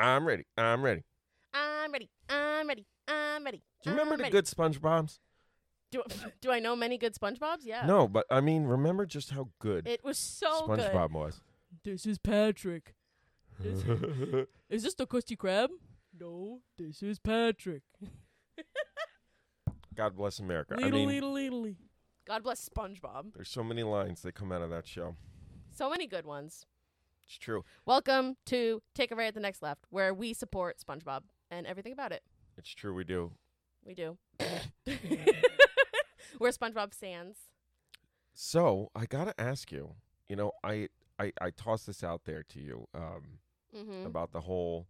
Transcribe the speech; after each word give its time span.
I'm 0.00 0.26
ready. 0.26 0.44
I'm 0.56 0.82
ready. 0.82 1.02
I'm 1.52 1.92
ready. 1.92 2.08
I'm 2.28 2.66
ready. 2.68 2.86
I'm 3.06 3.44
ready. 3.44 3.62
Do 3.82 3.90
you 3.90 3.92
remember 3.92 4.14
I'm 4.14 4.18
the 4.18 4.22
ready. 4.24 4.32
good 4.32 4.46
SpongeBob's? 4.46 5.18
Do, 5.90 6.02
do 6.40 6.50
I 6.50 6.58
know 6.58 6.74
many 6.74 6.96
good 6.96 7.14
SpongeBob's? 7.14 7.66
Yeah. 7.66 7.84
No, 7.86 8.08
but 8.08 8.24
I 8.30 8.40
mean, 8.40 8.64
remember 8.64 9.04
just 9.04 9.30
how 9.32 9.48
good 9.58 9.86
It 9.86 10.02
was 10.02 10.16
so 10.16 10.66
good. 10.66 10.78
SpongeBob 10.80 11.12
was. 11.12 11.40
This 11.84 12.06
is 12.06 12.18
Patrick. 12.18 12.94
Is, 13.62 13.84
is 14.70 14.82
this 14.84 14.94
the 14.94 15.06
Krusty 15.06 15.36
Krab? 15.36 15.68
No, 16.18 16.60
this 16.78 17.02
is 17.02 17.18
Patrick. 17.18 17.82
God 19.94 20.16
bless 20.16 20.38
America. 20.38 20.76
I 20.78 20.82
Leedle, 20.84 20.92
mean, 20.92 21.08
leedle, 21.22 21.32
leedle. 21.34 21.76
God 22.26 22.42
bless 22.42 22.66
SpongeBob. 22.68 23.34
there's 23.34 23.50
so 23.50 23.62
many 23.62 23.82
lines 23.82 24.22
that 24.22 24.34
come 24.34 24.50
out 24.50 24.62
of 24.62 24.70
that 24.70 24.86
show. 24.86 25.14
So 25.72 25.90
many 25.90 26.06
good 26.06 26.24
ones. 26.24 26.64
It's 27.30 27.38
true. 27.38 27.62
Welcome 27.86 28.34
to 28.46 28.82
Take 28.92 29.12
a 29.12 29.14
Right 29.14 29.28
at 29.28 29.34
the 29.34 29.40
Next 29.40 29.62
Left, 29.62 29.86
where 29.90 30.12
we 30.12 30.34
support 30.34 30.78
SpongeBob 30.84 31.20
and 31.48 31.64
everything 31.64 31.92
about 31.92 32.10
it. 32.10 32.24
It's 32.58 32.74
true. 32.74 32.92
We 32.92 33.04
do. 33.04 33.30
We 33.86 33.94
do. 33.94 34.18
Where 36.38 36.50
SpongeBob 36.50 36.92
stands. 36.92 37.38
So 38.34 38.90
I 38.96 39.06
gotta 39.06 39.40
ask 39.40 39.70
you. 39.70 39.94
You 40.28 40.34
know, 40.34 40.50
I 40.64 40.88
I 41.20 41.30
I 41.40 41.50
tossed 41.50 41.86
this 41.86 42.02
out 42.02 42.22
there 42.24 42.42
to 42.48 42.58
you 42.58 42.88
um, 42.96 43.38
Mm-hmm. 43.76 44.06
about 44.06 44.32
the 44.32 44.40
whole 44.40 44.88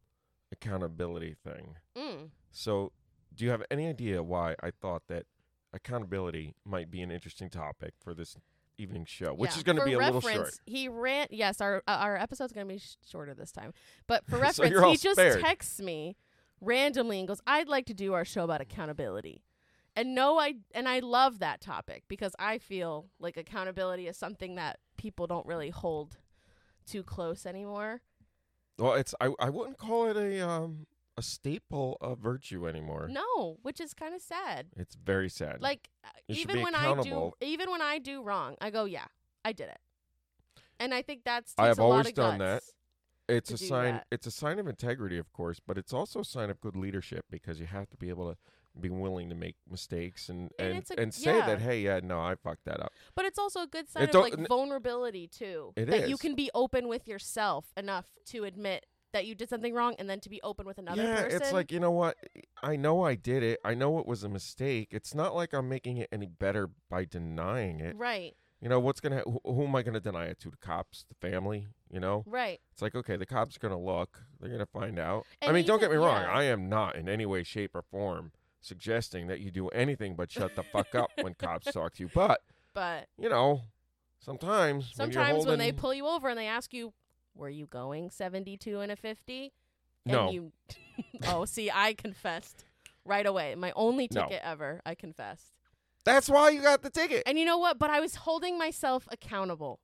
accountability 0.50 1.36
thing. 1.44 1.76
Mm. 1.94 2.30
So, 2.50 2.92
do 3.34 3.44
you 3.44 3.50
have 3.50 3.62
any 3.70 3.86
idea 3.86 4.22
why 4.22 4.54
I 4.62 4.70
thought 4.70 5.02
that 5.08 5.26
accountability 5.74 6.54
might 6.64 6.90
be 6.90 7.02
an 7.02 7.10
interesting 7.10 7.50
topic 7.50 7.92
for 8.02 8.14
this 8.14 8.38
evening 8.80 9.04
show, 9.04 9.34
which 9.34 9.50
Yeah. 9.52 9.56
is 9.58 9.62
going 9.62 9.76
to 9.76 9.84
be 9.84 9.92
a 9.94 9.98
little 9.98 10.20
short? 10.20 10.58
He 10.66 10.88
ran. 10.88 11.26
Yes, 11.30 11.60
our 11.60 11.82
uh, 11.86 11.98
our 12.00 12.16
episode's 12.16 12.52
going 12.52 12.66
to 12.66 12.74
be 12.74 12.78
sh- 12.78 12.96
shorter 13.08 13.34
this 13.34 13.52
time. 13.52 13.72
But 14.06 14.24
for 14.28 14.36
reference, 14.38 14.76
all 14.76 14.90
he 14.90 14.96
just 14.96 15.16
spared. 15.18 15.40
texts 15.40 15.80
me 15.80 16.16
randomly 16.60 17.18
and 17.18 17.28
goes, 17.28 17.40
"I'd 17.46 17.68
like 17.68 17.86
to 17.86 17.94
do 17.94 18.12
our 18.14 18.24
show 18.24 18.44
about 18.44 18.60
accountability." 18.60 19.42
And 19.96 20.14
no, 20.14 20.38
I 20.38 20.54
and 20.74 20.88
I 20.88 21.00
love 21.00 21.40
that 21.40 21.60
topic 21.60 22.04
because 22.08 22.34
I 22.38 22.58
feel 22.58 23.08
like 23.18 23.36
accountability 23.36 24.06
is 24.06 24.16
something 24.16 24.54
that 24.54 24.78
people 24.96 25.26
don't 25.26 25.46
really 25.46 25.70
hold 25.70 26.18
too 26.86 27.02
close 27.02 27.44
anymore. 27.44 28.00
Well, 28.78 28.94
it's 28.94 29.14
I 29.20 29.30
I 29.40 29.50
wouldn't 29.50 29.78
call 29.78 30.06
it 30.08 30.16
a 30.16 30.48
um 30.48 30.86
a 31.20 31.22
staple 31.22 31.96
of 32.00 32.18
virtue 32.18 32.66
anymore. 32.68 33.08
No, 33.10 33.58
which 33.62 33.80
is 33.80 33.94
kind 33.94 34.14
of 34.14 34.20
sad. 34.22 34.66
It's 34.76 34.94
very 34.94 35.28
sad. 35.28 35.60
Like 35.60 35.88
uh, 36.04 36.08
You 36.28 36.34
should 36.34 36.44
even 36.50 36.56
be 36.56 36.64
when 36.64 36.74
I 36.74 36.84
do 36.84 36.90
accountable. 36.92 37.36
even 37.40 37.70
when 37.70 37.82
I 37.82 37.98
do 37.98 38.22
wrong, 38.22 38.56
I 38.60 38.70
go, 38.70 38.84
"Yeah, 38.86 39.06
I 39.44 39.52
did 39.52 39.68
it." 39.68 39.80
And 40.78 40.94
I 40.94 41.02
think 41.02 41.22
that's 41.24 41.54
I 41.58 41.64
takes 41.68 41.76
have 41.76 41.78
a 41.78 41.82
lot 41.84 41.90
always 41.92 42.06
of 42.08 42.14
done 42.14 42.38
that. 42.38 42.54
guts. 42.62 42.72
it's 43.28 43.48
to 43.50 43.54
a 43.54 43.58
do 43.58 43.66
sign 43.66 43.94
that. 43.94 44.06
it's 44.10 44.26
a 44.26 44.30
sign 44.30 44.58
of 44.58 44.66
integrity 44.66 45.18
of 45.18 45.32
course 45.32 45.60
but 45.64 45.78
it's 45.78 45.92
also 45.92 46.20
a 46.20 46.24
sign 46.24 46.50
of 46.50 46.60
good 46.60 46.74
leadership 46.74 47.24
because 47.30 47.60
you 47.60 47.66
have 47.66 47.88
to 47.90 47.96
be 47.96 48.08
able 48.08 48.26
to 48.32 48.36
be 48.80 48.88
willing 48.90 49.28
to 49.28 49.36
make 49.36 49.56
mistakes 49.70 50.28
and 50.28 50.50
And 50.58 50.68
and, 50.68 50.78
it's 50.78 50.90
a- 50.90 50.98
and 51.00 51.14
say 51.14 51.36
yeah. 51.36 51.46
that 51.46 51.60
hey 51.60 51.78
yeah 51.82 52.00
no 52.02 52.18
i 52.20 52.34
fucked 52.34 52.64
that 52.64 52.80
up 52.80 52.92
But 53.14 53.24
it's 53.26 53.38
also 53.38 53.60
a 53.62 53.66
good 53.68 53.88
sign 53.88 54.04
of 54.04 54.10
don't- 54.10 54.22
like 54.24 54.38
n- 54.38 54.46
vulnerability 54.48 55.28
too. 55.28 55.72
It 55.76 55.86
that 55.90 56.08
you 56.08 56.14
is. 56.16 56.20
can 56.20 56.34
be 56.34 56.50
open 56.54 56.88
with 56.88 57.06
yourself 57.06 57.64
enough 57.76 58.06
to 58.32 58.44
admit 58.44 58.86
that 59.12 59.26
you 59.26 59.34
did 59.34 59.48
something 59.48 59.74
wrong 59.74 59.94
and 59.98 60.08
then 60.08 60.20
to 60.20 60.28
be 60.28 60.40
open 60.42 60.66
with 60.66 60.78
another 60.78 61.02
yeah 61.02 61.22
person. 61.22 61.42
it's 61.42 61.52
like 61.52 61.70
you 61.72 61.80
know 61.80 61.90
what? 61.90 62.16
I 62.62 62.76
know 62.76 63.02
i 63.04 63.14
did 63.14 63.42
it. 63.42 63.58
I 63.64 63.74
know 63.74 63.98
it 63.98 64.06
was 64.06 64.22
a 64.24 64.28
mistake. 64.28 64.88
It's 64.92 65.14
not 65.14 65.34
like 65.34 65.52
i'm 65.52 65.68
making 65.68 65.96
it 65.98 66.08
any 66.12 66.26
better 66.26 66.70
by 66.88 67.04
denying 67.04 67.80
it. 67.80 67.96
Right, 67.96 68.34
you 68.60 68.68
know 68.68 68.78
what's 68.80 69.00
gonna 69.00 69.22
who, 69.24 69.40
who 69.44 69.64
am 69.64 69.74
i 69.76 69.82
gonna 69.82 70.00
deny 70.00 70.26
it 70.26 70.38
to? 70.40 70.50
The 70.50 70.56
cops? 70.58 71.04
The 71.08 71.14
family? 71.30 71.68
You 71.90 72.00
know? 72.00 72.24
Right. 72.26 72.60
it's 72.72 72.82
like 72.82 72.94
okay 72.94 73.16
the 73.16 73.26
cops 73.26 73.56
are 73.56 73.60
gonna 73.60 73.80
look. 73.80 74.22
They're 74.40 74.50
gonna 74.50 74.66
find 74.66 74.98
out. 74.98 75.24
I 75.42 75.46
And 75.46 75.54
mean 75.54 75.66
don't 75.66 75.80
get 75.80 75.90
me 75.90 75.96
wrong. 75.96 76.22
yeah. 76.22 76.32
i 76.32 76.44
am 76.44 76.68
not 76.68 76.96
in 76.96 77.08
any 77.08 77.26
way 77.26 77.42
shape 77.42 77.74
or 77.74 77.82
form 77.82 78.32
suggesting 78.60 79.26
that 79.26 79.40
you 79.40 79.50
do 79.50 79.68
anything 79.70 80.14
but 80.14 80.30
shut 80.30 80.54
the 80.54 80.62
fuck 80.62 80.94
up 80.94 81.10
when 81.22 81.32
cops 81.34 81.72
talk 81.72 81.94
to 81.94 82.02
you. 82.04 82.10
But 82.14 82.40
But 82.74 83.08
you 83.18 83.28
know, 83.30 83.62
sometimes 84.18 84.92
when 84.96 85.10
you're 85.10 85.14
sometimes 85.24 85.46
when 85.46 85.58
they 85.58 85.72
pull 85.72 85.94
you 85.94 86.06
over 86.06 86.28
and 86.28 86.38
they 86.38 86.46
ask 86.46 86.72
you, 86.72 86.92
"Were 87.34 87.48
you 87.50 87.66
going 87.66 88.10
72 88.10 88.80
and 88.80 88.90
a 88.92 88.96
50?" 88.96 89.52
no, 90.06 90.30
you 90.30 90.52
Oh, 91.26 91.44
see, 91.44 91.70
I 91.70 91.92
confessed 91.94 92.64
right 93.04 93.26
away. 93.26 93.54
My 93.54 93.72
only 93.76 94.08
No. 94.12 94.22
ticket 94.22 94.40
ever, 94.44 94.80
I 94.86 94.94
confessed. 94.94 95.52
that's 96.04 96.28
why 96.28 96.50
you 96.50 96.62
got 96.62 96.82
the 96.82 96.90
ticket. 96.90 97.22
And 97.26 97.38
you 97.38 97.44
know 97.44 97.58
what? 97.58 97.78
But 97.78 97.90
I 97.90 98.00
was 98.00 98.14
holding 98.16 98.56
myself 98.58 99.06
accountable. 99.10 99.80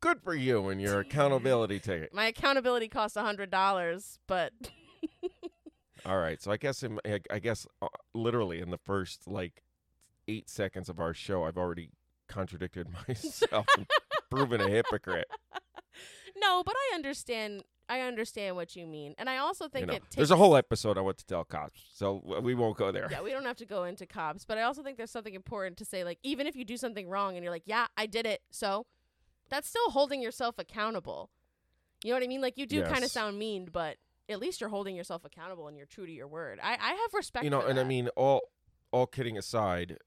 Good 0.00 0.20
for 0.22 0.34
you 0.34 0.68
and 0.68 0.80
your 0.80 1.00
accountability 1.00 1.78
ticket. 1.80 2.12
My 2.12 2.26
accountability 2.26 2.88
cost 2.88 3.16
a 3.16 3.20
$100, 3.20 4.18
but 4.26 4.52
All 6.06 6.18
right, 6.18 6.40
so 6.42 6.50
I 6.52 6.56
guess 6.58 6.82
in, 6.82 6.98
I- 7.06 7.20
I 7.30 7.38
guess 7.38 7.66
uh, 7.80 7.86
literally 8.12 8.60
in 8.60 8.70
the 8.70 8.76
first 8.78 9.26
like 9.26 9.62
eight 10.28 10.50
seconds 10.50 10.88
of 10.90 11.00
our 11.00 11.14
show, 11.14 11.44
I've 11.44 11.56
already 11.56 11.90
contradicted 12.28 12.88
myself 13.08 13.66
and 13.78 13.86
proven 14.30 14.60
a 14.60 14.68
hypocrite. 14.68 15.28
No, 16.36 16.62
but 16.64 16.74
I 16.76 16.94
understand 16.94 17.62
I 17.88 18.00
understand 18.00 18.56
what 18.56 18.76
you 18.76 18.86
mean. 18.86 19.14
And 19.18 19.28
I 19.28 19.36
also 19.36 19.64
You 19.64 19.70
think 19.70 19.86
know, 19.88 19.94
it 19.94 20.02
takes 20.04 20.16
there's 20.16 20.30
a 20.30 20.36
whole 20.36 20.56
episode 20.56 20.96
on 20.96 21.04
what 21.04 21.18
to 21.18 21.26
tell 21.26 21.44
cops, 21.44 21.84
so 21.92 22.22
we 22.42 22.54
won't 22.54 22.76
go 22.76 22.90
there. 22.90 23.08
Yeah, 23.10 23.22
we 23.22 23.30
don't 23.30 23.44
have 23.44 23.58
to 23.58 23.66
go 23.66 23.84
into 23.84 24.06
cops, 24.06 24.44
but 24.44 24.56
I 24.58 24.62
also 24.62 24.82
think 24.82 24.96
there's 24.96 25.10
something 25.10 25.34
important 25.34 25.76
to 25.78 25.84
say 25.84 26.02
like 26.04 26.18
even 26.22 26.46
if 26.46 26.56
you 26.56 26.64
do 26.64 26.76
something 26.76 27.08
wrong 27.08 27.36
and 27.36 27.44
you're 27.44 27.52
like, 27.52 27.66
"Yeah, 27.66 27.86
I 27.96 28.06
did 28.06 28.26
it." 28.26 28.42
So, 28.50 28.86
that's 29.50 29.68
still 29.68 29.90
holding 29.90 30.22
yourself 30.22 30.54
accountable. 30.58 31.30
You 32.02 32.10
know 32.10 32.16
what 32.16 32.24
I 32.24 32.28
mean? 32.28 32.40
Like 32.40 32.56
you 32.56 32.66
do 32.66 32.82
kind 32.82 33.04
of 33.04 33.10
sound 33.10 33.38
mean, 33.38 33.68
but 33.70 33.96
at 34.28 34.40
least 34.40 34.60
you're 34.60 34.70
holding 34.70 34.96
yourself 34.96 35.24
accountable 35.24 35.68
and 35.68 35.76
you're 35.76 35.86
true 35.86 36.06
to 36.06 36.12
your 36.12 36.28
word. 36.28 36.58
I 36.62 36.72
I 36.80 36.92
have 36.94 37.14
respect 37.14 37.44
you 37.44 37.50
know, 37.50 37.60
for 37.60 37.68
and 37.68 37.78
I 37.78 37.84
mean, 37.84 38.08
all 38.16 38.50
all 38.92 39.06
kidding 39.06 39.36
aside, 39.36 39.98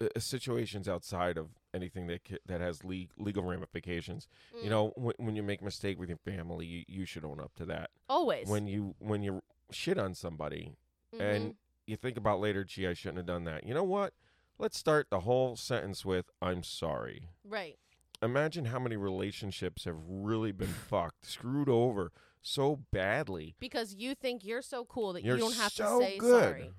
uh, 0.00 0.06
situations 0.18 0.88
outside 0.88 1.36
of 1.36 1.48
anything 1.76 2.06
that 2.08 2.20
that 2.46 2.60
has 2.60 2.82
le- 2.82 3.06
legal 3.18 3.44
ramifications. 3.44 4.26
You 4.54 4.66
Mm. 4.66 4.70
know, 4.70 4.92
when, 4.96 5.14
when 5.18 5.36
you 5.36 5.42
make 5.44 5.60
a 5.60 5.64
mistake 5.64 5.98
with 5.98 6.08
your 6.08 6.18
family, 6.18 6.66
you, 6.66 6.84
you 6.88 7.04
should 7.04 7.24
own 7.24 7.38
up 7.40 7.54
to 7.56 7.64
that. 7.66 7.90
always 8.08 8.48
When 8.48 8.66
you 8.66 8.96
when 8.98 9.22
you 9.22 9.42
shit 9.70 9.98
on 9.98 10.14
somebody 10.14 10.76
and 11.12 11.52
Mhm. 11.52 11.56
you 11.86 11.96
think 11.96 12.16
about 12.16 12.40
later, 12.40 12.64
gee, 12.64 12.86
I 12.88 12.94
shouldn't 12.94 13.18
have 13.18 13.26
done 13.26 13.44
that. 13.44 13.64
You 13.64 13.74
know 13.74 13.84
what? 13.84 14.14
Let's 14.58 14.78
start 14.78 15.08
the 15.10 15.20
whole 15.20 15.54
sentence 15.56 16.04
with 16.04 16.30
"I'm 16.42 16.62
sorry." 16.64 17.28
right. 17.44 17.78
Imagine 18.22 18.64
how 18.66 18.78
many 18.78 18.96
relationships 18.96 19.84
have 19.84 19.98
really 20.08 20.50
been 20.50 20.68
fucked, 20.90 21.26
screwed 21.26 21.68
over 21.68 22.12
so 22.40 22.76
badly. 22.90 23.54
Because 23.60 23.94
you 23.94 24.14
think 24.14 24.42
you're 24.44 24.62
so 24.62 24.84
cool 24.86 25.12
that 25.12 25.22
You're 25.22 25.36
you 25.36 25.42
don't 25.42 25.56
have 25.56 25.72
so 25.72 25.98
to 26.00 26.06
say 26.06 26.16
good 26.16 26.42
sorry. 26.42 26.70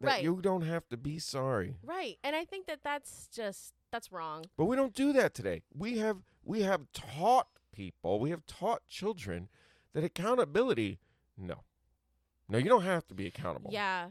Right. 0.00 0.22
you 0.22 0.40
don't 0.42 0.62
have 0.62 0.88
to 0.88 0.96
be 0.96 1.18
sorry. 1.18 1.76
Right. 1.82 2.18
And 2.24 2.34
I 2.36 2.44
think 2.44 2.66
that 2.66 2.80
that's 2.82 3.28
just 3.28 3.74
that's 3.90 4.10
wrong. 4.12 4.44
But 4.56 4.66
we 4.66 4.76
don't 4.76 4.94
do 4.94 5.12
that 5.14 5.34
today. 5.34 5.62
We 5.74 5.98
have 5.98 6.18
we 6.44 6.62
have 6.62 6.82
taught 6.92 7.48
people, 7.72 8.20
we 8.20 8.30
have 8.30 8.44
taught 8.46 8.86
children 8.86 9.48
that 9.92 10.04
accountability, 10.04 10.98
no. 11.36 11.62
No, 12.48 12.58
you 12.58 12.68
don't 12.68 12.84
have 12.84 13.06
to 13.08 13.14
be 13.14 13.26
accountable. 13.26 13.70
Yeah. 13.72 14.10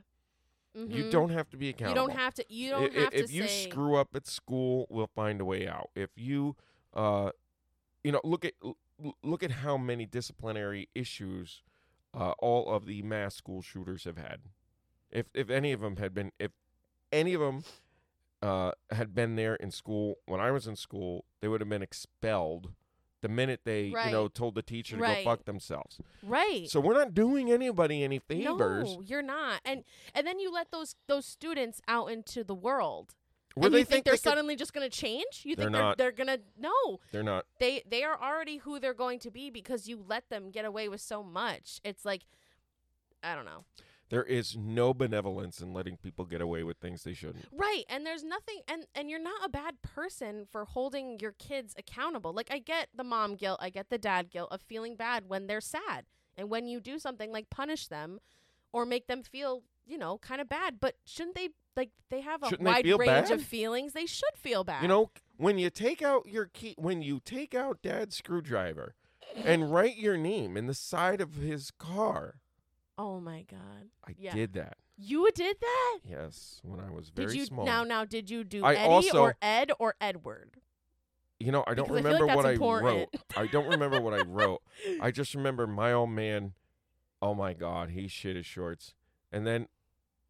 You 0.74 1.06
Mhm. 1.06 1.12
don't 1.12 1.30
have 1.30 1.50
to 1.52 1.58
be 1.58 1.70
accountable. 1.70 2.02
You 2.04 2.08
don't 2.10 2.18
have 2.18 2.34
to 2.34 2.46
you 2.50 2.70
don't 2.70 2.96
i- 2.96 3.00
have 3.00 3.14
if 3.14 3.28
to 3.28 3.34
you 3.34 3.48
say 3.48 3.70
screw 3.70 3.96
up 3.96 4.14
at 4.16 4.28
school, 4.28 4.88
we'll 4.90 5.08
find 5.08 5.40
a 5.40 5.46
way 5.46 5.68
out. 5.68 5.90
If 5.96 6.10
you 6.18 6.56
uh 6.94 7.32
you 8.04 8.12
know, 8.12 8.22
look 8.24 8.44
at 8.46 8.54
look 9.24 9.42
at 9.44 9.52
how 9.52 9.78
many 9.78 10.06
disciplinary 10.06 10.90
issues 10.96 11.64
uh, 12.14 12.32
all 12.40 12.70
of 12.70 12.86
the 12.86 13.02
mass 13.02 13.36
school 13.36 13.62
shooters 13.62 14.04
have 14.06 14.18
had. 14.18 14.42
If 15.12 15.28
if 15.34 15.50
any 15.50 15.72
of 15.72 15.80
them 15.82 15.96
had 15.98 16.14
been 16.14 16.32
if 16.40 16.52
any 17.12 17.34
of 17.34 17.42
them 17.42 17.64
uh, 18.42 18.72
had 18.92 19.14
been 19.16 19.36
there 19.36 19.56
in 19.56 19.72
school 19.72 20.16
when 20.26 20.40
I 20.40 20.52
was 20.52 20.68
in 20.68 20.76
school, 20.76 21.26
they 21.42 21.48
would 21.48 21.62
have 21.62 21.70
been 21.70 21.82
expelled 21.84 22.72
the 23.22 23.30
minute 23.30 23.62
they 23.64 23.86
you 23.86 24.12
know 24.12 24.28
told 24.28 24.54
the 24.54 24.62
teacher 24.62 24.98
to 24.98 25.02
Right. 25.02 25.24
go 25.24 25.32
fuck 25.32 25.46
themselves. 25.46 25.98
right. 26.22 26.70
So 26.70 26.80
we're 26.80 26.94
not 26.94 27.14
doing 27.16 27.52
anybody 27.52 28.04
any 28.04 28.20
favors. 28.20 28.96
No, 28.96 29.02
you're 29.02 29.24
not. 29.24 29.62
And 29.66 29.84
and 30.14 30.28
then 30.28 30.38
you 30.40 30.52
let 30.52 30.70
those 30.72 30.96
those 31.08 31.26
students 31.26 31.82
out 31.88 32.08
into 32.12 32.44
the 32.44 32.54
world. 32.54 33.16
Where 33.56 33.68
and 33.68 33.74
they 33.74 33.80
you 33.80 33.86
think, 33.86 34.04
they're 34.06 34.12
they 34.14 34.18
could- 34.18 34.24
suddenly 34.24 34.56
just 34.58 34.74
going 34.74 34.88
to 34.88 34.96
change? 34.96 35.42
You 35.44 35.56
They're 35.56 35.72
think 35.72 35.78
they're 35.78 35.96
they're 35.98 36.12
going 36.12 36.28
to 36.28 36.42
No. 36.58 37.00
they're 37.12 37.24
not. 37.24 37.46
They 37.60 37.82
they 37.90 38.04
are 38.04 38.22
already 38.22 38.58
who 38.58 38.80
they're 38.80 38.94
going 38.94 39.18
to 39.20 39.32
be 39.32 39.50
because 39.50 39.88
you 39.88 40.04
let 40.08 40.30
them 40.30 40.52
get 40.52 40.66
away 40.66 40.88
with 40.90 41.02
so 41.02 41.24
much. 41.24 41.80
It's 41.84 42.06
like 42.06 42.24
I 43.24 43.34
don't 43.34 43.46
know. 43.46 43.64
There 44.10 44.24
is 44.24 44.56
no 44.56 44.94
benevolence 44.94 45.62
in 45.62 45.74
letting 45.74 45.98
people 45.98 46.26
get 46.26 46.40
away 46.42 46.64
with 46.64 46.78
things 46.78 47.04
they 47.04 47.14
shouldn't. 47.14 47.48
Right. 47.52 47.84
And 47.90 48.06
there's 48.06 48.24
nothing 48.24 48.60
and 48.68 48.86
and 48.94 49.10
you're 49.10 49.20
not 49.22 49.44
a 49.44 49.50
bad 49.50 49.82
person 49.82 50.46
for 50.52 50.66
holding 50.66 51.20
your 51.20 51.32
kids 51.34 51.74
accountable. 51.78 52.32
Like 52.34 52.50
I 52.52 52.60
get 52.60 52.90
the 52.96 53.04
mom 53.04 53.36
guilt, 53.36 53.60
I 53.62 53.70
get 53.70 53.90
the 53.90 53.98
dad 53.98 54.30
guilt 54.30 54.50
of 54.52 54.62
feeling 54.62 54.96
bad 54.96 55.28
when 55.28 55.48
they're 55.48 55.62
sad. 55.62 56.06
And 56.38 56.50
when 56.50 56.68
you 56.68 56.80
do 56.80 57.00
something 57.00 57.32
like 57.32 57.50
punish 57.50 57.88
them 57.88 58.20
or 58.74 58.86
make 58.86 59.08
them 59.08 59.24
feel, 59.24 59.64
you 59.86 59.98
know, 59.98 60.18
kind 60.20 60.42
of 60.42 60.50
bad, 60.50 60.80
but 60.80 60.96
shouldn't 61.06 61.36
they 61.36 61.50
like 61.76 61.90
they 62.10 62.22
have 62.22 62.44
a 62.44 62.50
Shouldn't 62.50 62.68
wide 62.68 62.86
range 62.86 63.30
bad? 63.30 63.32
of 63.32 63.42
feelings. 63.42 63.94
They 63.94 64.06
should 64.06 64.36
feel 64.38 64.64
bad. 64.64 64.82
You 64.82 64.88
know, 64.88 65.12
when 65.38 65.58
you 65.58 65.70
take 65.70 66.02
out 66.02 66.28
your 66.28 66.46
key, 66.46 66.76
when 66.78 67.02
you 67.02 67.20
take 67.20 67.56
out 67.56 67.82
dad's 67.82 68.18
screwdriver, 68.18 68.94
and 69.44 69.74
write 69.74 69.98
your 69.98 70.16
name 70.16 70.56
in 70.56 70.68
the 70.68 70.74
side 70.74 71.22
of 71.22 71.36
his 71.36 71.72
car. 71.72 72.36
Oh 72.98 73.20
my 73.20 73.44
god. 73.44 73.90
I 74.08 74.16
Yeah. 74.18 74.34
did 74.34 74.54
that. 74.54 74.78
You 74.98 75.30
did 75.36 75.58
that? 75.60 76.00
Yes, 76.06 76.62
when 76.64 76.80
I 76.80 76.90
was 76.90 77.10
very 77.10 77.28
did 77.28 77.36
you 77.36 77.46
small. 77.46 77.66
now 77.66 77.84
now 77.84 78.06
did 78.06 78.30
you 78.30 78.44
do 78.46 78.64
I 78.64 78.76
Eddie 78.76 78.88
also- 78.90 79.22
or 79.22 79.36
Ed 79.42 79.72
or 79.80 79.96
Edward? 80.00 80.58
you 81.38 81.52
know, 81.52 81.66
I 81.68 81.74
don't 81.74 81.88
Because 81.90 82.06
I 82.06 82.10
like 82.10 82.14
remember 82.22 82.36
what 82.36 82.44
that's 82.44 82.62
I 82.62 82.82
wrote. 82.82 83.10
I 83.36 83.48
don't 83.48 83.68
remember 83.70 84.00
what 84.00 84.14
I 84.14 84.22
wrote. 84.26 84.62
I 85.02 85.12
just 85.12 85.36
remember 85.36 85.68
my 85.68 85.92
old 85.92 86.10
man. 86.12 86.54
Oh 87.22 87.34
my 87.36 87.54
God, 87.54 87.90
he 87.90 88.08
shit 88.08 88.36
his 88.38 88.46
shorts, 88.46 88.94
and 89.34 89.46
then 89.46 89.68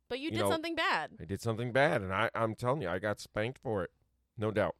But 0.10 0.20
you, 0.20 0.26
You 0.26 0.32
did 0.32 0.40
know- 0.40 0.50
something 0.50 0.76
bad. 0.76 1.12
I 1.22 1.26
did 1.26 1.42
something 1.42 1.72
bad, 1.72 2.02
and 2.02 2.12
I, 2.14 2.30
I'm 2.34 2.56
telling 2.56 2.82
you, 2.82 2.90
I 2.90 2.98
got 3.00 3.20
spanked 3.20 3.60
for 3.60 3.84
it, 3.84 3.92
no 4.38 4.50
doubt, 4.52 4.76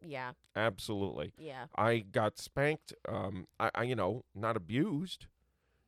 Yeah. 0.00 0.32
absolutely. 0.54 1.32
Yeah. 1.38 1.66
I 1.76 1.98
got 2.00 2.38
spanked. 2.38 2.92
Um, 3.08 3.46
I, 3.58 3.70
I 3.74 3.82
you 3.84 3.94
know, 3.96 4.24
not 4.34 4.56
abused. 4.56 5.26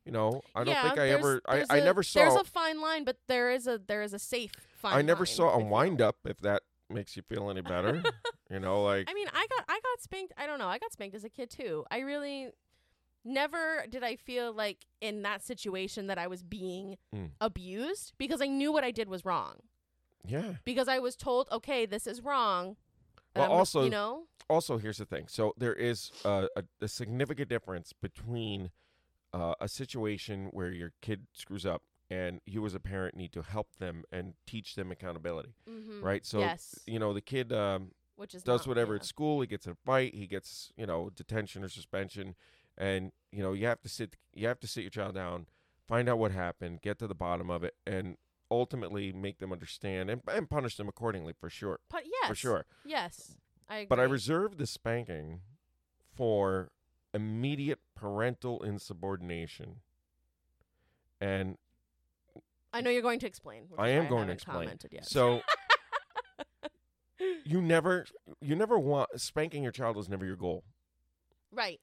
You 0.07 0.13
know, 0.13 0.41
I 0.55 0.63
don't 0.65 0.73
yeah, 0.73 0.83
think 0.85 0.99
I 0.99 1.09
ever. 1.11 1.43
I, 1.47 1.57
there's 1.57 1.71
I 1.71 1.77
a- 1.79 1.85
never 1.85 2.01
There's 2.03 2.33
saw. 2.33 2.41
a 2.41 2.45
fine 2.45 2.81
line, 2.81 3.05
but 3.05 3.19
there 3.27 3.51
is 3.51 3.67
a 3.67 3.79
there 3.85 4.03
is 4.03 4.13
a 4.15 4.19
safe 4.21 4.53
fine 4.79 4.95
I 4.95 5.03
never 5.03 5.21
line, 5.25 5.27
saw 5.27 5.51
a 5.51 5.59
wind 5.59 6.01
up. 6.01 6.17
If 6.25 6.39
that 6.43 6.63
makes 6.89 7.17
you 7.17 7.23
feel 7.23 7.51
any 7.51 7.61
better, 7.61 8.01
you 8.51 8.61
know, 8.61 8.85
like 8.85 9.11
I 9.11 9.15
mean, 9.15 9.27
I 9.35 9.47
got 9.51 9.65
I 9.69 9.75
got 9.83 10.01
spanked. 10.03 10.33
I 10.37 10.47
don't 10.47 10.61
know. 10.61 10.69
I 10.69 10.79
got 10.79 10.93
spanked 10.93 11.17
as 11.17 11.25
a 11.25 11.29
kid 11.29 11.51
too. 11.51 11.85
I 11.91 11.99
really 12.01 12.51
never 13.25 13.85
did 13.91 14.05
I 14.05 14.15
feel 14.17 14.53
like 14.53 14.87
in 15.01 15.23
that 15.23 15.43
situation 15.43 16.07
that 16.07 16.19
I 16.19 16.29
was 16.29 16.43
being 16.45 16.97
Mm. 17.15 17.31
abused 17.41 18.13
because 18.19 18.41
I 18.41 18.47
knew 18.47 18.71
what 18.73 18.85
I 18.85 18.93
did 18.93 19.09
was 19.09 19.25
wrong. 19.25 19.57
yeah. 20.25 20.55
Because 20.65 20.87
I 20.89 20.99
was 21.01 21.17
told, 21.17 21.49
okay, 21.51 21.87
this 21.87 22.07
is 22.07 22.21
wrong. 22.23 22.77
and 23.35 23.43
Well, 23.43 23.51
I'm- 23.51 23.59
also- 23.59 23.83
you 23.85 23.91
know, 23.91 24.27
also 24.49 24.79
here's 24.79 24.99
the 24.99 25.05
thing 25.05 25.27
so 25.27 25.53
there 25.59 25.75
is 25.75 26.13
a, 26.25 26.47
a 26.81 26.87
significant 26.87 27.49
difference 27.49 27.93
between 27.93 28.71
uh, 29.37 29.55
a 29.61 29.69
situation 29.69 30.49
where 30.51 30.71
your 30.73 30.93
kid 31.03 31.27
screws 31.33 31.67
up 31.67 31.83
and 32.09 32.41
you 32.47 32.65
as 32.65 32.75
a 32.75 32.81
parent 32.81 33.17
need 33.17 33.33
to 33.33 33.43
help 33.43 33.77
them 33.77 34.05
and 34.11 34.35
teach 34.47 34.75
them 34.77 34.91
accountability 34.91 35.55
mm-hmm. 35.69 36.03
right 36.03 36.25
so 36.25 36.39
yes, 36.39 36.79
you 36.87 36.99
know 36.99 37.13
the 37.13 37.21
kid 37.21 37.53
um, 37.53 37.91
which 38.17 38.35
is 38.35 38.43
does 38.43 38.67
whatever 38.67 38.95
yeah. 38.95 39.01
at 39.01 39.05
school 39.05 39.41
he 39.41 39.47
gets 39.47 39.67
a 39.67 39.75
fight 39.75 40.15
he 40.15 40.27
gets 40.27 40.73
you 40.77 40.87
know 40.87 41.11
detention 41.15 41.63
or 41.63 41.69
suspension 41.69 42.35
and 42.79 43.13
you 43.31 43.43
know 43.43 43.53
you 43.53 43.67
have 43.67 43.81
to 43.83 43.89
sit 43.89 44.17
you 44.33 44.47
have 44.47 44.59
to 44.61 44.67
sit 44.67 44.81
your 44.81 44.91
child 44.91 45.15
down 45.15 45.47
find 45.87 46.09
out 46.09 46.19
what 46.19 46.33
happened 46.33 46.81
get 46.81 46.99
to 46.99 47.07
the 47.07 47.15
bottom 47.15 47.51
of 47.51 47.63
it 47.63 47.75
and 47.87 48.17
ultimately 48.51 49.13
make 49.13 49.39
them 49.39 49.53
understand 49.53 50.09
and, 50.09 50.23
and 50.29 50.49
punish 50.49 50.77
them 50.77 50.89
accordingly 50.89 51.35
for 51.39 51.51
sure 51.51 51.81
But 51.91 52.05
yes, 52.07 52.29
for 52.29 52.35
sure 52.35 52.67
Yes, 52.85 53.37
I 53.69 53.79
agree. 53.79 53.87
but 53.89 54.01
I 54.01 54.05
reserve 54.05 54.57
the 54.57 54.67
spanking 54.67 55.41
for 56.15 56.71
immediate 57.17 57.81
parental 57.97 58.63
insubordination. 58.63 59.77
And 61.21 61.57
I 62.73 62.83
know 62.83 62.91
you're 62.91 63.03
going 63.03 63.19
to 63.21 63.27
explain. 63.27 63.65
I 63.79 63.89
am 63.89 64.05
I 64.07 64.09
going 64.09 64.27
to 64.29 64.33
explain. 64.35 64.65
Commented 64.65 64.93
yet. 64.93 65.07
so 65.07 65.41
you 67.45 67.61
never 67.63 68.05
you 68.41 68.55
never 68.55 68.79
want 68.79 69.09
spanking 69.17 69.63
your 69.63 69.73
child 69.73 69.97
is 69.97 70.09
never 70.09 70.25
your 70.25 70.37
goal. 70.37 70.63
right. 71.51 71.81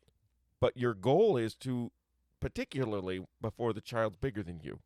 But 0.60 0.78
your 0.78 0.94
goal 0.94 1.36
is 1.36 1.56
to 1.56 1.92
particularly 2.40 3.26
before 3.42 3.74
the 3.74 3.82
child's 3.82 4.16
bigger 4.16 4.42
than 4.44 4.62
you. 4.62 4.80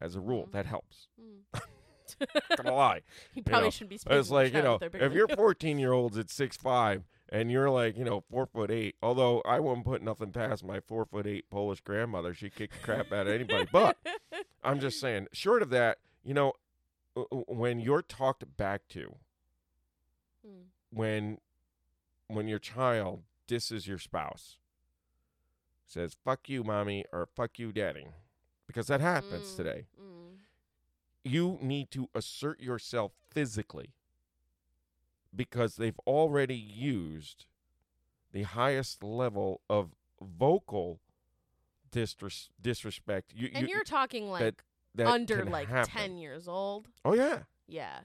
As 0.00 0.16
a 0.16 0.20
rule, 0.20 0.46
Mhm. 0.48 0.52
that 0.52 0.66
helps. 0.66 1.06
Mm. 1.20 1.60
Gonna 2.56 2.74
lie. 2.74 3.02
you 3.34 3.42
probably 3.44 3.66
know, 3.66 3.70
shouldn't 3.70 3.90
be 3.90 3.98
spanking 3.98 4.18
It's 4.20 4.30
like, 4.30 4.52
you 4.54 4.60
know, 4.62 4.74
if 4.74 4.80
they're 4.80 4.90
bigger 4.90 5.04
if 5.04 5.10
than 5.10 5.18
you're 5.18 5.28
14 5.28 5.78
year 5.78 5.92
olds 5.92 6.18
at 6.18 6.30
six 6.30 6.56
five 6.56 7.04
and 7.34 7.50
you're 7.50 7.68
like, 7.68 7.98
you 7.98 8.04
know, 8.04 8.22
four 8.30 8.46
foot 8.46 8.70
eight, 8.70 8.94
although 9.02 9.40
I 9.42 9.58
wouldn't 9.58 9.84
put 9.84 10.02
nothing 10.02 10.30
past 10.30 10.64
my 10.64 10.78
four 10.80 11.04
foot 11.04 11.26
eight 11.26 11.50
Polish 11.50 11.80
grandmother. 11.80 12.32
She 12.32 12.48
kicked 12.48 12.80
crap 12.82 13.12
out 13.12 13.26
of 13.26 13.32
anybody. 13.32 13.66
But 13.72 13.96
I'm 14.64 14.78
just 14.78 15.00
saying, 15.00 15.26
short 15.32 15.60
of 15.60 15.70
that, 15.70 15.98
you 16.22 16.32
know, 16.32 16.52
w- 17.16 17.28
w- 17.30 17.44
when 17.60 17.80
you're 17.80 18.02
talked 18.02 18.56
back 18.56 18.88
to, 18.90 19.16
Mm. 20.46 20.64
when 20.90 21.38
when 22.28 22.46
your 22.48 22.58
child 22.58 23.22
disses 23.46 23.86
your 23.86 23.98
spouse, 23.98 24.58
says 25.86 26.16
"fuck 26.24 26.48
you, 26.48 26.62
mommy" 26.62 27.04
or 27.12 27.26
"fuck 27.34 27.58
you, 27.58 27.72
daddy," 27.72 28.06
because 28.66 28.86
that 28.88 29.00
happens 29.00 29.52
Mm, 29.52 29.56
today. 29.56 29.86
mm. 30.00 30.36
you 31.24 31.58
need 31.62 31.90
to 31.92 32.08
assert 32.14 32.60
yourself 32.60 33.12
physically 33.30 33.94
because 35.34 35.76
they've 35.76 35.98
already 36.06 36.56
used 36.56 37.46
the 38.32 38.42
highest 38.42 39.02
level 39.02 39.60
of 39.68 39.90
vocal 40.20 41.00
disres- 41.92 42.48
disrespect. 42.60 43.32
You, 43.34 43.50
And 43.54 43.68
you, 43.68 43.74
you're 43.74 43.84
talking 43.84 44.28
like 44.30 44.40
that, 44.42 44.54
that 44.96 45.06
under 45.06 45.44
like 45.44 45.68
happen. 45.68 45.90
ten 45.90 46.16
years 46.18 46.48
old. 46.48 46.88
Oh 47.04 47.14
yeah, 47.14 47.40
Yeah, 47.66 47.98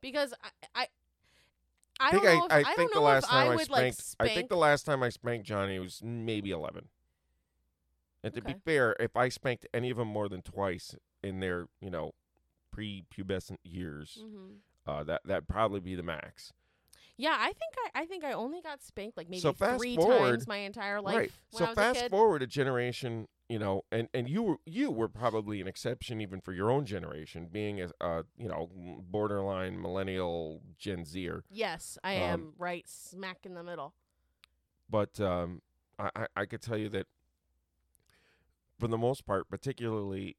because 0.00 0.34
I 0.42 0.48
I, 0.82 0.88
I, 1.98 2.10
think 2.10 2.22
don't 2.24 2.30
I, 2.32 2.38
know 2.38 2.44
if 2.46 2.52
I 2.52 2.70
I, 2.72 2.74
think 2.74 2.92
the 2.92 3.00
last 3.00 3.28
time 3.28 3.48
I 3.50 3.52
I 3.54 3.56
spanked, 3.64 4.16
like 4.20 4.30
I 4.30 4.34
think 4.34 4.48
the 4.48 4.56
last 4.56 4.84
time 4.84 5.02
I 5.02 5.08
spanked 5.08 5.46
Johnny 5.46 5.78
was 5.78 6.00
maybe 6.04 6.50
eleven. 6.50 6.88
And 8.24 8.34
to 8.34 8.42
be 8.42 8.54
fair, 8.64 8.96
if 8.98 9.16
I 9.16 9.28
spanked 9.28 9.66
any 9.72 9.90
of 9.90 9.98
them 9.98 10.08
more 10.08 10.28
than 10.28 10.42
twice 10.42 10.96
in 11.22 11.38
their 11.40 11.68
you 11.80 11.90
know 11.90 12.12
pre-pubescent 12.72 13.58
years, 13.62 14.18
Mhm. 14.22 14.56
Uh, 14.86 15.04
that 15.04 15.22
that'd 15.24 15.48
probably 15.48 15.80
be 15.80 15.94
the 15.94 16.02
max. 16.02 16.52
Yeah, 17.18 17.34
I 17.38 17.46
think 17.46 17.72
I, 17.94 18.02
I 18.02 18.06
think 18.06 18.24
I 18.24 18.32
only 18.32 18.60
got 18.60 18.82
spanked 18.82 19.16
like 19.16 19.28
maybe 19.30 19.40
So 19.40 19.52
three 19.52 19.96
forward- 19.96 20.18
times 20.32 20.46
my 20.46 20.58
entire 20.58 21.00
life. 21.00 21.16
right. 21.16 21.32
When 21.52 21.58
So 21.60 21.64
I 21.64 21.68
was 21.70 21.78
a 21.78 21.80
fast 21.80 22.00
kid. 22.00 22.10
forward 22.10 22.42
a 22.42 22.46
generation, 22.46 23.26
you 23.48 23.58
know, 23.58 23.84
and 23.90 24.08
and 24.12 24.28
you 24.28 24.42
were 24.42 24.56
you 24.66 24.90
were 24.90 25.08
probably 25.08 25.60
an 25.62 25.66
exception 25.66 26.20
even 26.20 26.42
for 26.42 26.52
your 26.52 26.70
own 26.70 26.84
generation, 26.84 27.48
being 27.50 27.80
a 27.80 27.88
uh, 28.02 28.22
you 28.36 28.48
know 28.48 28.68
borderline 29.08 29.80
millennial 29.80 30.60
Gen 30.78 31.06
Zer. 31.06 31.44
Yes, 31.50 31.96
I 32.04 32.16
Um, 32.16 32.22
am 32.22 32.52
right 32.58 32.86
smack 32.86 33.46
in 33.46 33.54
the 33.54 33.62
middle. 33.64 33.94
But 34.90 35.18
um, 35.18 35.62
I 35.98 36.10
I, 36.14 36.26
I 36.36 36.44
could 36.44 36.60
tell 36.60 36.76
you 36.76 36.90
that 36.90 37.06
for 38.78 38.88
the 38.88 38.98
most 38.98 39.24
part, 39.24 39.48
particularly 39.48 40.36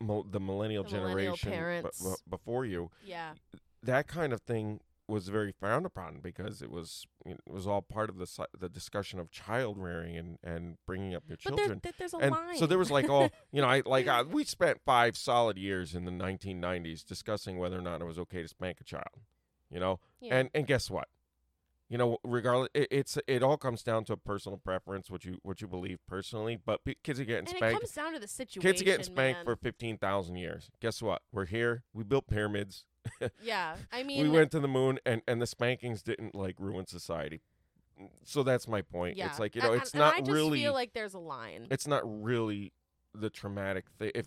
mo- 0.00 0.26
the 0.28 0.40
millennial 0.40 0.82
The 0.82 0.90
millennial 0.98 1.36
generation 1.36 1.82
b- 1.84 2.08
b- 2.10 2.14
before 2.28 2.64
you, 2.66 2.90
Yeah. 3.04 3.34
That 3.82 4.06
kind 4.08 4.32
of 4.32 4.40
thing 4.42 4.80
was 5.08 5.26
very 5.28 5.50
frowned 5.50 5.84
upon 5.84 6.20
because 6.20 6.62
it 6.62 6.70
was 6.70 7.04
it 7.26 7.40
was 7.48 7.66
all 7.66 7.82
part 7.82 8.08
of 8.08 8.18
the 8.18 8.46
the 8.56 8.68
discussion 8.68 9.18
of 9.18 9.28
child 9.30 9.76
rearing 9.76 10.16
and 10.16 10.38
and 10.44 10.76
bringing 10.86 11.16
up 11.16 11.24
your 11.26 11.36
But 11.42 11.56
children. 11.56 11.80
there- 11.82 11.92
there's 11.98 12.14
a 12.14 12.18
and 12.18 12.30
line. 12.30 12.56
so 12.56 12.66
there 12.66 12.78
was 12.78 12.92
like 12.92 13.08
all 13.08 13.28
you 13.50 13.60
know 13.60 13.66
i 13.68 13.82
like 13.84 14.06
I, 14.16 14.22
we 14.22 14.44
spent 14.44 14.80
five 14.84 15.16
solid 15.16 15.58
years 15.58 15.96
in 15.96 16.04
the 16.04 16.12
1990s 16.12 17.04
discussing 17.04 17.58
whether 17.58 17.76
or 17.76 17.82
not 17.82 18.00
it 18.00 18.04
was 18.04 18.20
okay 18.20 18.42
to 18.42 18.48
spank 18.48 18.80
a 18.80 18.84
child 18.84 19.18
you 19.68 19.80
know 19.80 19.98
Yeah. 20.20 20.36
and 20.38 20.50
and 20.54 20.64
guess 20.64 20.88
what 20.88 21.08
you 21.88 21.98
know 21.98 22.18
regardless 22.22 22.68
it, 22.72 22.86
it's 22.92 23.18
it 23.26 23.42
all 23.42 23.56
comes 23.56 23.82
down 23.82 24.04
to 24.04 24.12
a 24.12 24.16
personal 24.16 24.58
preference 24.58 25.10
what 25.10 25.24
you 25.24 25.38
what 25.42 25.60
you 25.60 25.66
believe 25.66 25.98
personally 26.06 26.56
but 26.64 26.82
kids 27.02 27.18
are 27.18 27.24
getting 27.24 27.46
and 27.46 27.48
it 27.48 27.56
spanked 27.56 27.80
comes 27.80 27.92
down 27.92 28.12
to 28.12 28.20
the 28.20 28.28
situation. 28.28 28.62
kids 28.62 28.80
are 28.80 28.84
getting 28.84 29.02
spanked 29.04 29.38
man. 29.38 29.44
for 29.44 29.56
15,000 29.56 30.36
years 30.36 30.70
guess 30.80 31.02
what 31.02 31.22
we're 31.32 31.46
here 31.46 31.82
we 31.92 32.04
built 32.04 32.28
pyramids 32.28 32.84
Yeah, 33.42 33.76
I 33.92 34.02
mean, 34.02 34.22
we 34.22 34.28
went 34.28 34.50
to 34.52 34.60
the 34.60 34.68
moon 34.68 34.98
and 35.06 35.22
and 35.26 35.40
the 35.40 35.46
spankings 35.46 36.02
didn't 36.02 36.34
like 36.34 36.56
ruin 36.58 36.86
society 36.86 37.40
mm, 38.00 38.08
so 38.24 38.42
that's 38.42 38.66
my 38.68 38.82
point 38.82 39.16
yeah. 39.16 39.26
it's 39.26 39.38
like 39.38 39.54
you 39.54 39.62
know 39.62 39.72
and- 39.72 39.82
it's 39.82 39.92
and 39.92 40.00
not 40.00 40.14
I 40.14 40.18
just 40.20 40.30
really 40.30 40.60
feel 40.60 40.72
like 40.72 40.92
there's 40.92 41.14
a 41.14 41.18
line. 41.18 41.66
it's 41.70 41.86
not 41.86 42.02
really 42.04 42.72
the 43.14 43.30
traumatic 43.30 43.86
thing 43.98 44.12
if 44.14 44.26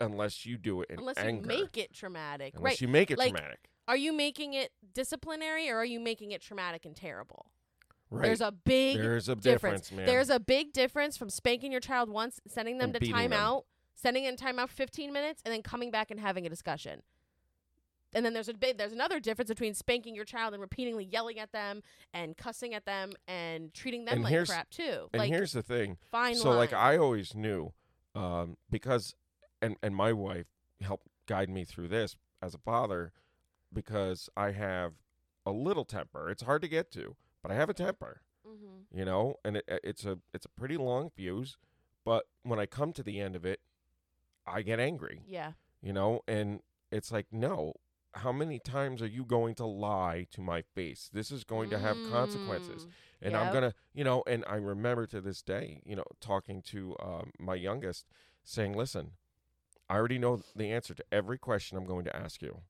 unless 0.00 0.46
you 0.46 0.56
do 0.56 0.80
it 0.82 0.90
in 0.90 0.98
Unless 1.00 1.18
anger. 1.18 1.52
you 1.52 1.58
make 1.60 1.76
it 1.76 1.92
traumatic, 1.92 2.54
unless 2.56 2.72
right? 2.72 2.80
you 2.80 2.88
make 2.88 3.10
it 3.10 3.18
Like, 3.18 3.32
traumatic. 3.34 3.58
Are 3.88 3.96
you 3.96 4.12
making 4.12 4.54
it 4.54 4.70
disciplinary 4.94 5.68
or 5.68 5.76
are 5.76 5.84
you 5.84 5.98
making 5.98 6.30
it 6.32 6.40
traumatic 6.40 6.84
and 6.84 6.94
terrible? 6.94 7.46
Right. 8.10 8.22
There's 8.26 8.40
a 8.40 8.52
big 8.52 8.96
There's 8.96 9.28
a 9.28 9.34
difference. 9.34 9.88
difference, 9.88 9.92
man. 9.92 10.06
There's 10.06 10.30
a 10.30 10.38
big 10.38 10.72
difference 10.72 11.16
from 11.16 11.30
spanking 11.30 11.72
your 11.72 11.80
child 11.80 12.08
once, 12.10 12.40
sending 12.46 12.78
them 12.78 12.92
And 12.94 13.04
to 13.04 13.12
timeout, 13.12 13.62
sending 13.94 14.24
in 14.24 14.36
timeout 14.36 14.68
for 14.68 14.74
15 14.76 15.12
minutes, 15.12 15.42
and 15.44 15.52
then 15.52 15.62
coming 15.62 15.90
back 15.90 16.10
and 16.10 16.20
having 16.20 16.46
a 16.46 16.48
discussion. 16.48 17.02
And 18.14 18.24
then 18.24 18.32
there's 18.32 18.48
a 18.48 18.54
big, 18.54 18.78
there's 18.78 18.92
another 18.92 19.20
difference 19.20 19.48
between 19.50 19.74
spanking 19.74 20.14
your 20.14 20.24
child 20.24 20.54
and 20.54 20.60
repeatedly 20.60 21.04
yelling 21.04 21.38
at 21.38 21.52
them 21.52 21.82
and 22.14 22.36
cussing 22.36 22.72
at 22.74 22.84
them 22.86 23.12
and 23.26 23.72
treating 23.74 24.04
them 24.06 24.14
And 24.14 24.22
like 24.24 24.30
here's- 24.32 24.48
crap 24.48 24.70
too. 24.70 25.08
and 25.12 25.20
like 25.20 25.30
here's 25.30 25.52
the 25.52 25.62
thing. 25.62 25.98
fine 26.10 26.34
so 26.36 26.50
like 26.52 26.72
line. 26.72 26.94
I 26.94 26.96
always 26.96 27.34
knew 27.34 27.72
um 28.14 28.56
because 28.70 29.14
and 29.60 29.76
and 29.82 29.94
my 29.94 30.12
wife 30.12 30.46
helped 30.80 31.06
guide 31.26 31.50
me 31.50 31.64
through 31.64 31.88
this 31.88 32.16
as 32.40 32.54
a 32.54 32.58
father 32.58 33.12
because 33.72 34.28
I 34.36 34.52
have 34.52 34.94
a 35.44 35.50
little 35.52 35.84
temper. 35.84 36.30
It's 36.30 36.42
hard 36.42 36.62
to 36.62 36.68
get 36.68 36.90
to, 36.92 37.16
but 37.42 37.50
I 37.52 37.54
have 37.54 37.68
a 37.68 37.74
temper, 37.74 38.22
Mhm. 38.46 38.84
you 38.90 39.04
know, 39.04 39.36
and 39.44 39.58
it, 39.58 39.64
it's 39.84 40.04
a 40.06 40.18
it's 40.32 40.46
a 40.46 40.50
pretty 40.50 40.76
long 40.76 41.10
fuse, 41.10 41.58
but 42.04 42.26
when 42.42 42.58
I 42.58 42.66
come 42.66 42.92
to 42.94 43.02
the 43.02 43.20
end 43.20 43.36
of 43.36 43.44
it, 43.44 43.60
I 44.46 44.62
get 44.62 44.80
angry. 44.80 45.22
Yeah. 45.26 45.52
you 45.82 45.92
know 45.92 46.22
and 46.26 46.60
it's 46.90 47.12
like 47.12 47.26
no 47.30 47.72
how 48.14 48.32
many 48.32 48.58
times 48.58 49.02
are 49.02 49.06
you 49.06 49.24
going 49.24 49.54
to 49.56 49.66
lie 49.66 50.26
to 50.32 50.40
my 50.40 50.62
face? 50.62 51.10
This 51.12 51.30
is 51.30 51.44
going 51.44 51.70
to 51.70 51.78
have 51.78 51.96
consequences. 52.10 52.84
Mm, 52.86 52.88
And 53.22 53.36
I'm 53.36 53.52
going 53.52 53.62
to, 53.70 53.74
you 53.94 54.04
know, 54.04 54.22
and 54.26 54.44
I 54.46 54.56
remember 54.56 55.06
to 55.06 55.20
this 55.20 55.42
day, 55.42 55.82
you 55.84 55.94
know, 55.96 56.04
talking 56.20 56.62
to 56.62 56.96
um, 57.00 57.32
my 57.38 57.54
youngest 57.54 58.06
saying, 58.44 58.74
listen, 58.76 59.12
I 59.90 59.96
already 59.96 60.18
know 60.18 60.40
the 60.56 60.72
answer 60.72 60.94
to 60.94 61.04
every 61.12 61.38
question 61.38 61.76
I'm 61.78 61.84
going 61.86 62.04
to 62.06 62.16
ask 62.16 62.42
you. 62.42 62.62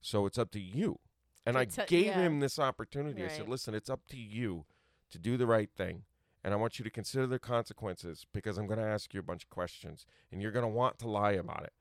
So 0.00 0.26
it's 0.26 0.38
up 0.38 0.50
to 0.52 0.60
you. 0.60 0.98
And 1.46 1.56
I 1.58 1.62
It's 1.62 1.78
a- 1.78 1.86
gave 1.86 2.06
yeah. 2.06 2.20
him 2.20 2.40
this 2.40 2.58
opportunity. 2.58 3.24
I 3.24 3.28
said, 3.28 3.48
listen, 3.48 3.74
it's 3.74 3.90
up 3.90 4.06
to 4.08 4.16
you 4.16 4.64
to 5.10 5.18
do 5.18 5.36
the 5.36 5.46
right 5.46 5.70
thing. 5.76 6.02
And 6.42 6.52
I 6.52 6.56
want 6.58 6.78
you 6.78 6.84
to 6.84 6.90
consider 6.90 7.26
the 7.26 7.38
consequences 7.38 8.26
because 8.32 8.58
I'm 8.58 8.66
going 8.66 8.78
to 8.80 8.84
ask 8.86 9.14
you 9.14 9.20
a 9.20 9.22
bunch 9.22 9.44
of 9.44 9.50
questions 9.50 10.04
and 10.30 10.42
you're 10.42 10.50
going 10.52 10.64
to 10.64 10.68
want 10.68 10.98
to 10.98 11.08
lie 11.08 11.32
about 11.32 11.62
it. 11.64 11.72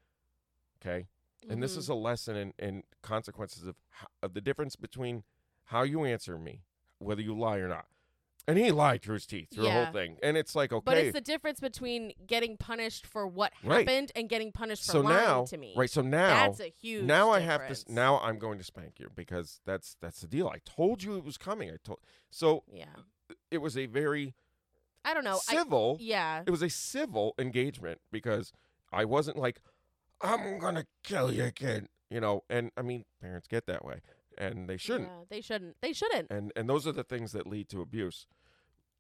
Okay? 0.82 1.08
And 1.50 1.62
this 1.62 1.76
mhm. 1.76 1.80
is 1.80 1.90
a 1.90 1.94
lesson 1.94 2.36
in, 2.36 2.54
in 2.60 2.84
consequences 3.02 3.66
of, 3.66 3.76
of 4.22 4.34
the 4.34 4.42
difference 4.42 4.76
between 4.76 5.24
how 5.66 5.84
you 5.84 6.04
answer 6.06 6.38
me, 6.38 6.62
whether 7.00 7.22
you 7.22 7.38
lie 7.38 7.58
or 7.58 7.68
not. 7.68 7.86
And 8.46 8.58
he 8.58 8.72
lied 8.72 9.02
through 9.02 9.14
his 9.14 9.26
teeth 9.26 9.48
through 9.54 9.64
the 9.64 9.72
whole 9.72 9.86
thing. 9.86 10.18
And 10.22 10.36
it's 10.36 10.54
like, 10.54 10.74
okay. 10.74 10.84
But 10.84 10.98
it's 10.98 11.14
the 11.14 11.22
difference 11.22 11.62
between 11.62 12.12
getting 12.28 12.58
punished 12.58 13.08
for 13.08 13.26
what 13.26 13.54
Right. 13.64 13.88
happened 13.88 14.12
and 14.18 14.28
getting 14.28 14.52
punished 14.52 14.86
for 14.86 14.92
so 14.92 15.00
lying 15.00 15.16
now, 15.26 15.46
to 15.46 15.58
me. 15.58 15.74
right? 15.78 15.90
So 15.90 16.02
now, 16.02 16.48
That's 16.48 16.60
a 16.60 16.68
huge. 16.70 17.06
now 17.06 17.32
I 17.32 17.40
have 17.40 17.70
to. 17.70 17.94
Now 17.94 18.20
I'm 18.20 18.40
going 18.40 18.58
to 18.58 18.64
spank 18.66 19.00
you 19.00 19.10
because 19.16 19.62
that's 19.66 19.96
that's 20.02 20.20
the 20.20 20.28
deal. 20.28 20.50
I 20.50 20.58
told 20.66 21.04
you 21.04 21.16
it 21.16 21.24
was 21.24 21.38
coming. 21.38 21.70
I 21.70 21.78
told. 21.82 22.00
So 22.30 22.64
Yeah. 22.70 22.88
it 23.50 23.60
was 23.60 23.78
a 23.78 23.86
very 23.86 24.36
I 25.06 25.14
don't 25.14 25.24
know. 25.24 25.40
I, 25.48 25.56
civil. 25.56 25.98
yeah. 26.02 26.44
it 26.46 26.52
was 26.52 26.62
a 26.62 26.70
civil 26.70 27.36
engagement 27.40 28.02
because 28.12 28.52
I 28.92 29.06
wasn't 29.06 29.38
like, 29.38 29.62
I'm 30.24 30.58
gonna 30.60 30.86
kill 31.04 31.32
your 31.32 31.52
kid, 31.52 31.88
you 32.10 32.20
know. 32.22 32.44
And 32.50 32.72
I 32.78 32.82
mean, 32.82 33.06
parents 33.22 33.48
get 33.48 33.66
that 33.68 33.84
way, 33.86 34.02
and 34.38 34.70
they 34.70 34.78
shouldn't. 34.78 35.10
Yeah, 35.10 35.24
they 35.30 35.42
shouldn't. 35.42 35.76
They 35.82 35.94
shouldn't. 35.94 36.32
and 36.32 36.52
and 36.56 36.70
those 36.70 36.88
are 36.88 36.92
the 36.94 37.04
things 37.04 37.32
that 37.34 37.46
lead 37.48 37.70
to 37.70 37.82
abuse. 37.82 38.26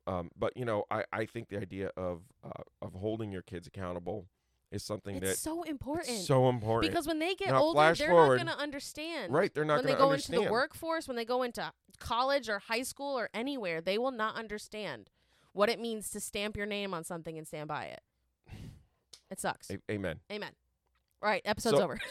Um, 0.05 0.31
but 0.37 0.55
you 0.57 0.65
know, 0.65 0.83
I, 0.91 1.05
I 1.13 1.25
think 1.25 1.47
the 1.49 1.57
idea 1.59 1.91
of 1.95 2.23
uh, 2.43 2.63
of 2.81 2.93
holding 2.93 3.31
your 3.31 3.41
kids 3.41 3.67
accountable 3.67 4.27
is 4.69 4.83
something 4.83 5.15
It's 5.17 5.25
that 5.29 5.37
so 5.37 5.61
important. 5.63 6.09
it's 6.09 6.27
so 6.27 6.49
important. 6.49 6.91
because 6.91 7.07
when 7.07 7.19
they 7.19 7.35
get 7.35 7.49
Now, 7.49 7.61
older, 7.61 7.93
they're 7.93 8.09
forward. 8.09 8.37
not 8.39 8.45
going 8.45 8.57
to 8.57 8.63
understand. 8.63 9.31
right, 9.31 9.53
they're 9.53 9.63
not 9.63 9.75
gonna 9.75 9.81
understand. 9.81 9.85
when 9.85 9.95
they 9.95 9.97
go 10.05 10.09
understand. 10.11 10.35
into 10.39 10.47
the 10.47 10.51
workforce, 10.51 11.07
when 11.07 11.15
they 11.15 11.25
go 11.25 11.43
into 11.43 11.71
college 11.99 12.49
or 12.49 12.59
high 12.59 12.81
school 12.81 13.17
or 13.17 13.29
anywhere, 13.33 13.81
they 13.81 13.97
will 13.97 14.11
not 14.11 14.35
understand 14.35 15.09
what 15.53 15.69
it 15.69 15.79
means 15.79 16.09
to 16.09 16.19
stamp 16.19 16.57
your 16.57 16.65
name 16.65 16.93
on 16.93 17.03
something 17.03 17.37
and 17.37 17.47
stand 17.47 17.67
by 17.67 17.85
it. 17.85 18.01
It 19.29 19.39
sucks. 19.39 19.69
A- 19.69 19.79
amen. 19.91 20.19
Amen. 20.31 20.51
All 21.23 21.29
right, 21.29 21.41
episode's 21.45 21.77
So- 21.77 21.83
over. 21.83 21.99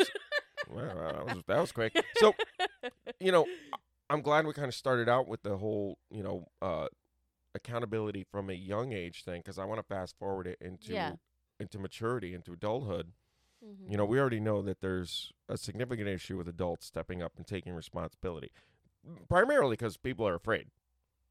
Well, 0.71 0.87
that 0.87 1.25
was 1.27 1.43
that 1.49 1.61
was 1.61 1.73
quick. 1.73 1.93
So, 2.17 2.35
you 3.21 3.31
know, 3.31 3.47
I'm 4.09 4.23
glad 4.23 4.47
we 4.47 4.55
kind 4.55 4.69
of 4.69 4.75
started 4.75 5.07
out 5.07 5.29
with 5.29 5.43
the 5.43 5.59
whole, 5.59 5.99
you 6.11 6.23
know, 6.23 6.47
uh, 6.63 6.87
accountability 7.55 8.25
from 8.31 8.49
a 8.49 8.55
young 8.55 8.93
age 8.93 9.23
thing 9.25 9.41
because 9.41 9.59
I 9.59 9.67
want 9.67 9.81
to 9.81 9.83
fast 9.83 10.17
forward 10.19 10.47
it 10.47 10.57
into 10.63 10.93
Yeah. 10.95 11.17
into 11.61 11.79
maturity, 11.79 12.33
into 12.33 12.55
adulthood. 12.55 13.13
Mhm. 13.63 13.91
You 13.91 13.97
know, 13.99 14.07
we 14.07 14.19
already 14.19 14.41
know 14.41 14.63
that 14.63 14.81
there's 14.81 15.33
a 15.49 15.59
significant 15.59 16.09
issue 16.09 16.39
with 16.39 16.49
adults 16.49 16.87
stepping 16.87 17.23
up 17.23 17.33
and 17.37 17.47
taking 17.47 17.75
responsibility, 17.75 18.51
primarily 19.29 19.73
because 19.75 19.99
people 19.99 20.27
are 20.27 20.35
afraid. 20.35 20.71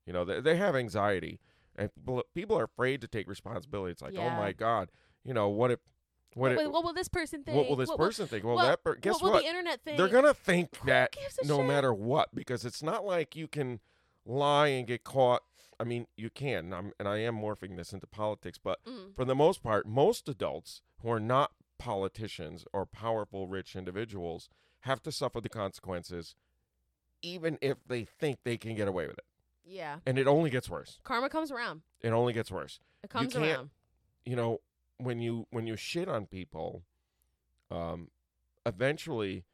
You 0.06 0.14
know, 0.14 0.24
they, 0.24 0.40
they 0.40 0.56
have 0.58 0.76
anxiety, 0.76 1.40
and 1.76 1.94
people 1.96 2.24
people 2.36 2.60
are 2.60 2.66
afraid 2.66 3.02
to 3.02 3.08
take 3.08 3.28
responsibility. 3.28 3.94
It's 3.94 4.02
like, 4.04 4.16
oh 4.18 4.30
my 4.30 4.52
god, 4.52 4.92
you 5.24 5.34
know, 5.34 5.50
what 5.50 5.72
if, 5.72 5.80
what, 6.34 6.56
what, 6.56 6.64
will- 6.66 6.72
what 6.72 6.84
will 6.84 6.94
this 6.94 7.08
person 7.10 7.44
think? 7.44 7.58
what 7.58 7.68
will 7.70 7.76
this 7.76 7.90
What 7.90 7.98
person 7.98 8.28
think? 8.28 8.44
Well, 8.46 8.58
that 8.58 8.84
per- 8.84 8.96
guess 8.96 9.16
what 9.16 9.24
will 9.24 9.32
what? 9.32 9.44
the 9.44 9.50
internet 9.50 9.82
think? 9.84 9.98
They're 9.98 10.08
gonna 10.08 10.34
think 10.34 10.76
Who 10.78 10.88
that 10.88 11.16
no 11.46 11.58
shit? 11.58 11.66
matter 11.68 11.94
what, 11.94 12.34
because 12.34 12.66
it's 12.66 12.82
not 12.84 13.06
like 13.06 13.36
you 13.36 13.48
can 13.48 13.80
lie 14.26 14.68
and 14.68 14.88
get 14.88 15.04
caught. 15.04 15.44
I 15.80 15.84
mean, 15.84 16.06
you 16.16 16.30
can, 16.30 16.66
and 16.66 16.76
I'm, 16.76 16.94
and 17.00 17.08
I 17.08 17.18
am 17.18 17.36
morphing 17.36 17.76
this 17.76 17.92
into 17.92 18.06
politics, 18.08 18.60
but 18.64 18.84
Mm. 18.86 19.16
for 19.16 19.26
the 19.26 19.34
most 19.36 19.64
part, 19.64 19.88
most 19.88 20.30
adults 20.30 20.82
who 21.02 21.10
are 21.12 21.20
not 21.20 21.52
politicians 21.80 22.66
or 22.72 22.86
powerful, 22.86 23.48
rich 23.48 23.76
individuals 23.76 24.48
have 24.82 25.02
to 25.04 25.12
suffer 25.12 25.42
the 25.42 25.50
consequences, 25.50 26.36
even 27.22 27.58
if 27.62 27.78
they 27.88 28.04
think 28.06 28.40
they 28.44 28.58
can 28.58 28.76
get 28.76 28.88
away 28.88 29.08
with 29.08 29.18
it. 29.18 29.26
Yeah. 29.66 29.98
And 30.06 30.18
it 30.20 30.28
only 30.28 30.50
gets 30.50 30.70
worse. 30.70 31.00
Karma 31.04 31.30
comes 31.30 31.52
around. 31.52 31.82
It 32.02 32.10
only 32.10 32.34
gets 32.34 32.52
worse. 32.52 32.80
It 33.04 33.10
comes 33.10 33.34
can't- 33.34 33.46
around. 33.46 33.70
You 34.26 34.36
know, 34.36 34.62
when 35.04 35.20
you 35.20 35.48
when 35.52 35.68
you 35.68 35.76
shit 35.76 36.08
on 36.08 36.26
people, 36.26 36.84
um, 37.70 38.10
eventually 38.66 39.46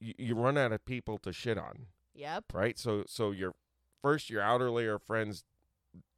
you, 0.00 0.14
you 0.18 0.34
run 0.34 0.56
out 0.58 0.72
of 0.72 0.84
people 0.84 1.18
to 1.18 1.32
shit 1.32 1.58
on. 1.58 1.86
Yep. 2.14 2.52
right? 2.52 2.78
So 2.78 3.04
so 3.06 3.30
your 3.30 3.54
first 4.02 4.28
your 4.30 4.42
outer 4.42 4.70
layer 4.70 4.94
of 4.94 5.02
friends 5.02 5.44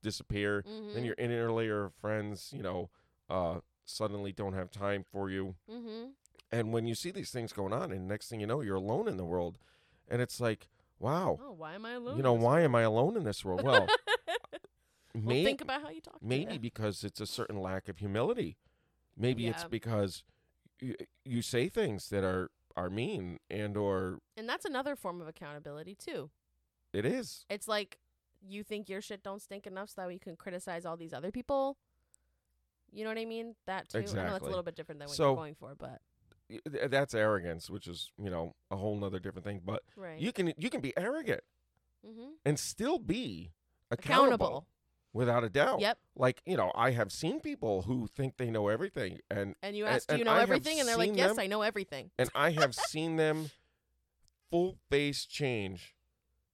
disappear, 0.02 0.62
Mhm. 0.66 0.94
then 0.94 1.04
your 1.04 1.14
inner 1.18 1.52
layer 1.52 1.84
of 1.84 1.94
friends, 1.94 2.52
you 2.54 2.62
know, 2.62 2.90
uh, 3.28 3.60
suddenly 3.84 4.32
don't 4.32 4.54
have 4.54 4.70
time 4.70 5.04
for 5.04 5.28
you. 5.30 5.56
Mhm. 5.68 6.12
And 6.50 6.72
when 6.72 6.86
you 6.86 6.94
see 6.94 7.10
these 7.10 7.30
things 7.30 7.52
going 7.52 7.72
on, 7.72 7.92
and 7.92 8.08
next 8.08 8.28
thing 8.28 8.40
you 8.40 8.46
know, 8.46 8.60
you're 8.60 8.76
alone 8.76 9.08
in 9.08 9.16
the 9.16 9.24
world, 9.24 9.58
and 10.08 10.20
it's 10.22 10.40
like, 10.40 10.68
wow, 10.98 11.38
Oh, 11.42 11.52
why 11.52 11.74
am 11.74 11.84
I 11.84 11.92
alone? 11.92 12.16
you 12.16 12.22
know, 12.22 12.32
why 12.32 12.62
am 12.62 12.74
I 12.74 12.82
alone 12.82 13.16
in 13.16 13.24
this 13.24 13.44
world? 13.44 13.62
Well, 13.64 13.80
world? 13.80 13.90
well, 15.14 15.36
think 15.44 15.60
about 15.60 15.82
how 15.82 15.90
you 15.90 16.00
talk. 16.00 16.22
maybe 16.22 16.56
because 16.58 17.04
it's 17.04 17.20
a 17.20 17.26
certain 17.26 17.60
lack 17.60 17.88
of 17.88 17.98
humility. 17.98 18.56
Maybe 19.20 19.46
it's 19.46 19.64
because 19.64 20.24
you, 20.80 20.96
you 21.24 21.42
say 21.42 21.68
things 21.68 22.08
that 22.08 22.24
are 22.24 22.50
are 22.76 22.88
mean 22.88 23.38
and 23.50 23.76
or 23.76 24.18
And 24.36 24.48
that's 24.48 24.64
another 24.64 24.96
form 24.96 25.20
of 25.20 25.28
accountability 25.28 25.94
too. 25.94 26.30
it 26.92 27.04
is 27.04 27.44
It's 27.50 27.68
like 27.68 27.98
you 28.40 28.62
think 28.62 28.88
your 28.88 29.00
shit 29.00 29.22
don't 29.22 29.42
stink 29.42 29.66
enough 29.66 29.90
so 29.90 30.02
that 30.02 30.12
you 30.12 30.18
can 30.18 30.36
criticize 30.36 30.86
all 30.86 30.96
these 30.96 31.12
other 31.12 31.30
people. 31.30 31.76
You 32.90 33.04
know 33.04 33.10
what 33.10 33.18
I 33.18 33.26
mean? 33.26 33.54
That 33.66 33.88
too. 33.88 33.98
I 33.98 34.00
know 34.02 34.32
that's 34.32 34.42
a 34.42 34.46
little 34.46 34.62
bit 34.62 34.74
different 34.74 34.98
than 34.98 35.08
what 35.08 35.16
So- 35.16 35.28
you're 35.28 35.36
going 35.36 35.54
for, 35.54 35.74
but 35.76 36.00
that's 36.64 37.14
arrogance, 37.14 37.70
which 37.70 37.86
is 37.86 38.10
you 38.18 38.30
know 38.30 38.54
a 38.70 38.76
whole 38.76 38.96
nother 38.96 39.20
different 39.20 39.44
thing. 39.44 39.60
But 39.64 39.82
right. 39.96 40.18
you 40.18 40.32
can 40.32 40.52
you 40.56 40.70
can 40.70 40.80
be 40.80 40.92
arrogant 40.96 41.42
mm-hmm. 42.06 42.30
and 42.44 42.58
still 42.58 42.98
be 42.98 43.52
accountable, 43.90 44.46
Accountable. 44.46 44.66
Without 45.12 45.42
a 45.44 45.48
doubt. 45.48 45.80
Yep. 45.80 45.98
Like 46.16 46.42
you 46.46 46.56
know, 46.56 46.70
I 46.74 46.90
have 46.92 47.10
seen 47.12 47.40
people 47.40 47.82
who 47.82 48.06
think 48.06 48.36
they 48.36 48.50
know 48.50 48.68
everything, 48.68 49.20
and 49.30 49.54
And 49.62 49.76
you 49.76 49.86
And- 49.86 49.96
ask, 49.96 50.08
do 50.08 50.16
you 50.16 50.24
know 50.24 50.32
I 50.32 50.42
everything? 50.42 50.78
And 50.80 50.88
they're 50.88 50.96
like, 50.96 51.16
yes, 51.16 51.30
them- 51.30 51.40
I 51.40 51.46
know 51.46 51.62
everything. 51.62 52.10
and 52.18 52.30
I 52.34 52.50
have 52.52 52.74
seen 52.90 53.16
them 53.16 53.50
full 54.50 54.76
face 54.88 55.24
change 55.26 55.94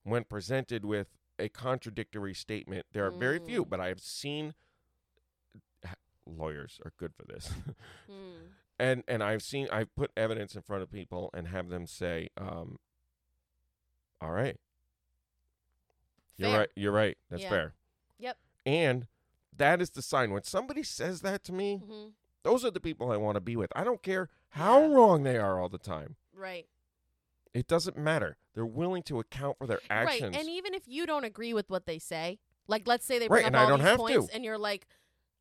when 0.02 0.24
presented 0.24 0.84
with 0.84 1.08
a 1.38 1.48
contradictory 1.48 2.34
statement. 2.34 2.86
There 2.92 3.04
are 3.06 3.10
very 3.10 3.38
few, 3.38 3.64
Mm. 3.64 3.68
but 3.70 3.80
I 3.80 3.88
have 3.88 4.00
seen 4.00 4.54
lawyers 6.26 6.80
are 6.84 6.92
good 6.96 7.14
for 7.14 7.24
this. 7.24 7.50
Hmm. 8.06 8.46
and 8.78 9.02
and 9.08 9.22
I've 9.22 9.42
seen 9.42 9.68
I've 9.72 9.94
put 9.94 10.10
evidence 10.16 10.54
in 10.54 10.62
front 10.62 10.82
of 10.82 10.90
people 10.90 11.30
and 11.34 11.48
have 11.48 11.68
them 11.68 11.86
say, 11.86 12.28
um, 12.36 12.78
"All 14.20 14.30
right, 14.30 14.56
you're 16.36 16.52
right, 16.52 16.68
you're 16.76 16.92
right, 16.92 17.16
that's 17.30 17.42
Yeah. 17.42 17.48
fair." 17.50 17.74
Yep. 18.18 18.38
And 18.64 19.06
that 19.56 19.80
is 19.80 19.90
the 19.90 20.02
sign 20.02 20.30
when 20.32 20.42
somebody 20.42 20.82
says 20.82 21.20
that 21.22 21.42
to 21.44 21.52
me. 21.52 21.80
Mhm. 21.84 22.12
Those 22.42 22.64
are 22.64 22.70
the 22.70 22.80
people 22.80 23.10
I 23.10 23.16
want 23.16 23.36
to 23.36 23.40
be 23.40 23.56
with. 23.56 23.70
I 23.74 23.82
don't 23.84 24.02
care 24.02 24.28
how 24.50 24.80
Yeah. 24.82 24.94
wrong 24.94 25.22
they 25.24 25.36
are 25.38 25.58
all 25.60 25.68
the 25.68 25.78
time. 25.78 26.16
Right. 26.32 26.68
It 27.54 27.66
doesn't 27.66 27.96
matter. 27.96 28.36
They're 28.54 28.66
willing 28.66 29.02
to 29.04 29.18
account 29.18 29.58
for 29.58 29.66
their 29.66 29.80
actions. 29.90 30.34
Right. 30.34 30.40
And 30.40 30.48
even 30.48 30.74
if 30.74 30.86
you 30.86 31.06
don't 31.06 31.24
agree 31.24 31.54
with 31.54 31.70
what 31.70 31.86
they 31.86 31.98
say, 31.98 32.38
like 32.66 32.86
let's 32.86 33.06
say 33.06 33.18
they 33.18 33.28
Right, 33.28 33.38
bring 33.42 33.46
and 33.46 33.56
up 33.56 33.70
all 33.70 33.78
these 33.78 33.96
points 33.96 34.26
to. 34.28 34.34
and 34.34 34.44
you're 34.44 34.58
like, 34.58 34.86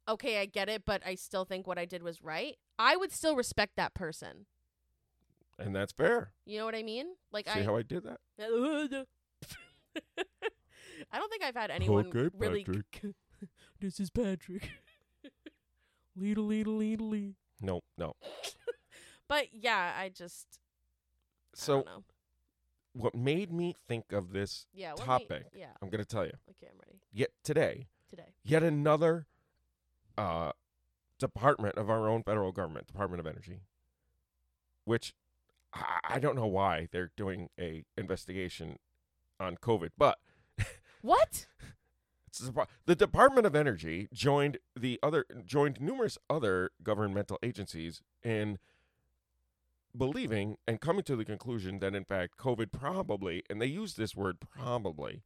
okay, 0.08 0.40
I 0.40 0.46
get 0.46 0.70
it, 0.70 0.86
but 0.86 1.06
I 1.06 1.16
still 1.16 1.46
think 1.46 1.68
what 1.68 1.78
I 1.78 1.86
did 1.86 2.04
was 2.04 2.22
right. 2.22 2.58
I 2.80 2.96
would 2.96 3.12
still 3.12 3.36
respect 3.36 3.76
that 3.76 3.94
person. 3.94 4.46
and 5.58 5.74
that's 5.76 5.94
fair. 5.94 6.34
You 6.46 6.60
know 6.60 6.66
what 6.66 6.76
I 6.76 6.84
mean? 6.84 7.16
Like 7.32 7.48
See 7.50 7.62
I 7.62 7.64
how 7.64 7.76
I 7.78 7.82
did 7.82 8.04
that? 8.04 8.20
I 11.16 11.18
don't 11.18 11.30
think 11.30 11.44
I've 11.46 11.56
had 11.56 11.72
anyone 11.72 12.08
Okay, 12.08 12.30
really 12.38 12.66
Patrick. 12.66 13.02
This 13.80 14.00
is 14.02 14.10
Patrick. 14.10 14.70
Leedle, 16.20 16.48
leedle, 16.48 16.78
leedle, 16.78 17.10
lee. 17.10 17.36
No, 17.62 17.82
no. 17.98 18.16
But 19.30 19.48
yeah, 19.54 19.94
I 19.98 20.10
just 20.10 20.46
I 21.54 21.56
So 21.56 21.74
don't 21.76 21.86
know. 21.86 22.04
what 22.94 23.16
made 23.16 23.52
me 23.52 23.76
think 23.88 24.12
of 24.12 24.32
this 24.34 24.66
Yeah, 24.74 24.92
what 24.92 25.00
made- 25.00 25.06
topic, 25.06 25.46
yeah. 25.56 25.68
I'm 25.82 25.90
going 25.90 26.04
to 26.04 26.08
tell 26.08 26.26
you. 26.26 26.34
Okay, 26.50 26.68
I'm 26.72 26.78
ready. 26.86 27.00
Yet 27.14 27.30
today, 27.44 27.88
Today. 28.10 28.34
yet 28.44 28.62
another 28.64 29.26
uh, 30.18 30.52
department 31.20 31.78
of 31.78 31.90
our 31.90 32.08
own 32.10 32.24
federal 32.24 32.52
government, 32.52 32.88
Department 32.88 33.20
of 33.22 33.28
Energy, 33.28 33.62
which 34.86 35.14
I, 35.74 36.00
I 36.04 36.20
don't 36.20 36.36
know 36.36 36.48
why 36.48 36.88
they're 36.92 37.12
doing 37.18 37.50
a 37.60 37.84
investigation 37.98 38.80
on 39.40 39.56
COVID, 39.58 39.90
but 39.98 40.18
What? 41.06 41.46
the 42.86 42.96
Department 42.96 43.46
of 43.46 43.56
Energy 43.56 44.10
joined 44.12 44.58
the 44.76 45.00
other 45.04 45.26
joined 45.46 45.80
numerous 45.80 46.18
other 46.30 46.72
governmental 46.82 47.38
agencies 47.44 48.02
in 48.24 48.58
believing 49.96 50.58
and 50.68 50.82
coming 50.82 51.04
to 51.04 51.16
the 51.16 51.24
conclusion 51.24 51.78
that 51.80 51.94
in 51.94 52.06
fact 52.06 52.38
COVID 52.38 52.72
probably, 52.72 53.44
and 53.50 53.62
they 53.62 53.68
use 53.68 53.94
this 53.94 54.16
word 54.16 54.38
probably, 54.40 55.22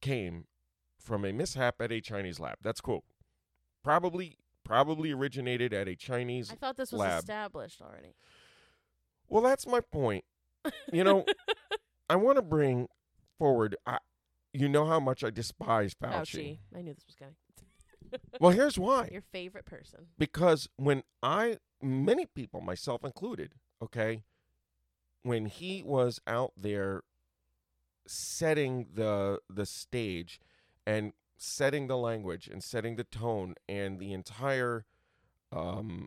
came 0.00 0.46
from 0.96 1.24
a 1.24 1.32
mishap 1.32 1.82
at 1.82 1.90
a 1.90 2.00
Chinese 2.00 2.38
lab. 2.38 2.58
That's 2.62 2.80
quote. 2.80 3.04
Probably 3.82 4.38
probably 4.62 5.10
originated 5.12 5.72
at 5.74 5.88
a 5.88 5.96
Chinese 5.96 6.52
I 6.52 6.54
thought 6.54 6.76
this 6.76 6.92
was 6.92 7.00
lab. 7.00 7.18
established 7.18 7.82
already. 7.82 8.14
Well, 9.28 9.42
that's 9.42 9.66
my 9.66 9.80
point. 9.80 10.24
You 10.92 11.02
know, 11.02 11.24
I 12.08 12.14
want 12.14 12.36
to 12.36 12.42
bring 12.42 12.86
forward. 13.38 13.76
I, 13.84 13.98
you 14.58 14.68
know 14.68 14.86
how 14.86 14.98
much 15.00 15.22
I 15.24 15.30
despise 15.30 15.94
Fauci. 15.94 16.10
Fauci. 16.12 16.58
I 16.76 16.82
knew 16.82 16.94
this 16.94 17.04
was 17.06 17.14
going. 17.16 17.34
Well, 18.40 18.52
here's 18.52 18.78
why. 18.78 19.08
Your 19.12 19.22
favorite 19.32 19.64
person. 19.66 20.06
Because 20.16 20.68
when 20.76 21.02
I, 21.22 21.58
many 21.82 22.24
people, 22.24 22.60
myself 22.60 23.04
included, 23.04 23.54
okay, 23.82 24.22
when 25.22 25.46
he 25.46 25.82
was 25.82 26.20
out 26.26 26.52
there 26.56 27.02
setting 28.06 28.86
the 28.94 29.40
the 29.50 29.66
stage 29.66 30.38
and 30.86 31.12
setting 31.36 31.88
the 31.88 31.96
language 31.96 32.46
and 32.46 32.62
setting 32.62 32.94
the 32.96 33.02
tone 33.04 33.54
and 33.68 33.98
the 33.98 34.12
entire, 34.12 34.84
um, 35.52 36.06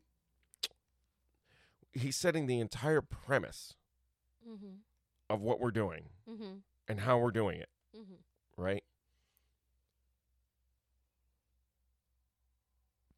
he's 1.92 2.16
setting 2.16 2.46
the 2.48 2.60
entire 2.60 3.02
premise 3.02 3.76
Mm-hmm. 4.50 4.78
of 5.30 5.42
what 5.42 5.60
we're 5.60 5.70
doing 5.72 6.06
Mm-hmm. 6.28 6.60
and 6.88 7.02
how 7.02 7.18
we're 7.20 7.32
doing 7.32 7.60
it, 7.60 7.70
Mm-hmm. 7.96 8.16
Right? 8.60 8.84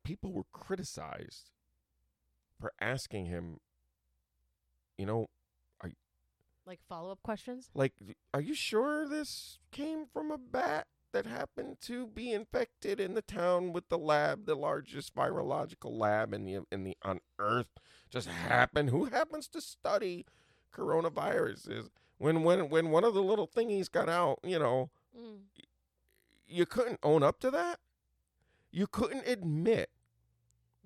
People 0.03 0.31
were 0.31 0.45
criticized 0.51 1.51
for 2.59 2.73
asking 2.79 3.25
him, 3.25 3.59
you 4.97 5.05
know, 5.05 5.27
Like 6.65 6.79
follow 6.87 7.11
up 7.11 7.23
questions. 7.23 7.69
like, 7.73 7.93
are 8.33 8.41
you 8.41 8.53
sure 8.53 9.07
this 9.07 9.57
came 9.71 10.05
from 10.05 10.31
a 10.31 10.37
bat 10.37 10.87
that 11.11 11.25
happened 11.25 11.77
to 11.81 12.07
be 12.07 12.31
infected 12.31 12.99
in 12.99 13.15
the 13.15 13.21
town 13.21 13.73
with 13.73 13.89
the 13.89 13.97
lab, 13.97 14.45
the 14.45 14.55
largest 14.55 15.15
virological 15.15 15.97
lab 15.97 16.33
in 16.33 16.45
the 16.45 16.59
in 16.71 16.83
the 16.83 16.95
on 17.01 17.19
Earth? 17.39 17.79
Just 18.09 18.27
happened. 18.27 18.89
Who 18.91 19.05
happens 19.05 19.47
to 19.49 19.61
study 19.61 20.25
coronaviruses? 20.73 21.89
When 22.17 22.43
when 22.43 22.69
when 22.69 22.91
one 22.91 23.03
of 23.03 23.13
the 23.13 23.23
little 23.23 23.47
thingies 23.47 23.91
got 23.91 24.07
out, 24.07 24.39
you 24.43 24.59
know, 24.59 24.91
Mm. 25.17 25.39
you 26.47 26.65
couldn't 26.65 26.99
own 27.03 27.23
up 27.23 27.39
to 27.41 27.51
that. 27.51 27.79
You 28.71 28.87
couldn't 28.87 29.27
admit 29.27 29.89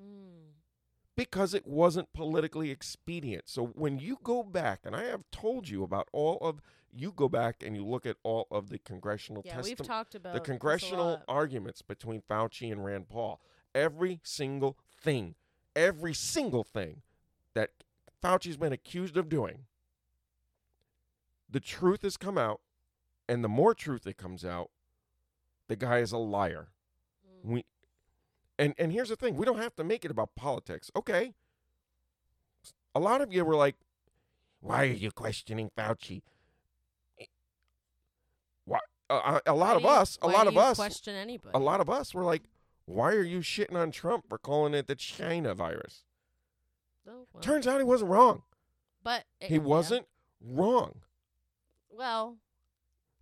Mm. 0.02 0.52
because 1.16 1.54
it 1.54 1.66
wasn't 1.66 2.12
politically 2.14 2.70
expedient. 2.72 3.48
So 3.48 3.68
when 3.68 3.98
you 4.00 4.18
go 4.24 4.44
back, 4.44 4.82
and 4.84 4.96
I 4.96 5.04
have 5.06 5.24
told 5.32 5.70
you 5.70 5.84
about 5.84 6.10
all 6.12 6.38
of, 6.40 6.62
you 6.92 7.12
go 7.12 7.30
back 7.30 7.62
and 7.64 7.76
you 7.76 7.86
look 7.86 8.06
at 8.06 8.18
all 8.24 8.48
of 8.52 8.70
the 8.70 8.78
congressional 8.80 9.42
Yeah, 9.46 9.58
we've 9.58 9.78
testimony, 9.78 9.88
talked 9.88 10.16
about 10.16 10.34
the 10.34 10.40
congressional 10.40 11.22
arguments 11.28 11.82
between 11.82 12.22
Fauci 12.22 12.72
and 12.72 12.84
Rand 12.84 13.08
Paul. 13.10 13.42
Every 13.74 14.20
single 14.24 14.78
thing, 14.98 15.36
every 15.76 16.14
single 16.14 16.64
thing 16.64 17.02
that 17.54 17.72
Fauci's 18.24 18.58
been 18.58 18.74
accused 18.74 19.16
of 19.18 19.30
doing, 19.30 19.66
the 21.50 21.60
truth 21.60 22.02
has 22.02 22.18
come 22.18 22.38
out, 22.38 22.62
and 23.28 23.44
the 23.44 23.50
more 23.50 23.74
truth 23.74 24.04
that 24.04 24.18
comes 24.18 24.44
out, 24.46 24.70
the 25.68 25.76
guy 25.76 26.00
is 26.00 26.12
a 26.12 26.18
liar. 26.18 26.70
Mm. 27.46 27.52
We 27.52 27.66
and 28.58 28.74
and 28.78 28.92
here's 28.92 29.10
the 29.10 29.16
thing, 29.16 29.36
we 29.36 29.46
don't 29.46 29.58
have 29.60 29.76
to 29.76 29.84
make 29.84 30.06
it 30.06 30.12
about 30.12 30.36
politics. 30.36 30.90
Okay. 30.96 31.34
A 32.94 33.00
lot 33.00 33.20
of 33.22 33.34
you 33.34 33.44
were 33.44 33.56
like, 33.56 33.76
why 34.62 34.84
are 34.84 34.94
you 34.94 35.12
questioning 35.12 35.70
Fauci? 35.78 36.22
Why 38.66 38.80
uh, 39.10 39.40
a 39.46 39.54
lot 39.54 39.72
Why 39.72 39.76
of 39.76 39.82
you- 39.84 39.88
us, 39.90 40.18
a 40.22 40.28
lot 40.28 40.48
of 40.48 40.58
us, 40.58 40.78
question 40.78 41.16
anybody. 41.16 41.52
a 41.54 41.60
lot 41.60 41.80
of 41.82 41.90
us 41.90 42.14
were 42.14 42.24
like, 42.24 42.44
why 42.86 43.14
are 43.14 43.22
you 43.24 43.40
shitting 43.40 43.76
on 43.76 43.92
Trump 43.92 44.28
for 44.30 44.38
calling 44.38 44.74
it 44.74 44.88
the 44.88 44.96
China 44.96 45.54
virus? 45.54 46.04
Oh, 47.08 47.28
well. 47.34 47.42
Turns 47.42 47.68
out 47.68 47.78
he 47.80 47.84
wasn't 47.84 48.10
wrong. 48.12 48.44
but 49.04 49.26
it- 49.40 49.50
He 49.50 49.60
wasn't 49.60 50.08
wrong. 50.42 51.02
Well, 51.90 52.38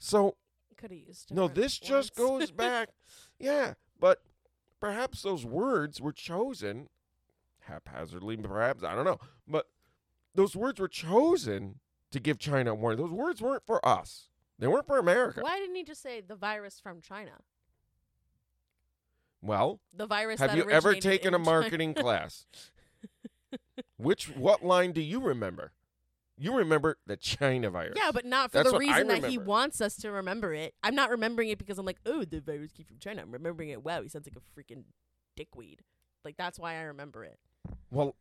So 0.03 0.35
could 0.75 0.91
have 0.91 0.99
used. 0.99 1.33
No, 1.33 1.47
this 1.47 1.79
just 1.79 2.13
goes 2.13 2.51
back. 2.65 2.89
yeah, 3.39 3.75
but 3.97 4.21
perhaps 4.81 5.21
those 5.21 5.45
words 5.45 6.01
were 6.01 6.11
chosen 6.11 6.89
haphazardly, 7.61 8.35
perhaps. 8.35 8.83
I 8.83 8.95
don't 8.95 9.05
know. 9.05 9.19
But 9.47 9.67
those 10.35 10.57
words 10.57 10.81
were 10.81 10.89
chosen 10.89 11.79
to 12.11 12.19
give 12.19 12.37
China 12.37 12.71
a 12.71 12.75
warning. 12.75 12.99
Those 13.01 13.13
words 13.15 13.41
weren't 13.41 13.65
for 13.65 13.83
us, 13.87 14.27
they 14.59 14.67
weren't 14.67 14.87
for 14.87 14.99
America. 14.99 15.39
Why 15.39 15.57
didn't 15.57 15.75
he 15.75 15.85
just 15.85 16.01
say 16.01 16.19
the 16.19 16.35
virus 16.35 16.81
from 16.81 16.99
China? 16.99 17.31
Well, 19.41 19.79
The 19.95 20.05
virus. 20.05 20.39
have 20.41 20.55
you 20.55 20.69
ever 20.69 20.95
taken 20.95 21.33
a 21.33 21.37
in 21.37 21.43
China. 21.45 21.59
marketing 21.61 21.93
class? 21.93 22.45
Which, 23.97 24.25
what 24.35 24.65
line 24.65 24.91
do 24.91 25.01
you 25.01 25.21
remember? 25.21 25.71
You 26.38 26.56
remember 26.58 26.98
the 27.06 27.15
China 27.15 27.69
virus. 27.69 27.93
Yeah, 27.96 28.12
but 28.12 28.26
not 28.26 28.52
for 28.52 28.58
That's 28.58 28.72
the 28.72 28.78
reason 28.78 29.08
that 29.08 29.26
he 29.26 29.38
wants 29.38 29.82
us 29.82 29.96
to 29.98 30.12
remember 30.12 30.54
it. 30.54 30.74
I'm 30.84 30.96
not 30.96 31.10
remembering 31.10 31.50
it 31.50 31.60
because 31.60 31.78
I'm 31.78 31.86
like, 31.86 32.00
oh, 32.06 32.24
the 32.26 32.41
virus 32.41 32.72
came 32.72 32.86
from 32.86 32.98
China. 33.00 33.22
I'm 33.22 33.32
remembering 33.32 33.69
it. 33.69 33.84
Wow, 33.84 34.02
he 34.02 34.10
sounds 34.10 34.28
like 34.28 34.36
a 34.36 34.60
freaking 34.60 34.84
dickweed. 35.36 35.82
Like 36.26 36.38
that's 36.38 36.58
why 36.58 36.76
I 36.76 36.84
remember 36.84 37.24
it. 37.24 37.39
well, 37.91 38.15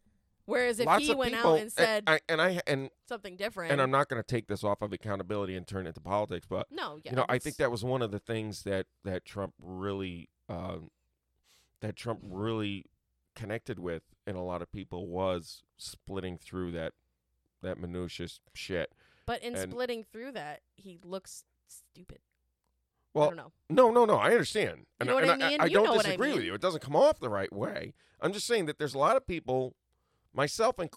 Whereas 0.45 0.81
if 0.81 0.89
he 0.99 1.15
went 1.15 1.35
people, 1.35 1.53
out 1.53 1.61
and 1.61 1.73
said 1.73 2.05
I, 2.07 2.21
and 2.29 2.43
I 2.43 2.61
and 2.67 2.91
something 3.09 3.37
different, 3.37 3.73
and 3.73 3.81
I'm 3.81 3.93
not 3.93 4.09
going 4.09 4.21
to 4.21 4.27
take 4.27 4.49
this 4.49 4.65
off 4.65 4.83
of 4.83 4.93
accountability 4.93 5.55
and 5.55 5.67
turn 5.67 5.87
it 5.87 5.95
to 5.95 6.01
politics, 6.01 6.47
but 6.51 6.67
no, 6.71 6.99
yeah, 7.05 7.13
you 7.13 7.17
know, 7.17 7.27
I 7.29 7.39
think 7.39 7.57
that 7.57 7.71
was 7.71 7.85
one 7.85 8.03
of 8.03 8.11
the 8.11 8.19
things 8.19 8.65
that 8.65 8.87
that 9.05 9.25
Trump 9.25 9.55
really 9.63 10.29
um, 10.49 10.91
that 11.81 11.95
Trump 11.95 12.21
really 12.25 12.87
connected 13.37 13.79
with 13.79 14.03
in 14.27 14.35
a 14.35 14.45
lot 14.45 14.63
of 14.63 14.73
people 14.73 15.07
was 15.07 15.63
splitting 15.77 16.39
through 16.39 16.73
that 16.73 16.93
that 17.63 17.79
minutiae 17.79 18.29
shit. 18.55 18.93
But 19.27 19.43
in 19.43 19.55
and- 19.55 19.71
splitting 19.71 20.05
through 20.05 20.33
that, 20.33 20.61
he 20.75 20.99
looks 21.05 21.45
stupid. 21.69 22.19
I 23.15 23.19
Well, 23.19 23.29
don't 23.31 23.37
know. 23.37 23.53
no, 23.69 23.91
no, 23.91 24.05
no. 24.05 24.15
I 24.17 24.31
understand, 24.31 24.79
You 24.79 24.87
and, 25.01 25.09
know 25.09 25.15
what 25.17 25.25
and 25.25 25.43
I 25.43 25.49
mean? 25.51 25.61
I, 25.61 25.67
You 25.67 25.75
don't 25.75 25.89
what 25.89 26.01
I 26.07 26.11
disagree 26.11 26.33
with 26.33 26.45
you. 26.45 26.55
It 26.55 26.61
doesn't 26.63 26.81
come 26.83 26.97
off 26.97 27.21
the 27.21 27.29
right 27.29 27.53
way. 27.53 27.93
I'm 28.21 28.33
just 28.33 28.47
saying 28.47 28.67
that 28.67 28.79
there's 28.79 28.95
a 28.95 28.99
lot 28.99 29.17
of 29.17 29.27
people, 29.27 29.75
myself 30.33 30.79
and 30.79 30.89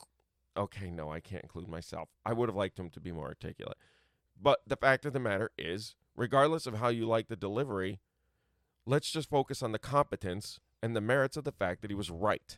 okay, 0.56 0.89
no, 0.89 1.12
I 1.12 1.19
can't 1.19 1.43
include 1.43 1.67
myself. 1.67 2.08
I 2.25 2.32
would 2.34 2.47
have 2.47 2.56
liked 2.56 2.80
him 2.80 2.89
to 2.91 2.99
be 3.01 3.12
more 3.12 3.28
articulate, 3.28 3.78
but 4.41 4.62
the 4.65 4.78
fact 4.78 5.06
of 5.06 5.12
the 5.13 5.19
matter 5.19 5.51
is, 5.58 5.95
regardless 6.15 6.65
of 6.65 6.75
how 6.75 6.88
you 6.88 7.06
like 7.06 7.28
the 7.28 7.36
delivery, 7.36 7.99
let's 8.86 9.12
just 9.12 9.30
focus 9.30 9.62
on 9.62 9.73
the 9.73 9.80
competence 9.80 10.60
and 10.82 10.95
the 10.95 11.01
merits 11.01 11.36
of 11.36 11.43
the 11.43 11.51
fact 11.51 11.82
that 11.82 11.91
he 11.91 11.95
was 11.95 12.10
right. 12.10 12.58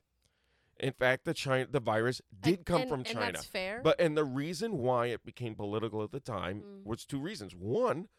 In 0.79 0.93
fact, 0.93 1.25
the 1.25 1.33
China, 1.33 1.67
the 1.69 1.79
virus 1.79 2.21
did 2.39 2.57
And- 2.59 2.65
come 2.65 2.81
and- 2.81 2.89
from 2.89 2.99
and 2.99 3.07
China. 3.07 3.31
that's 3.33 3.45
fair. 3.45 3.81
But 3.83 3.99
and 3.99 4.15
the 4.17 4.23
reason 4.25 4.77
why 4.77 5.07
it 5.07 5.23
became 5.25 5.55
political 5.55 6.03
at 6.03 6.11
the 6.11 6.19
time 6.19 6.61
Mm. 6.61 6.83
was 6.85 7.05
two 7.05 7.19
reasons. 7.19 7.55
One, 7.55 8.09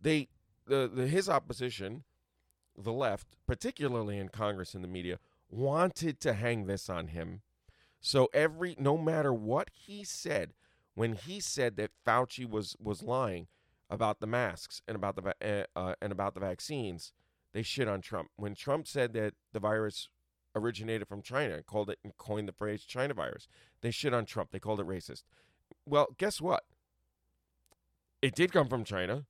they 0.00 0.28
the, 0.66 0.88
the 0.88 1.06
his 1.08 1.28
opposition, 1.28 2.04
the 2.76 2.92
left, 2.92 3.36
particularly 3.46 4.18
in 4.18 4.28
Congress 4.30 4.74
and 4.74 4.82
the 4.82 4.88
media, 4.88 5.18
wanted 5.50 6.20
to 6.20 6.32
hang 6.34 6.66
this 6.66 6.88
on 6.88 7.08
him. 7.08 7.42
So 8.00 8.28
every 8.32 8.74
no 8.78 8.96
matter 8.96 9.32
what 9.32 9.70
he 9.70 10.04
said, 10.04 10.54
when 10.94 11.14
he 11.14 11.40
said 11.40 11.76
that 11.76 11.90
Fauci 12.06 12.48
was 12.48 12.76
was 12.80 13.02
lying 13.02 13.48
about 13.90 14.20
the 14.20 14.26
masks 14.26 14.80
and 14.88 14.94
about 14.96 15.16
the 15.16 15.34
uh, 15.42 15.66
uh, 15.78 15.94
and 16.00 16.12
about 16.12 16.34
the 16.34 16.40
vaccines, 16.40 17.12
they 17.52 17.62
shit 17.62 17.88
on 17.88 18.00
Trump. 18.00 18.30
When 18.36 18.54
Trump 18.54 18.86
said 18.86 19.12
that 19.14 19.34
the 19.52 19.60
virus 19.60 20.08
originated 20.54 21.08
from 21.08 21.22
China 21.22 21.54
and 21.54 21.66
called 21.66 21.90
it 21.90 21.98
and 22.04 22.16
coined 22.16 22.48
the 22.48 22.52
phrase 22.52 22.82
China 22.84 23.14
virus, 23.14 23.48
they 23.80 23.90
shit 23.90 24.14
on 24.14 24.24
Trump. 24.24 24.50
They 24.50 24.58
called 24.58 24.80
it 24.80 24.86
racist. 24.86 25.24
Well, 25.86 26.08
guess 26.18 26.40
what? 26.40 26.64
It 28.22 28.34
did 28.34 28.52
come 28.52 28.68
from 28.68 28.84
China. 28.84 29.24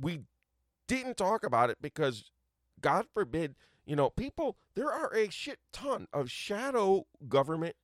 We 0.00 0.22
didn't 0.86 1.16
talk 1.16 1.44
about 1.44 1.70
it 1.70 1.78
because, 1.80 2.30
God 2.80 3.06
forbid, 3.12 3.54
you 3.84 3.94
know, 3.96 4.10
people, 4.10 4.56
there 4.74 4.90
are 4.90 5.14
a 5.14 5.30
shit 5.30 5.58
ton 5.72 6.06
of 6.12 6.30
shadow 6.30 7.06
government 7.28 7.76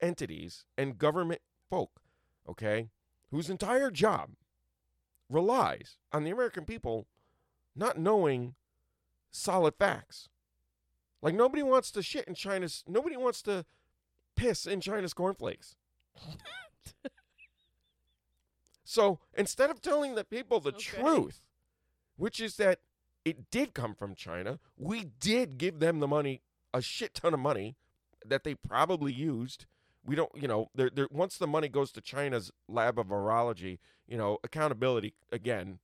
entities 0.00 0.64
and 0.76 0.98
government 0.98 1.40
folk, 1.70 2.00
okay, 2.48 2.88
whose 3.30 3.48
entire 3.48 3.90
job 3.90 4.30
relies 5.30 5.96
on 6.12 6.24
the 6.24 6.30
American 6.30 6.64
people 6.64 7.06
not 7.74 7.98
knowing 7.98 8.54
solid 9.30 9.74
facts. 9.78 10.28
Like 11.22 11.34
nobody 11.34 11.62
wants 11.62 11.90
to 11.92 12.02
shit 12.02 12.26
in 12.26 12.34
China's. 12.34 12.82
Nobody 12.86 13.16
wants 13.16 13.40
to 13.42 13.64
piss 14.36 14.66
in 14.66 14.80
China's 14.80 15.14
cornflakes. 15.14 15.76
so 18.84 19.20
instead 19.34 19.70
of 19.70 19.80
telling 19.80 20.14
the 20.14 20.24
people 20.24 20.60
the 20.60 20.70
Okay. 20.70 21.00
truth, 21.00 21.40
which 22.16 22.40
is 22.40 22.56
that 22.56 22.80
it 23.24 23.50
did 23.50 23.72
come 23.74 23.94
from 23.94 24.14
China, 24.14 24.58
we 24.76 25.04
did 25.20 25.56
give 25.58 25.78
them 25.78 26.00
the 26.00 26.08
money, 26.08 26.42
a 26.74 26.82
shit 26.82 27.14
ton 27.14 27.32
of 27.34 27.40
money 27.40 27.76
that 28.26 28.44
they 28.44 28.54
probably 28.54 29.12
used 29.12 29.66
We 30.04 30.16
don't, 30.16 30.32
you 30.34 30.48
know, 30.48 30.68
there, 30.74 30.90
there. 30.90 31.06
Once 31.12 31.38
the 31.38 31.46
money 31.46 31.68
goes 31.68 31.92
to 31.92 32.00
China's 32.00 32.50
lab 32.68 32.98
of 32.98 33.06
virology, 33.06 33.78
you 34.08 34.16
know, 34.16 34.38
accountability 34.42 35.14
again, 35.30 35.78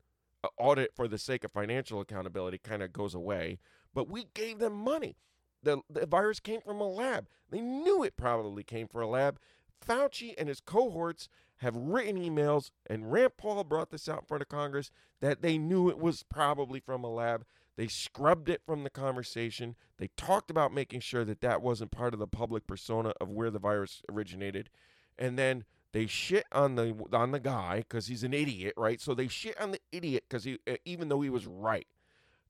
audit 0.58 0.92
for 0.96 1.06
the 1.06 1.18
sake 1.18 1.44
of 1.44 1.52
financial 1.52 2.00
accountability 2.00 2.58
kind 2.58 2.82
of 2.82 2.92
goes 2.92 3.14
away. 3.14 3.60
But 3.94 4.08
we 4.08 4.26
gave 4.34 4.58
them 4.58 4.74
money. 4.74 5.16
The 5.62 5.80
the 5.90 6.06
virus 6.06 6.40
came 6.40 6.60
from 6.60 6.80
a 6.80 6.88
lab. 6.88 7.28
They 7.50 7.60
knew 7.60 8.02
it 8.02 8.16
probably 8.16 8.62
came 8.62 8.88
from 8.88 9.02
a 9.02 9.06
lab. 9.06 9.38
Fauci 9.84 10.34
and 10.36 10.48
his 10.48 10.60
cohorts 10.60 11.28
have 11.58 11.76
written 11.76 12.16
emails, 12.16 12.70
and 12.88 13.10
Rand 13.10 13.36
Paul 13.36 13.64
brought 13.64 13.90
this 13.90 14.08
out 14.08 14.20
in 14.20 14.26
front 14.26 14.42
of 14.42 14.48
Congress 14.48 14.90
that 15.20 15.42
they 15.42 15.58
knew 15.58 15.88
it 15.88 15.98
was 15.98 16.22
probably 16.22 16.80
from 16.80 17.02
a 17.04 17.12
lab. 17.12 17.44
They 17.76 17.86
scrubbed 17.86 18.48
it 18.48 18.62
from 18.64 18.82
the 18.82 18.90
conversation. 18.90 19.76
They 19.98 20.08
talked 20.16 20.50
about 20.50 20.74
making 20.74 21.00
sure 21.00 21.24
that 21.24 21.40
that 21.42 21.62
wasn't 21.62 21.92
part 21.92 22.12
of 22.12 22.20
the 22.20 22.26
public 22.26 22.66
persona 22.66 23.12
of 23.20 23.30
where 23.30 23.50
the 23.50 23.58
virus 23.58 24.02
originated, 24.10 24.70
and 25.16 25.38
then 25.38 25.64
they 25.92 26.06
shit 26.06 26.44
on 26.52 26.74
the 26.74 26.94
on 27.12 27.30
the 27.30 27.40
guy 27.40 27.78
because 27.78 28.08
he's 28.08 28.24
an 28.24 28.34
idiot, 28.34 28.74
right? 28.76 29.00
So 29.00 29.14
they 29.14 29.28
shit 29.28 29.60
on 29.60 29.70
the 29.70 29.80
idiot 29.90 30.24
because 30.28 30.44
he, 30.44 30.58
uh, 30.68 30.76
even 30.84 31.08
though 31.08 31.20
he 31.20 31.30
was 31.30 31.46
right, 31.46 31.86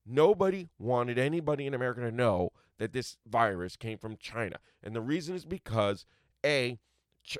nobody 0.08 0.68
wanted 0.78 1.18
anybody 1.18 1.66
in 1.66 1.74
America 1.74 2.00
to 2.00 2.10
know 2.10 2.50
that 2.78 2.92
this 2.92 3.16
virus 3.26 3.76
came 3.76 3.98
from 3.98 4.16
China, 4.16 4.56
and 4.82 4.94
the 4.94 5.00
reason 5.00 5.34
is 5.34 5.44
because 5.44 6.06
a 6.44 6.78
Ch- 7.24 7.38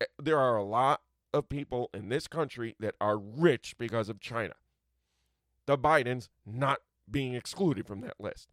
eh, 0.00 0.06
there 0.18 0.38
are 0.38 0.56
a 0.56 0.64
lot 0.64 1.02
of 1.34 1.48
people 1.48 1.90
in 1.92 2.08
this 2.08 2.26
country 2.26 2.74
that 2.80 2.94
are 3.00 3.18
rich 3.18 3.74
because 3.78 4.08
of 4.08 4.20
China. 4.20 4.54
The 5.66 5.76
Bidens 5.76 6.28
not 6.46 6.78
being 7.10 7.34
excluded 7.34 7.86
from 7.86 8.00
that 8.00 8.20
list. 8.20 8.48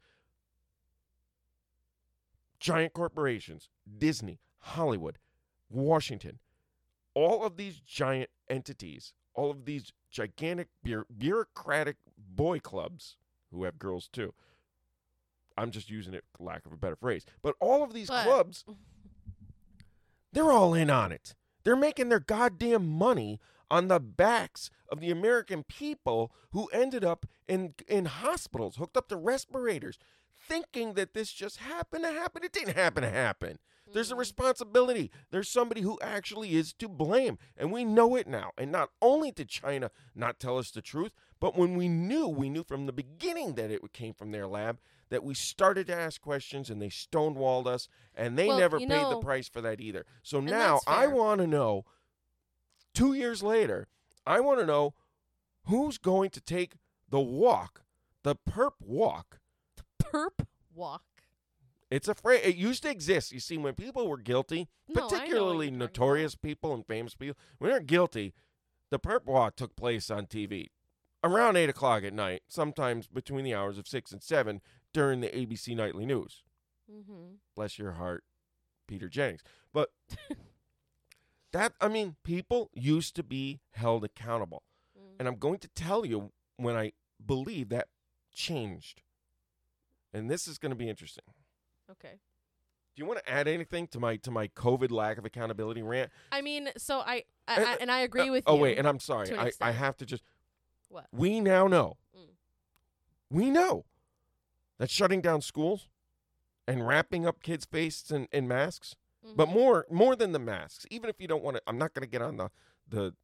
Giant 2.60 2.94
corporations, 2.94 3.70
Disney, 3.98 4.40
Hollywood, 4.60 5.20
Washington, 5.70 6.40
all 7.14 7.44
of 7.46 7.58
these 7.58 7.80
giant 7.80 8.30
entities, 8.50 9.14
all 9.34 9.52
of 9.52 9.66
these 9.66 9.92
gigantic 10.10 10.70
bureau- 10.82 11.06
bureaucratic 11.16 11.98
boy 12.18 12.60
clubs 12.60 13.18
who 13.54 13.64
have 13.64 13.80
girls 13.80 14.08
too. 14.12 14.34
I'm 15.58 15.72
just 15.72 15.90
using 15.90 16.14
it 16.14 16.24
lack 16.40 16.66
of 16.66 16.72
a 16.74 16.78
better 16.78 16.96
phrase. 16.96 17.26
But 17.42 17.56
all 17.60 17.84
of 17.84 17.94
these 17.94 18.08
But- 18.10 18.26
clubs 18.26 18.66
they're 20.34 20.52
all 20.52 20.74
in 20.74 20.90
on 20.90 21.12
it. 21.12 21.36
They're 21.64 21.76
making 21.76 22.10
their 22.10 22.20
goddamn 22.20 22.88
money 22.88 23.40
on 23.72 23.88
the 23.88 24.00
backs 24.00 24.70
of 24.90 25.00
the 25.00 25.12
American 25.12 25.64
people 25.64 26.32
who 26.52 26.68
ended 26.68 27.04
up 27.06 27.26
in 27.48 27.74
in 27.88 28.06
hospitals, 28.06 28.76
hooked 28.76 28.98
up 28.98 29.08
to 29.10 29.16
respirators, 29.16 29.98
thinking 30.36 30.94
that 30.94 31.14
this 31.14 31.32
just 31.32 31.58
happened 31.58 32.04
to 32.04 32.12
happen. 32.12 32.44
It 32.44 32.52
didn't 32.52 32.76
happen 32.76 33.04
to 33.04 33.10
happen. 33.10 33.60
There's 33.94 34.12
a 34.12 34.16
responsibility. 34.16 35.12
There's 35.32 35.50
somebody 35.50 35.82
who 35.82 36.00
actually 36.02 36.56
is 36.56 36.74
to 36.74 36.88
blame. 36.90 37.38
And 37.58 37.72
we 37.72 37.86
know 37.86 38.16
it 38.16 38.28
now. 38.28 38.52
And 38.58 38.72
not 38.72 38.90
only 39.02 39.32
did 39.32 39.50
China 39.50 39.92
not 40.16 40.40
tell 40.40 40.58
us 40.58 40.72
the 40.72 40.82
truth, 40.82 41.14
but 41.40 41.58
when 41.58 41.76
we 41.76 41.88
knew, 41.88 42.28
we 42.28 42.50
knew 42.50 42.64
from 42.64 42.86
the 42.86 42.94
beginning 42.94 43.54
that 43.56 43.72
it 43.72 43.82
came 43.94 44.14
from 44.14 44.32
their 44.32 44.48
lab, 44.48 44.80
that 45.10 45.24
we 45.24 45.34
started 45.34 45.88
to 45.88 45.96
ask 45.96 46.22
questions 46.22 46.70
and 46.70 46.82
they 46.82 46.90
stonewalled 46.90 47.68
us 47.68 47.88
and 48.16 48.38
they 48.38 48.48
Well, 48.48 48.60
never 48.60 48.80
paid 48.80 48.90
the 48.90 49.20
price 49.22 49.48
for 49.48 49.62
that 49.62 49.80
either. 49.80 50.06
So 50.24 50.40
now 50.40 50.80
I 50.88 51.08
want 51.08 51.42
to 51.42 51.48
know, 51.48 51.86
two 52.94 53.14
years 53.14 53.44
later, 53.44 53.88
I 54.26 54.40
want 54.40 54.60
to 54.60 54.66
know 54.66 54.94
who's 55.66 55.98
going 55.98 56.30
to 56.32 56.42
take 56.42 56.76
the 57.10 57.20
walk, 57.20 57.84
the 58.24 58.36
perp 58.36 58.74
walk. 58.80 59.40
The 59.78 59.84
perp 60.04 60.48
walk. 60.74 61.04
It's 61.94 62.08
a 62.08 62.16
phrase. 62.16 62.42
It 62.44 62.56
used 62.56 62.82
to 62.84 62.90
exist. 62.90 63.32
You 63.32 63.40
see, 63.40 63.56
when 63.56 63.76
people 63.76 64.08
were 64.08 64.18
guilty, 64.18 64.68
No, 64.90 64.94
I 64.94 64.96
know 64.96 65.04
what 65.04 65.14
particularly 65.14 65.70
notorious 65.70 66.34
people 66.34 66.74
and 66.74 66.84
famous 66.84 67.14
people, 67.14 67.38
when 67.60 67.70
they're 67.70 67.80
guilty, 67.82 68.34
the 68.90 68.98
perp 68.98 69.26
walk 69.26 69.56
took 69.56 69.76
place 69.76 70.10
on 70.10 70.26
TV 70.26 70.70
around 71.24 71.56
eight 71.56 71.70
o'clock 71.70 72.04
at 72.04 72.12
night, 72.12 72.42
sometimes 72.48 73.06
between 73.06 73.46
the 73.46 73.54
hours 73.54 73.78
of 73.78 73.88
six 73.88 74.12
and 74.12 74.24
seven 74.24 74.60
during 74.92 75.22
the 75.22 75.28
ABC 75.28 75.76
nightly 75.76 76.08
news. 76.08 76.42
Mm-hmm. 76.92 77.36
Bless 77.56 77.78
your 77.78 77.92
heart, 77.92 78.24
Peter 78.88 79.08
Jennings. 79.08 79.44
But 79.72 79.92
that, 81.52 81.74
I 81.80 81.90
mean, 81.90 82.16
people 82.24 82.72
used 82.74 83.16
to 83.18 83.24
be 83.24 83.62
held 83.70 84.04
accountable. 84.04 84.64
Mm. 84.98 85.20
And 85.20 85.28
I'm 85.28 85.38
going 85.38 85.60
to 85.60 85.68
tell 85.70 86.08
you 86.08 86.32
when 86.58 86.76
I 86.76 86.94
believe 87.24 87.70
that 87.70 87.90
changed. 88.34 89.04
And 90.12 90.28
this 90.28 90.48
is 90.48 90.58
going 90.58 90.72
to 90.72 90.76
be 90.76 90.90
interesting. 90.90 91.24
Okay. 91.94 92.20
Do 92.96 93.02
you 93.02 93.06
want 93.08 93.20
to 93.26 93.30
add 93.32 93.48
anything 93.48 93.88
to 93.88 94.00
my 94.00 94.18
to 94.18 94.30
my 94.32 94.48
COVID 94.50 94.92
lack 94.92 95.18
of 95.18 95.26
accountability 95.26 95.82
rant? 95.82 96.12
I 96.32 96.42
mean, 96.42 96.70
so 96.78 97.00
I, 97.00 97.24
I, 97.48 97.56
Uh, 97.56 97.66
I 97.70 97.78
and 97.82 97.92
I 97.92 98.00
agree 98.02 98.30
Uh, 98.30 98.34
with 98.34 98.44
oh 98.46 98.56
wait, 98.56 98.78
and 98.78 98.88
I'm 98.88 99.00
sorry. 99.00 99.36
I, 99.36 99.52
I 99.62 99.72
have 99.72 99.98
to 99.98 100.06
just 100.06 100.24
What? 100.90 101.08
we 101.12 101.40
now 101.40 101.68
know. 101.68 101.98
Mm. 102.16 102.28
We 103.32 103.50
know 103.50 103.86
that 104.78 104.90
shutting 104.92 105.22
down 105.22 105.42
schools 105.42 105.88
and 106.68 106.88
wrapping 106.88 107.26
up 107.26 107.42
kids' 107.42 107.66
faces 107.66 108.12
in, 108.12 108.28
in 108.32 108.48
masks, 108.48 108.96
but 109.36 109.48
Mhm. 109.48 109.54
more 109.54 109.86
more 109.90 110.16
than 110.16 110.32
the 110.32 110.40
masks. 110.40 110.86
Even 110.92 111.10
if 111.10 111.20
you 111.20 111.28
don't 111.28 111.44
want 111.44 111.58
to, 111.58 111.64
I'm 111.66 111.78
not 111.80 111.94
going 111.96 112.04
to 112.04 112.10
get 112.10 112.22
on 112.22 112.38
the 112.38 112.50
the 112.88 113.16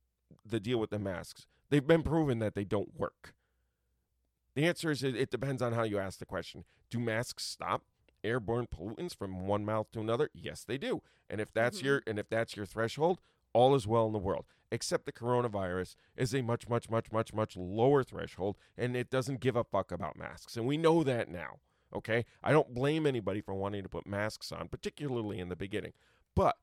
the 0.43 0.59
deal 0.59 0.79
with 0.79 0.89
the 0.89 0.99
masks. 0.99 1.45
They've 1.69 1.85
been 1.85 2.01
proven 2.03 2.39
that 2.39 2.55
they 2.55 2.63
don't 2.65 2.95
work. 2.97 3.35
The 4.55 4.65
answer 4.65 4.89
is 4.89 5.03
it, 5.03 5.15
it 5.15 5.29
depends 5.29 5.61
on 5.61 5.73
how 5.73 5.83
you 5.83 5.99
ask 5.99 6.17
the 6.17 6.25
question. 6.25 6.65
Do 6.89 6.99
masks 6.99 7.45
stop 7.45 7.83
airborne 8.23 8.67
pollutants 8.67 9.15
from 9.15 9.47
one 9.47 9.65
mouth 9.65 9.91
to 9.91 9.99
another? 9.99 10.29
Yes, 10.33 10.63
they 10.63 10.77
do. 10.77 11.01
And 11.29 11.39
if 11.41 11.51
that's 11.53 11.79
Mhm. 11.79 11.83
your 11.83 12.03
and 12.07 12.19
if 12.19 12.29
that's 12.29 12.55
your 12.55 12.65
threshold, 12.65 13.19
all 13.53 13.75
is 13.75 13.87
well 13.87 14.07
in 14.07 14.13
the 14.13 14.19
world. 14.19 14.45
Except 14.71 15.05
the 15.05 15.11
coronavirus 15.11 15.95
is 16.15 16.33
a 16.35 16.41
much, 16.43 16.69
much, 16.69 16.89
much, 16.89 17.11
much, 17.11 17.33
much 17.33 17.57
lower 17.57 18.03
threshold, 18.03 18.55
and 18.77 18.95
it 18.95 19.09
doesn't 19.09 19.39
give 19.39 19.55
a 19.55 19.63
fuck 19.63 19.91
about 19.91 20.15
masks. 20.15 20.55
And 20.55 20.67
we 20.67 20.77
know 20.77 21.03
that 21.03 21.27
now. 21.29 21.59
Okay? 21.91 22.25
I 22.43 22.51
don't 22.51 22.73
blame 22.75 23.07
anybody 23.07 23.41
for 23.41 23.55
wanting 23.55 23.81
to 23.81 23.89
put 23.89 24.05
masks 24.05 24.51
on, 24.51 24.67
particularly 24.69 25.39
in 25.39 25.49
the 25.49 25.55
beginning. 25.55 25.93
But 26.35 26.57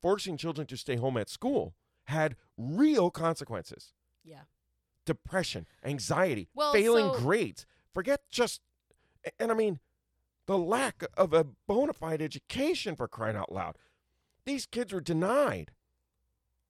forcing 0.00 0.38
children 0.38 0.66
to 0.68 0.76
stay 0.78 0.96
home 0.96 1.18
at 1.18 1.28
school 1.28 1.74
had 2.04 2.34
real 2.56 3.10
consequences 3.10 3.92
Yeah. 4.24 4.44
depression, 5.04 5.66
anxiety, 5.82 6.48
Well, 6.54 6.72
failing 6.72 7.12
so- 7.12 7.18
grades. 7.20 7.66
Forget 7.92 8.26
just, 8.30 8.62
and 9.38 9.50
I 9.50 9.54
mean, 9.54 9.80
the 10.48 10.58
lack 10.58 11.04
of 11.14 11.34
a 11.34 11.44
bona 11.44 11.92
fide 11.92 12.22
education 12.22 12.96
for 12.96 13.06
crying 13.06 13.36
out 13.36 13.52
loud. 13.52 13.76
These 14.46 14.64
kids 14.64 14.94
were 14.94 15.00
denied 15.02 15.72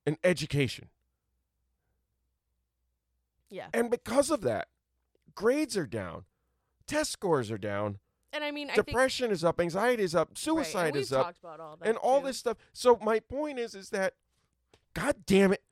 an 0.05 0.17
education. 0.25 0.88
Yeah. 3.49 3.69
And 3.73 3.88
because 3.88 4.31
of 4.31 4.41
that, 4.41 4.67
grades 5.37 5.77
are 5.77 5.87
down, 5.87 6.25
test 6.88 7.12
scores 7.12 7.53
are 7.53 7.57
down, 7.57 8.01
And 8.33 8.43
I 8.43 8.51
mean, 8.51 8.69
I 8.69 8.75
think 8.75 8.87
depression 8.88 9.31
is 9.31 9.45
up, 9.45 9.61
anxiety 9.61 10.03
is 10.03 10.14
up, 10.14 10.31
right, 10.31 10.38
suicide 10.38 10.95
we've 10.95 11.03
is 11.03 11.12
up, 11.12 11.37
all 11.45 11.79
and 11.81 11.97
all 11.97 12.21
this 12.21 12.37
stuff. 12.37 12.57
So 12.73 12.99
my 13.01 13.21
point 13.21 13.61
is, 13.61 13.77
is 13.77 13.91
that, 13.91 14.14
God 14.93 15.25
damn 15.25 15.53
it, 15.53 15.62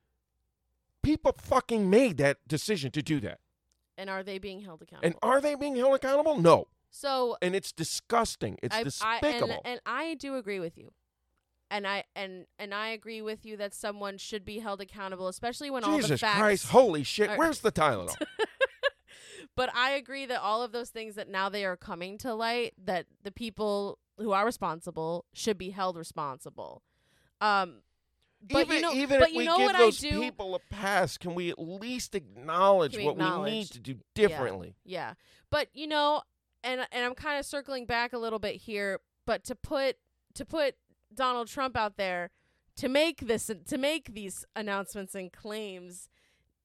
people 1.03 1.35
fucking 1.37 1.91
made 1.91 2.19
that 2.19 2.39
decision 2.47 2.93
to 2.93 3.03
do 3.03 3.19
that. 3.21 3.41
And 3.99 4.09
are 4.09 4.23
they 4.23 4.39
being 4.39 4.61
held 4.61 4.83
accountable? 4.83 5.07
And 5.07 5.17
are 5.23 5.41
they 5.41 5.55
being 5.55 5.75
held 5.75 5.97
accountable? 5.97 6.41
No. 6.41 6.69
So 6.97 7.37
And 7.43 7.55
it's 7.55 7.73
disgusting. 7.73 8.59
It's 8.63 8.75
I, 8.75 8.81
I, 8.81 8.85
despicable. 8.85 9.51
and, 9.51 9.61
and 9.65 9.81
I 9.87 10.15
do 10.15 10.37
agree 10.37 10.61
with 10.61 10.79
you. 10.79 10.93
And 11.71 11.87
I 11.87 12.05
and 12.15 12.47
and 12.61 12.73
I 12.73 12.89
agree 12.89 13.23
with 13.23 13.45
you 13.45 13.57
that 13.57 13.75
someone 13.75 14.19
should 14.19 14.45
be 14.45 14.61
held 14.61 14.81
accountable, 14.81 15.27
especially 15.27 15.69
when 15.69 15.83
all 15.83 15.97
the 15.97 16.03
Jesus 16.03 16.21
facts. 16.21 16.39
Christ, 16.39 16.67
holy 16.69 17.03
shit. 17.03 17.31
are- 17.31 17.37
Where's 17.37 17.59
the 17.59 17.73
Tylenol? 17.73 18.15
but 19.57 19.75
I 19.75 19.91
agree 19.91 20.27
that 20.27 20.41
all 20.41 20.63
of 20.63 20.71
those 20.71 20.91
things 20.91 21.17
that 21.17 21.29
now 21.29 21.49
they 21.49 21.65
are 21.65 21.77
coming 21.77 22.19
to 22.19 22.35
light, 22.35 22.75
that 22.85 23.07
the 23.25 23.33
people 23.33 23.99
who 24.19 24.31
are 24.33 24.45
responsible 24.47 25.25
should 25.35 25.59
be 25.59 25.71
held 25.71 25.97
responsible. 25.97 26.83
Um, 27.41 27.83
but 28.49 28.61
even 28.67 28.77
you 28.77 28.83
know, 28.83 28.93
even 28.93 29.19
but 29.19 29.29
if 29.29 29.33
you 29.35 29.39
we 29.39 29.45
know 29.47 29.59
give 29.59 29.73
those 29.77 30.05
I 30.05 30.09
do. 30.11 30.21
people 30.21 30.55
a 30.55 30.61
pass, 30.73 31.19
can 31.19 31.35
we 31.35 31.51
at 31.51 31.59
least 31.59 32.15
acknowledge 32.15 32.97
we 32.97 33.05
what 33.05 33.17
we 33.17 33.51
need 33.51 33.67
to 33.73 33.81
do 33.81 33.97
differently? 34.15 34.77
Yeah. 34.85 35.15
But 35.51 35.69
you 35.73 35.87
know, 35.87 36.23
and 36.67 36.87
and 36.93 37.05
I'm 37.05 37.15
kind 37.15 37.39
of 37.39 37.47
circling 37.47 37.87
back 37.87 38.13
a 38.13 38.19
little 38.19 38.39
bit 38.39 38.57
here, 38.57 39.01
but 39.25 39.45
to 39.45 39.55
put 39.55 39.97
to 40.35 40.45
put 40.45 40.75
Donald 41.15 41.49
Trump 41.49 41.77
out 41.77 41.97
there 41.97 42.31
to 42.77 42.89
make 42.89 43.21
this 43.21 43.51
to 43.67 43.79
make 43.79 44.13
these 44.13 44.45
announcements 44.55 45.15
and 45.15 45.33
claims 45.33 46.09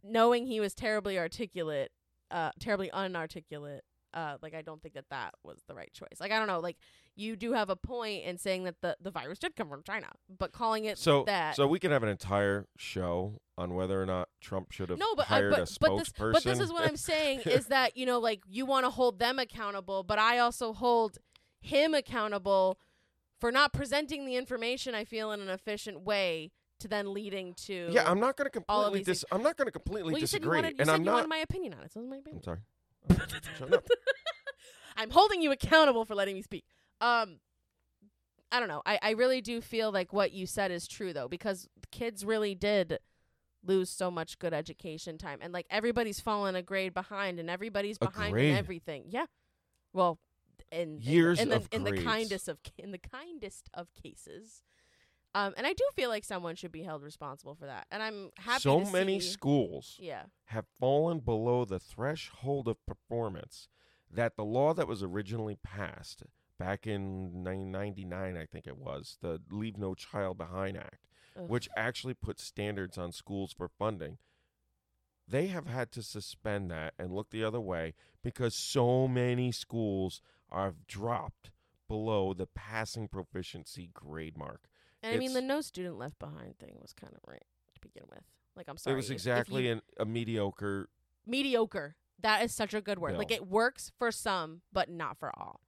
knowing 0.03 0.47
he 0.47 0.59
was 0.59 0.73
terribly 0.73 1.17
articulate, 1.17 1.91
uh 2.31 2.51
terribly 2.59 2.89
unarticulate, 2.91 3.83
uh 4.13 4.37
like 4.41 4.53
I 4.53 4.61
don't 4.61 4.81
think 4.81 4.95
that 4.95 5.05
that 5.09 5.33
was 5.43 5.61
the 5.67 5.73
right 5.73 5.91
choice. 5.93 6.19
Like 6.19 6.31
I 6.31 6.37
don't 6.39 6.47
know, 6.47 6.59
like 6.59 6.77
you 7.15 7.35
do 7.35 7.53
have 7.53 7.69
a 7.69 7.75
point 7.75 8.23
in 8.25 8.37
saying 8.37 8.63
that 8.65 8.81
the 8.81 8.97
the 9.01 9.11
virus 9.11 9.39
did 9.39 9.55
come 9.55 9.69
from 9.69 9.83
China, 9.83 10.07
but 10.29 10.51
calling 10.51 10.85
it 10.85 10.97
So 10.97 11.23
that 11.25 11.55
so 11.55 11.67
we 11.67 11.79
could 11.79 11.91
have 11.91 12.03
an 12.03 12.09
entire 12.09 12.67
show 12.77 13.39
on 13.57 13.75
whether 13.75 14.01
or 14.01 14.05
not 14.05 14.29
Trump 14.39 14.71
should 14.71 14.89
have 14.89 14.99
no, 14.99 15.15
but 15.15 15.25
I, 15.29 15.35
hired 15.35 15.51
but, 15.51 15.59
a 15.59 15.77
but 15.79 15.97
this 15.97 16.09
spokesperson. 16.09 16.33
but 16.33 16.43
this 16.43 16.59
is 16.59 16.71
what 16.71 16.83
I'm 16.87 16.97
saying 16.97 17.41
is 17.45 17.67
that 17.67 17.97
you 17.97 18.05
know 18.05 18.19
like 18.19 18.41
you 18.47 18.65
want 18.65 18.85
to 18.85 18.89
hold 18.89 19.19
them 19.19 19.39
accountable, 19.39 20.03
but 20.03 20.19
I 20.19 20.39
also 20.39 20.73
hold 20.73 21.17
him 21.61 21.93
accountable 21.93 22.79
for 23.39 23.51
not 23.51 23.73
presenting 23.73 24.25
the 24.25 24.35
information 24.35 24.95
I 24.95 25.03
feel 25.03 25.31
in 25.31 25.41
an 25.41 25.49
efficient 25.49 26.01
way 26.01 26.51
to 26.79 26.87
then 26.87 27.13
leading 27.13 27.53
to 27.65 27.89
Yeah, 27.91 28.09
I'm 28.09 28.19
not 28.19 28.35
going 28.37 28.45
to 28.45 28.51
completely 28.51 29.03
dis- 29.03 29.25
I'm 29.31 29.43
not 29.43 29.57
going 29.57 29.67
to 29.67 29.71
completely 29.71 30.13
well, 30.13 30.19
you 30.21 30.27
said 30.27 30.37
you 30.37 30.49
disagree, 30.49 30.57
wanted, 30.57 30.69
you 30.73 30.75
and 30.79 30.87
said 30.87 30.93
I'm 30.95 31.01
you 31.01 31.05
not. 31.05 31.29
my 31.29 31.37
opinion 31.37 31.73
on 31.73 31.83
it. 31.83 31.91
So 31.93 32.01
this 32.01 32.09
my 32.09 32.17
opinion. 32.17 32.39
I'm 32.39 32.43
sorry. 32.43 32.59
Shut 33.57 33.73
up. 33.73 33.87
I'm 34.97 35.09
holding 35.09 35.41
you 35.41 35.51
accountable 35.51 36.05
for 36.05 36.15
letting 36.15 36.35
me 36.35 36.41
speak. 36.41 36.65
Um, 36.99 37.39
I 38.51 38.59
don't 38.59 38.67
know. 38.69 38.81
I, 38.85 38.99
I 39.01 39.09
really 39.11 39.41
do 39.41 39.61
feel 39.61 39.91
like 39.91 40.11
what 40.13 40.31
you 40.33 40.45
said 40.45 40.71
is 40.71 40.87
true 40.87 41.13
though, 41.13 41.27
because 41.27 41.67
kids 41.91 42.25
really 42.25 42.53
did 42.55 42.99
lose 43.65 43.89
so 43.89 44.11
much 44.11 44.39
good 44.39 44.53
education 44.53 45.17
time, 45.17 45.39
and 45.41 45.53
like 45.53 45.65
everybody's 45.69 46.19
fallen 46.19 46.55
a 46.55 46.61
grade 46.61 46.93
behind, 46.93 47.39
and 47.39 47.49
everybody's 47.49 47.97
A 48.01 48.05
behind 48.05 48.33
grade? 48.33 48.51
in 48.51 48.57
everything. 48.57 49.05
Yeah. 49.07 49.25
Well, 49.93 50.19
in 50.71 50.99
Years 50.99 51.39
in, 51.39 51.49
the, 51.49 51.57
of 51.57 51.67
in 51.71 51.83
the 51.83 51.91
grades. 51.91 52.05
kindest 52.05 52.47
of 52.49 52.57
ca- 52.63 52.71
in 52.83 52.91
the 52.91 52.97
kindest 52.97 53.69
of 53.73 53.87
cases. 53.93 54.63
Um, 55.33 55.53
and 55.55 55.65
I 55.65 55.73
do 55.73 55.83
feel 55.95 56.09
like 56.09 56.25
someone 56.25 56.55
should 56.55 56.71
be 56.73 56.83
held 56.83 57.03
responsible 57.03 57.55
for 57.55 57.65
that, 57.65 57.87
and 57.89 58.03
I'm 58.03 58.31
happy. 58.37 58.61
so 58.61 58.83
to 58.83 58.91
many 58.91 59.19
see- 59.19 59.29
schools 59.29 59.97
Yeah. 59.99 60.25
have 60.45 60.65
fallen 60.79 61.19
below 61.19 61.63
the 61.65 61.79
threshold 61.79 62.67
of 62.67 62.85
performance 62.85 63.69
that 64.09 64.35
the 64.35 64.43
law 64.43 64.73
that 64.73 64.87
was 64.89 65.01
originally 65.01 65.55
passed 65.55 66.23
back 66.57 66.85
in 66.85 67.43
1999, 67.43 68.35
I 68.35 68.45
think 68.45 68.67
it 68.67 68.77
was, 68.77 69.17
the 69.21 69.41
Leave 69.49 69.77
No 69.77 69.95
Child 69.95 70.37
Behind 70.37 70.75
Act, 70.77 71.07
Ugh. 71.37 71.47
which 71.49 71.69
actually 71.77 72.13
put 72.13 72.37
standards 72.39 72.97
on 72.97 73.13
schools 73.13 73.53
for 73.53 73.69
funding. 73.69 74.17
They 75.27 75.47
have 75.47 75.67
had 75.67 75.91
to 75.93 76.03
suspend 76.03 76.69
that 76.71 76.93
and 76.99 77.13
look 77.13 77.29
the 77.29 77.43
other 77.43 77.61
way 77.61 77.93
because 78.21 78.53
so 78.53 79.07
many 79.07 79.53
schools 79.53 80.21
are 80.49 80.75
dropped 80.87 81.51
below 81.87 82.33
the 82.33 82.47
passing 82.47 83.07
proficiency 83.07 83.87
grade 83.93 84.37
mark. 84.37 84.67
And 85.03 85.15
I 85.15 85.17
mean, 85.17 85.33
the 85.33 85.41
no 85.41 85.61
student 85.61 85.97
left 85.97 86.19
behind 86.19 86.57
thing 86.59 86.77
was 86.81 86.93
kind 86.93 87.13
of 87.13 87.19
right 87.27 87.43
to 87.75 87.81
begin 87.81 88.03
with. 88.09 88.23
Like, 88.55 88.67
I'm 88.67 88.77
sorry. 88.77 88.93
it 88.93 88.97
was 88.97 89.05
if- 89.05 89.11
if 89.11 89.15
exactly 89.15 89.65
you- 89.67 89.73
an, 89.73 89.81
a 89.97 90.05
mediocre. 90.05 90.89
mediocre. 91.25 91.95
That 92.19 92.43
is 92.43 92.53
such 92.53 92.73
a 92.75 92.81
good 92.81 92.99
word. 92.99 93.17
Like, 93.17 93.31
it 93.31 93.47
works 93.47 93.91
for 93.97 94.11
some, 94.11 94.61
but 94.71 94.89
not 94.89 95.17
for 95.17 95.31
all. 95.39 95.61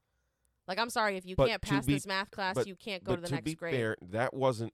Like, 0.67 0.77
I'm 0.77 0.89
sorry 0.91 1.17
if 1.17 1.25
you 1.25 1.35
But 1.35 1.47
can't 1.49 1.61
to 1.63 1.67
pass 1.67 1.85
be- 1.85 1.93
this 1.95 2.05
math 2.05 2.29
class, 2.31 2.55
but- 2.55 2.67
you 2.67 2.75
can't 2.75 3.03
go 3.03 3.13
but 3.13 3.15
to 3.17 3.21
the 3.23 3.27
to 3.29 3.33
next 3.35 3.45
be 3.45 3.55
grade. 3.55 3.73
fair, 3.73 3.97
that 4.01 4.33
wasn't. 4.33 4.73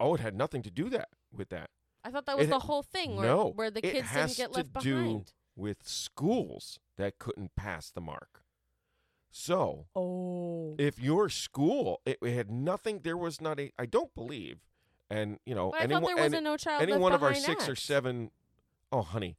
Oh, 0.00 0.14
it 0.14 0.20
had 0.20 0.34
nothing 0.34 0.62
to 0.62 0.70
do 0.70 0.88
that 0.90 1.08
with 1.30 1.50
that. 1.50 1.70
I 2.04 2.10
thought 2.10 2.24
that 2.26 2.38
was 2.38 2.46
it- 2.46 2.50
the 2.50 2.60
whole 2.60 2.82
thing 2.82 3.16
where, 3.16 3.26
no, 3.26 3.48
where 3.50 3.70
the 3.70 3.86
it 3.86 3.92
kids 3.92 4.08
has 4.08 4.36
didn't 4.36 4.50
get 4.50 4.56
left 4.56 4.74
to 4.74 4.80
do 4.80 4.94
behind. 5.02 5.32
with 5.54 5.86
schools 5.86 6.80
that 6.96 7.18
couldn't 7.18 7.54
pass 7.54 7.90
the 7.90 8.00
mark. 8.00 8.41
So 9.34 9.86
Oh. 9.96 10.74
if 10.78 11.00
your 11.00 11.28
school 11.30 12.00
it, 12.04 12.18
it 12.22 12.34
had 12.34 12.50
nothing, 12.50 13.00
there 13.00 13.16
was 13.16 13.40
not 13.40 13.58
a. 13.58 13.72
I 13.78 13.86
don't 13.86 14.14
believe, 14.14 14.58
and 15.10 15.38
you 15.46 15.54
know 15.54 15.70
But 15.70 15.80
anyone 15.80 16.02
thought 16.02 16.14
there 16.16 16.24
was 16.24 16.32
any, 16.34 16.44
no 16.44 16.56
child 16.58 16.82
any 16.82 16.96
one 16.96 17.12
of 17.12 17.22
our 17.22 17.34
six 17.34 17.66
or 17.68 17.74
seven 17.74 18.30
oh 18.92 19.00
honey, 19.02 19.38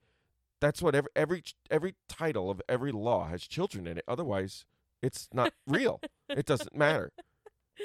that's 0.59 0.81
what 0.81 0.95
every 0.95 1.09
every 1.15 1.43
every 1.69 1.95
title 2.09 2.49
of 2.49 2.59
every 2.67 2.91
law 2.91 3.27
has 3.27 3.43
children 3.47 3.85
in 3.85 3.99
it. 3.99 4.03
Otherwise, 4.07 4.65
it's 5.03 5.29
not 5.31 5.53
real. 5.67 6.01
it 6.27 6.45
doesn't 6.45 6.75
matter. 6.75 7.11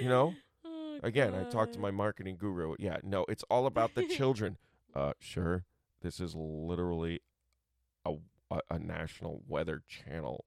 You 0.00 0.08
know. 0.08 0.34
Oh, 0.64 0.98
Again, 1.06 1.32
I 1.32 1.44
talked 1.48 1.74
to 1.74 1.78
my 1.78 1.92
marketing 1.92 2.36
guru. 2.40 2.74
Yeah, 2.80 2.96
no, 3.04 3.24
it's 3.28 3.44
all 3.48 3.66
about 3.66 3.94
the 3.94 4.02
children. 4.08 4.56
Uh, 4.96 5.12
sure, 5.20 5.64
this 6.02 6.18
is 6.18 6.34
literally 6.34 7.20
a, 8.04 8.14
a 8.50 8.60
a 8.68 8.78
national 8.80 9.42
weather 9.46 9.82
channel. 9.86 10.44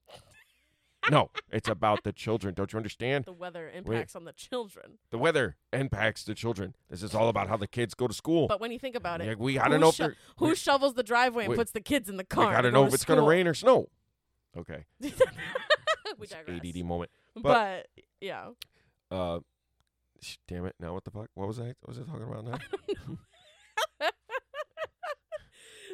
No, 1.10 1.32
it's 1.52 1.68
about 1.68 2.04
the 2.04 2.12
children. 2.14 2.54
Don't 2.54 2.72
you 2.74 2.78
understand? 2.78 3.26
the 3.26 3.34
weather 3.34 3.68
impacts 3.74 4.16
on 4.16 4.26
the 4.26 4.34
children. 4.34 5.00
The 5.10 5.18
weather 5.18 5.56
impacts 5.74 6.24
the 6.24 6.36
children. 6.36 6.76
This 6.90 7.02
is 7.02 7.16
all 7.16 7.28
about 7.28 7.48
how 7.48 7.58
the 7.58 7.66
kids 7.68 7.94
go 7.96 8.08
to 8.08 8.14
school. 8.14 8.48
But 8.48 8.60
when 8.60 8.72
you 8.72 8.78
think 8.78 8.96
about 8.96 9.20
it, 9.22 9.26
Yeah, 9.26 9.34
we 9.38 9.56
gotta 9.56 9.76
who 9.76 9.80
know 9.80 9.90
if 9.90 9.96
sho- 9.96 10.04
they're- 10.10 10.16
who 10.38 10.50
we- 10.50 10.56
shovels 10.56 10.94
the 10.94 11.04
driveway 11.04 11.46
and 11.46 11.52
we- 11.52 11.56
puts 11.58 11.72
the 11.72 11.82
kids 11.82 12.08
in 12.08 12.18
the 12.18 12.22
we 12.24 12.36
car? 12.36 12.52
gotta 12.54 12.70
to 12.70 12.72
know 12.72 12.84
go 12.84 12.88
if 12.90 12.94
it's 12.94 13.06
gonna 13.06 13.24
rain 13.24 13.48
or 13.48 13.54
snow. 13.54 13.90
Okay, 14.58 14.84
we 15.00 15.08
It's 15.08 16.32
digress. 16.32 16.60
ADD 16.62 16.84
moment. 16.84 17.10
But, 17.38 17.88
yeah. 18.20 18.50
Uh, 19.10 19.40
sh- 20.22 20.36
damn 20.46 20.66
it! 20.66 20.76
Now 20.78 20.94
what 20.94 21.06
the 21.06 21.12
fuck? 21.12 21.30
What 21.36 21.48
was 21.48 21.58
I? 21.58 21.68
What 21.80 21.88
was 21.88 22.00
I 22.00 22.04
talking 22.04 22.24
about 22.24 22.44
now? 22.46 22.58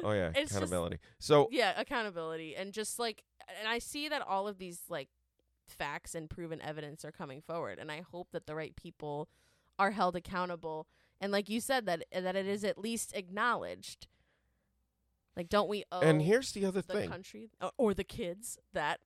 oh 0.04 0.12
yeah, 0.12 0.28
It's 0.30 0.38
just- 0.38 0.52
accountability. 0.52 0.98
So 1.18 1.48
yeah, 1.50 1.72
accountability 1.80 2.54
and 2.56 2.72
just 2.72 2.98
like 2.98 3.22
and 3.58 3.68
I 3.68 3.78
see 3.78 4.08
that 4.08 4.22
all 4.22 4.46
of 4.48 4.58
these 4.58 4.82
like 4.88 5.08
facts 5.66 6.14
and 6.14 6.28
proven 6.30 6.60
evidence 6.62 7.04
are 7.04 7.12
coming 7.12 7.40
forward 7.42 7.78
and 7.78 7.90
I 7.92 8.00
hope 8.00 8.28
that 8.32 8.46
the 8.46 8.54
right 8.54 8.74
people 8.74 9.28
are 9.78 9.90
held 9.90 10.16
accountable 10.16 10.86
and 11.20 11.30
like 11.32 11.48
you 11.48 11.60
said 11.60 11.84
that 11.86 12.04
that 12.12 12.36
it 12.36 12.46
is 12.46 12.64
at 12.64 12.78
least 12.78 13.12
acknowledged. 13.14 14.06
Like 15.36 15.48
don't 15.48 15.68
we 15.68 15.84
owe 15.92 16.00
and 16.00 16.22
here's 16.22 16.52
the 16.52 16.64
other 16.64 16.80
the 16.82 16.92
thing. 16.94 17.08
country 17.10 17.50
or, 17.60 17.70
or 17.76 17.94
the 17.94 18.04
kids 18.04 18.58
that 18.72 19.00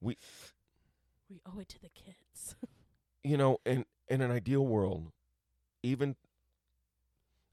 We- 0.00 0.16
we 1.30 1.40
owe 1.46 1.58
it 1.60 1.68
to 1.70 1.80
the 1.80 1.88
kids. 1.90 2.54
you 3.24 3.36
know, 3.36 3.58
in 3.64 3.86
in 4.08 4.20
an 4.20 4.30
ideal 4.30 4.66
world, 4.66 5.12
even 5.82 6.16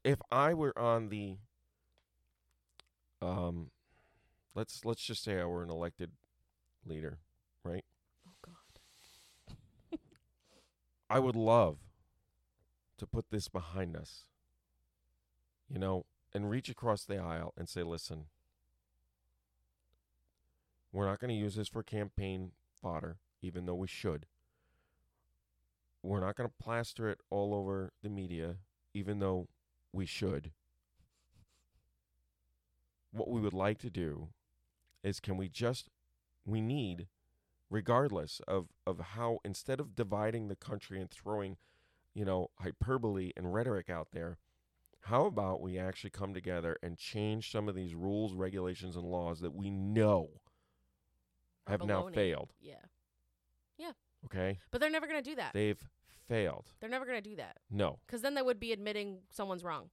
if 0.03 0.19
I 0.31 0.53
were 0.53 0.77
on 0.77 1.09
the 1.09 1.37
um 3.21 3.69
let's 4.59 4.83
let's 4.83 5.01
just 5.01 5.23
say 5.23 5.39
I 5.39 5.45
were 5.45 5.63
an 5.63 5.69
elected 5.69 6.11
leader, 6.85 7.19
right? 7.63 7.85
oh 8.27 8.33
god. 8.45 9.57
I 11.09 11.17
would 11.17 11.37
love 11.37 11.77
to 12.97 13.07
put 13.07 13.29
this 13.31 13.47
behind 13.47 13.95
us. 13.95 14.25
You 15.69 15.79
know, 15.79 16.05
and 16.33 16.49
reach 16.49 16.67
across 16.67 17.05
the 17.05 17.17
aisle 17.17 17.53
and 17.57 17.69
say, 17.69 17.83
"Listen, 17.83 18.25
we're 20.91 21.05
not 21.05 21.19
going 21.19 21.29
to 21.29 21.41
use 21.41 21.55
this 21.55 21.69
for 21.69 21.81
campaign 21.81 22.51
fodder, 22.81 23.17
even 23.41 23.65
though 23.65 23.75
we 23.75 23.87
should. 23.87 24.25
We're 26.03 26.19
not 26.19 26.35
going 26.35 26.49
to 26.49 26.63
plaster 26.63 27.09
it 27.09 27.19
all 27.29 27.53
over 27.53 27.93
the 28.03 28.09
media, 28.09 28.57
even 28.93 29.19
though 29.19 29.47
we 29.93 30.05
should. 30.05 30.51
What 33.11 33.29
we 33.29 33.39
would 33.39 33.53
like 33.53 33.77
to 33.79 33.89
do 33.89 34.29
is 35.03 35.19
can 35.19 35.37
we 35.37 35.49
just 35.49 35.89
we 36.45 36.61
need 36.61 37.07
regardless 37.69 38.41
of 38.47 38.69
of 38.87 38.99
how 38.99 39.39
instead 39.45 39.79
of 39.79 39.95
dividing 39.95 40.47
the 40.47 40.55
country 40.55 40.99
and 40.99 41.09
throwing, 41.11 41.57
you 42.13 42.25
know, 42.25 42.49
hyperbole 42.59 43.31
and 43.37 43.53
rhetoric 43.53 43.89
out 43.89 44.09
there, 44.11 44.37
how 45.01 45.25
about 45.25 45.61
we 45.61 45.77
actually 45.77 46.09
come 46.09 46.33
together 46.33 46.77
and 46.81 46.97
change 46.97 47.51
some 47.51 47.69
of 47.69 47.75
these 47.75 47.93
rules, 47.95 48.33
regulations 48.33 48.95
and 48.95 49.05
laws 49.05 49.39
that 49.41 49.53
we 49.53 49.69
know 49.69 50.29
Or 51.67 51.71
have 51.71 51.85
now 51.85 52.01
baloney. 52.03 52.15
failed, 52.15 52.53
Yeah. 52.59 52.81
Yeah. 53.77 53.91
okay? 54.25 54.59
But 54.71 54.81
they're 54.81 54.89
never 54.89 55.07
going 55.07 55.23
to 55.23 55.29
do 55.29 55.35
that. 55.35 55.53
They've 55.53 55.79
failed. 56.27 56.65
they're 56.79 56.89
never 56.89 57.05
going 57.05 57.21
to 57.23 57.29
do 57.29 57.35
that 57.37 57.57
No. 57.71 57.99
cuz 58.07 58.21
then 58.21 58.33
they 58.35 58.41
would 58.41 58.59
be 58.59 58.71
admitting 58.73 59.21
someone's 59.31 59.63
wrong 59.63 59.89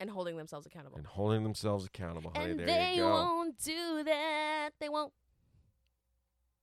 and 0.00 0.10
holding 0.10 0.36
themselves 0.36 0.66
accountable. 0.66 0.98
And 0.98 1.06
holding 1.06 1.42
themselves 1.42 1.86
accountable, 1.86 2.32
honey. 2.34 2.50
And 2.52 2.60
there 2.60 2.66
they 2.66 2.94
you 2.96 3.02
go. 3.02 3.10
won't 3.10 3.58
do 3.62 4.04
that. 4.04 4.70
They 4.80 4.88
won't. 4.88 5.12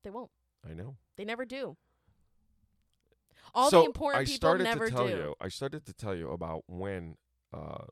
They 0.04 0.10
won't. 0.10 0.32
I 0.70 0.74
know. 0.74 0.96
They 1.18 1.26
never 1.26 1.46
do. 1.46 1.78
All 3.56 3.70
so 3.70 3.82
the 3.82 3.86
important 3.86 4.22
I 4.22 4.26
people 4.26 4.36
started 4.36 4.64
never 4.64 4.88
to 4.88 4.92
tell 4.92 5.08
do. 5.08 5.14
you. 5.14 5.36
I 5.40 5.48
started 5.50 5.86
to 5.86 5.94
tell 5.94 6.16
you 6.16 6.30
about 6.32 6.64
when 6.68 7.18
uh, 7.54 7.86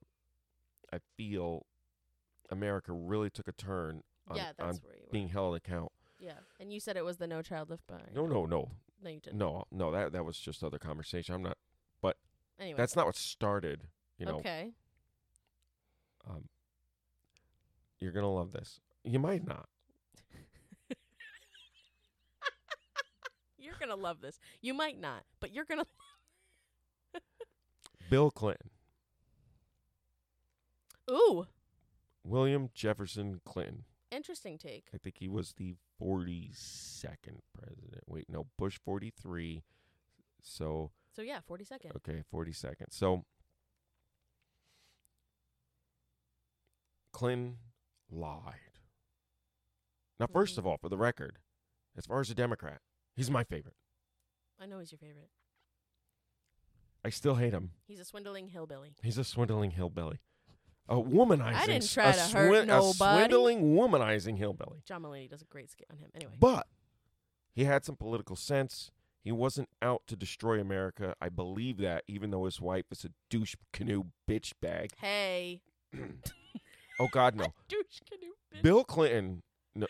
I 0.91 0.97
feel 1.17 1.65
America 2.49 2.91
really 2.93 3.29
took 3.29 3.47
a 3.47 3.51
turn 3.51 4.01
on, 4.27 4.37
yeah, 4.37 4.51
that's 4.57 4.77
on 4.77 4.83
where 4.83 4.95
you 4.95 5.03
were. 5.05 5.11
being 5.11 5.29
held 5.29 5.55
account. 5.55 5.91
yeah, 6.19 6.33
and 6.59 6.73
you 6.73 6.79
said 6.79 6.97
it 6.97 7.05
was 7.05 7.17
the 7.17 7.27
No 7.27 7.41
Child 7.41 7.69
Left 7.69 7.85
Behind. 7.87 8.09
No, 8.15 8.25
no, 8.25 8.45
no, 8.45 8.71
no, 9.03 9.09
you 9.09 9.19
didn't. 9.19 9.37
no, 9.37 9.65
no. 9.71 9.91
That 9.91 10.13
that 10.13 10.25
was 10.25 10.37
just 10.37 10.63
other 10.63 10.79
conversation. 10.79 11.35
I'm 11.35 11.43
not. 11.43 11.57
But 12.01 12.17
anyway, 12.59 12.77
That's 12.77 12.95
not 12.95 13.05
what 13.05 13.15
started. 13.15 13.83
You 14.17 14.25
know. 14.25 14.37
okay. 14.37 14.71
Um, 16.29 16.45
you're 17.99 18.11
gonna 18.11 18.31
love 18.31 18.51
this. 18.51 18.79
You 19.03 19.19
might 19.19 19.45
not. 19.45 19.67
You're 23.57 23.75
gonna 23.79 23.95
love 23.95 24.21
this. 24.21 24.39
You 24.61 24.73
might 24.73 24.99
not, 24.99 25.23
but 25.39 25.53
you're 25.53 25.65
gonna. 25.65 25.85
Bill 28.09 28.31
Clinton, 28.31 28.69
Ooh, 31.09 31.45
William 32.23 32.69
Jefferson 32.73 33.39
Clinton. 33.45 33.83
interesting 34.11 34.57
take. 34.57 34.85
I 34.93 34.97
think 34.97 35.17
he 35.19 35.27
was 35.29 35.53
the 35.57 35.75
42nd 36.01 37.39
president. 37.53 38.03
Wait, 38.07 38.25
no, 38.29 38.47
Bush 38.57 38.79
43. 38.83 39.63
So 40.41 40.91
So 41.15 41.21
yeah, 41.21 41.39
forty 41.45 41.63
second. 41.63 41.91
Okay, 41.97 42.23
40 42.31 42.51
seconds. 42.53 42.95
So 42.95 43.25
Clinton 47.11 47.57
lied. 48.09 48.55
Now, 50.19 50.27
1st 50.27 50.55
Mhm. 50.55 50.57
of 50.59 50.67
all, 50.67 50.77
for 50.77 50.89
the 50.89 50.97
record, 50.97 51.39
as 51.95 52.05
far 52.05 52.19
as 52.21 52.29
a 52.29 52.35
Democrat, 52.35 52.81
he's 53.15 53.29
my 53.31 53.43
favorite. 53.43 53.75
I 54.59 54.65
know 54.67 54.79
he's 54.79 54.91
your 54.91 54.99
favorite. 54.99 55.29
I 57.03 57.09
still 57.09 57.35
hate 57.35 57.53
him. 57.53 57.71
He's 57.87 57.99
a 57.99 58.05
swindling 58.05 58.49
hillbilly. 58.49 58.95
He's 59.01 59.17
a 59.17 59.23
swindling 59.23 59.71
hillbilly. 59.71 60.19
A 60.87 60.95
womanizing. 60.95 61.53
I 61.55 61.65
didn't 61.65 61.89
try 61.89 62.09
a 62.09 62.13
to 62.13 62.19
hurt 62.37 62.47
swin- 62.49 62.69
A 62.69 62.81
swindling, 62.93 63.73
womanizing 63.75 64.37
hillbilly. 64.37 64.81
John 64.85 65.01
Mulaney 65.03 65.29
does 65.29 65.41
a 65.41 65.45
great 65.45 65.69
skit 65.71 65.87
on 65.89 65.97
him. 65.97 66.11
Anyway. 66.13 66.33
But 66.39 66.67
he 67.53 67.63
had 67.63 67.83
some 67.85 67.95
political 67.95 68.35
sense. 68.35 68.91
He 69.23 69.31
wasn't 69.31 69.69
out 69.81 70.05
to 70.07 70.15
destroy 70.15 70.59
America. 70.59 71.15
I 71.21 71.29
believe 71.29 71.77
that, 71.77 72.03
even 72.07 72.29
though 72.31 72.45
his 72.45 72.59
wife 72.61 72.85
is 72.91 73.05
a 73.05 73.13
douche 73.29 73.55
canoe 73.73 74.05
bitch 74.27 74.53
bag. 74.59 74.91
hey. 74.97 75.61
Oh 77.01 77.07
God, 77.11 77.35
no. 77.35 77.53
Douche 77.67 77.99
canoe 78.09 78.31
bitch. 78.53 78.61
Bill 78.61 78.83
Clinton, 78.83 79.41
dead. 79.77 79.87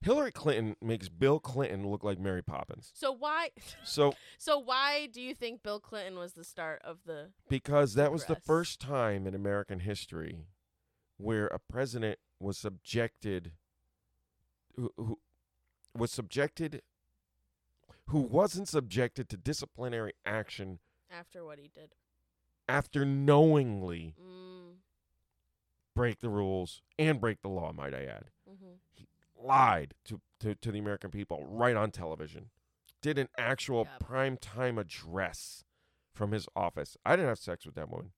Hillary 0.00 0.30
Clinton 0.30 0.76
makes 0.80 1.08
Bill 1.08 1.40
Clinton 1.40 1.88
look 1.90 2.04
like 2.04 2.18
Mary 2.20 2.42
Poppins. 2.42 2.90
So 2.94 3.10
why 3.12 3.50
So 3.84 4.14
so 4.38 4.58
why 4.58 5.06
do 5.12 5.20
you 5.20 5.34
think 5.34 5.62
Bill 5.62 5.80
Clinton 5.80 6.16
was 6.18 6.34
the 6.34 6.44
start 6.44 6.80
of 6.84 6.98
the 7.06 7.30
because 7.48 7.94
that 7.94 8.12
was 8.12 8.22
the 8.22 8.34
Progress. 8.34 8.46
first 8.46 8.80
time 8.80 9.26
in 9.26 9.34
American 9.34 9.80
history 9.80 10.46
where 11.16 11.48
a 11.48 11.58
president 11.58 12.18
was 12.38 12.56
subjected 12.56 13.52
who, 14.76 14.92
who 14.96 15.18
was 15.96 16.12
subjected 16.12 16.82
who 18.06 18.20
wasn't 18.20 18.68
subjected 18.68 19.28
to 19.28 19.36
disciplinary 19.36 20.12
action 20.24 20.78
after 21.10 21.44
what 21.44 21.58
he 21.58 21.68
did? 21.74 21.94
after 22.68 23.04
knowingly 23.04 24.14
Mm, 24.22 24.74
break 25.98 26.20
the 26.20 26.28
rules 26.28 26.80
and 26.98 27.20
break 27.20 27.42
the 27.42 27.48
law 27.48 27.72
might 27.72 27.92
I 27.92 28.04
add 28.04 28.30
mm-hmm. 28.48 29.46
lied 29.46 29.94
to, 30.04 30.20
to, 30.40 30.54
to 30.54 30.70
the 30.70 30.78
American 30.78 31.10
people 31.10 31.44
right 31.48 31.74
on 31.74 31.90
television 31.90 32.50
did 33.02 33.18
an 33.18 33.28
actual 33.36 33.80
Yep. 33.80 34.00
prime 34.00 34.36
time 34.36 34.78
address 34.78 35.64
from 36.14 36.30
his 36.32 36.46
office 36.54 36.96
I 37.04 37.16
didn't 37.16 37.28
have 37.28 37.38
sex 37.38 37.66
with 37.66 37.74
that 37.74 37.90
woman 37.90 38.12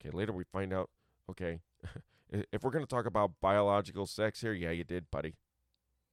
okay 0.00 0.16
later 0.16 0.32
we 0.32 0.44
find 0.44 0.72
out 0.72 0.88
okay 1.30 1.60
if 2.30 2.62
we're 2.62 2.70
going 2.70 2.84
to 2.84 2.90
talk 2.90 3.06
about 3.06 3.32
biological 3.42 4.06
sex 4.06 4.40
here 4.40 4.54
yeah 4.54 4.70
you 4.70 4.84
did 4.84 5.10
buddy 5.10 5.34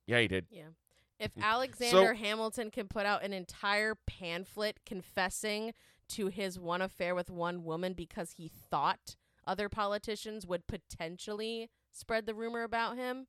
yeah 0.05 0.19
you 0.19 0.27
did 0.27 0.47
Yeah. 0.51 0.63
If 1.19 1.31
Alexander. 1.41 2.13
So- 2.15 2.23
Hamilton 2.23 2.69
can 2.69 2.87
put 2.87 3.07
out 3.07 3.23
an 3.23 3.33
entire 3.33 3.95
pamphlet 4.05 4.81
confessing 4.85 5.73
to 6.09 6.27
his 6.27 6.59
one 6.59 6.81
affair 6.81 7.15
with 7.15 7.31
one 7.31 7.63
woman 7.63 7.93
because 7.93 8.33
he 8.33 8.47
thought 8.47 9.15
other 9.47 9.69
politicians 9.69 10.45
would 10.45 10.67
potentially 10.67 11.69
spread 11.91 12.25
the 12.27 12.35
rumor 12.35 12.61
about 12.63 12.97
him, 12.97 13.25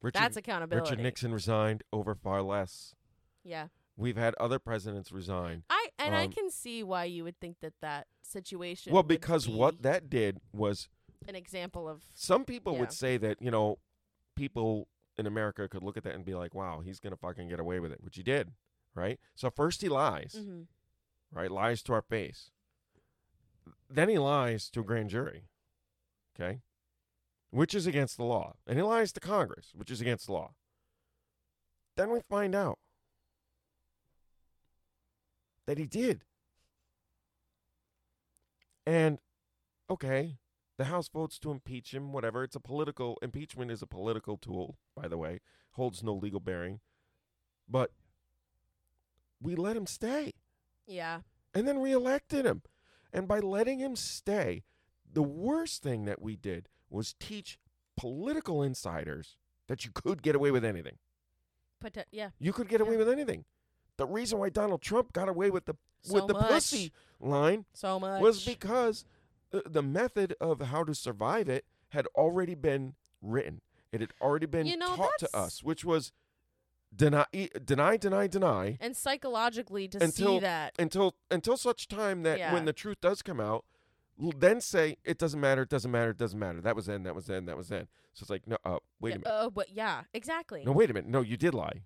Richard, 0.00 0.18
that's 0.20 0.36
accountability. 0.36 0.90
Richard 0.90 1.02
Nixon 1.02 1.32
resigned 1.32 1.82
over 1.92 2.14
far 2.14 2.40
less 2.42 2.94
Yeah. 3.42 3.68
we've 3.96 4.16
had 4.16 4.34
other 4.36 4.58
presidents 4.58 5.10
resign 5.10 5.64
I 5.68 5.90
and 5.98 6.14
I 6.14 6.24
Um, 6.24 6.32
can 6.32 6.50
see 6.50 6.82
why 6.84 7.04
you 7.04 7.24
would 7.24 7.38
think 7.40 7.58
that 7.60 7.74
that 7.80 8.06
situation 8.22 8.92
well 8.92 9.02
because 9.02 9.48
what 9.48 9.82
that 9.82 10.08
did 10.08 10.40
was 10.52 10.88
an 11.26 11.34
example 11.34 11.88
of 11.88 12.04
Some 12.14 12.44
people 12.44 12.74
Yeah. 12.74 12.80
would 12.80 12.92
say 12.92 13.16
that, 13.16 13.42
you 13.42 13.50
know, 13.50 13.78
people 14.36 14.88
in 15.16 15.26
America 15.26 15.68
could 15.68 15.82
look 15.82 15.96
at 15.96 16.04
that 16.04 16.14
and 16.14 16.24
be 16.24 16.34
like, 16.36 16.54
wow, 16.54 16.78
he's 16.80 17.00
going 17.00 17.10
to 17.12 17.16
fucking 17.16 17.48
get 17.48 17.58
away 17.58 17.80
with 17.80 17.90
it, 17.90 18.00
which 18.04 18.14
he 18.16 18.22
did, 18.22 18.52
right? 18.94 19.18
So 19.34 19.50
first 19.50 19.82
he 19.82 19.88
lies, 19.88 20.34
Mhm. 20.38 20.68
right? 21.32 21.50
Lies 21.50 21.82
to 21.84 21.92
our 21.92 22.02
face. 22.02 22.52
Then 23.90 24.08
he 24.08 24.18
lies 24.18 24.68
to 24.70 24.80
a 24.80 24.84
grand 24.84 25.10
jury, 25.10 25.44
okay? 26.38 26.60
Which 27.50 27.74
is 27.74 27.86
against 27.86 28.16
the 28.16 28.24
law. 28.24 28.56
And 28.66 28.78
he 28.78 28.82
lies 28.82 29.12
to 29.12 29.20
Congress, 29.20 29.72
which 29.74 29.90
is 29.90 30.00
against 30.00 30.26
the 30.26 30.32
law. 30.32 30.52
Then 31.96 32.10
we 32.10 32.20
find 32.28 32.54
out 32.54 32.78
that 35.66 35.78
he 35.78 35.86
did. 35.86 36.24
And, 38.86 39.18
okay, 39.90 40.38
the 40.76 40.84
House 40.84 41.08
votes 41.08 41.38
to 41.40 41.50
impeach 41.50 41.92
him, 41.92 42.12
whatever. 42.12 42.44
It's 42.44 42.56
a 42.56 42.60
political 42.60 43.18
impeachment 43.20 43.70
is 43.70 43.82
a 43.82 43.86
political 43.86 44.36
tool, 44.36 44.78
by 44.94 45.08
the 45.08 45.18
way, 45.18 45.40
holds 45.72 46.02
no 46.02 46.14
legal 46.14 46.40
bearing. 46.40 46.80
But 47.68 47.90
we 49.42 49.56
let 49.56 49.76
him 49.76 49.86
stay 49.86 50.32
yeah. 50.86 51.20
and 51.52 51.66
then 51.66 51.80
reelected 51.80 52.46
him. 52.46 52.62
And 53.12 53.26
by 53.28 53.38
letting 53.40 53.78
him 53.78 53.96
stay, 53.96 54.64
the 55.10 55.22
worst 55.22 55.82
thing 55.82 56.04
that 56.04 56.20
we 56.20 56.36
did 56.36 56.68
was 56.90 57.14
teach 57.18 57.58
political 57.96 58.62
insiders 58.62 59.36
that 59.66 59.84
you 59.84 59.90
could 59.92 60.22
get 60.22 60.34
away 60.36 60.50
with 60.50 60.64
anything. 60.64 60.98
Pote- 61.80 61.98
uh, 61.98 62.02
yeah. 62.10 62.30
You 62.38 62.52
could 62.52 62.68
get 62.68 62.80
away 62.80 62.92
Yeah. 62.92 62.98
with 62.98 63.08
anything. 63.08 63.44
The 63.96 64.06
reason 64.06 64.38
why 64.38 64.48
Donald 64.50 64.82
Trump 64.82 65.12
got 65.12 65.28
away 65.28 65.50
with 65.50 65.64
the 65.64 65.74
So 66.02 66.14
with 66.14 66.26
the 66.28 66.34
much. 66.34 66.48
pussy 66.48 66.92
line 67.20 67.64
So 67.72 67.98
much. 67.98 68.22
was 68.22 68.44
because 68.44 69.04
the, 69.50 69.62
the 69.66 69.82
method 69.82 70.34
of 70.40 70.60
how 70.60 70.84
to 70.84 70.94
survive 70.94 71.48
it 71.48 71.64
had 71.90 72.06
already 72.14 72.54
been 72.54 72.94
written. 73.20 73.60
It 73.90 74.00
had 74.00 74.12
already 74.20 74.46
been 74.46 74.66
You 74.66 74.76
know, 74.76 74.94
taught 74.94 75.18
to 75.20 75.36
us, 75.36 75.62
which 75.64 75.84
was 75.84 76.12
deny, 76.94 77.26
deny, 77.64 77.96
deny, 77.96 78.26
deny 78.26 78.78
and 78.80 78.96
psychologically 78.96 79.88
to 79.88 80.02
Until- 80.02 80.36
see 80.36 80.40
that 80.40 80.74
until 80.78 81.14
until 81.30 81.56
such 81.56 81.88
time 81.88 82.22
that 82.22 82.38
Yeah. 82.38 82.52
when 82.52 82.64
the 82.64 82.72
truth 82.72 83.00
does 83.00 83.22
come 83.22 83.40
out, 83.40 83.64
then 84.18 84.60
say 84.60 84.96
it 85.04 85.18
doesn't 85.18 85.40
matter, 85.40 85.62
it 85.62 85.68
doesn't 85.68 85.90
matter, 85.90 86.10
it 86.10 86.16
doesn't 86.16 86.38
matter. 86.38 86.60
That 86.60 86.74
was 86.74 86.86
then, 86.86 87.02
that 87.04 87.14
was 87.14 87.26
then, 87.26 87.44
that 87.46 87.56
was 87.56 87.68
then. 87.68 87.88
So 88.14 88.24
it's 88.24 88.30
like, 88.30 88.46
no, 88.48 88.56
uh, 88.64 88.78
wait 89.00 89.10
a 89.14 89.18
minute, 89.18 89.28
Oh, 89.30 89.50
but 89.50 89.70
yeah, 89.70 90.02
exactly. 90.12 90.64
no, 90.64 90.72
wait 90.72 90.90
a 90.90 90.94
minute, 90.94 91.08
no, 91.10 91.20
you 91.20 91.36
did 91.36 91.54
lie. 91.54 91.82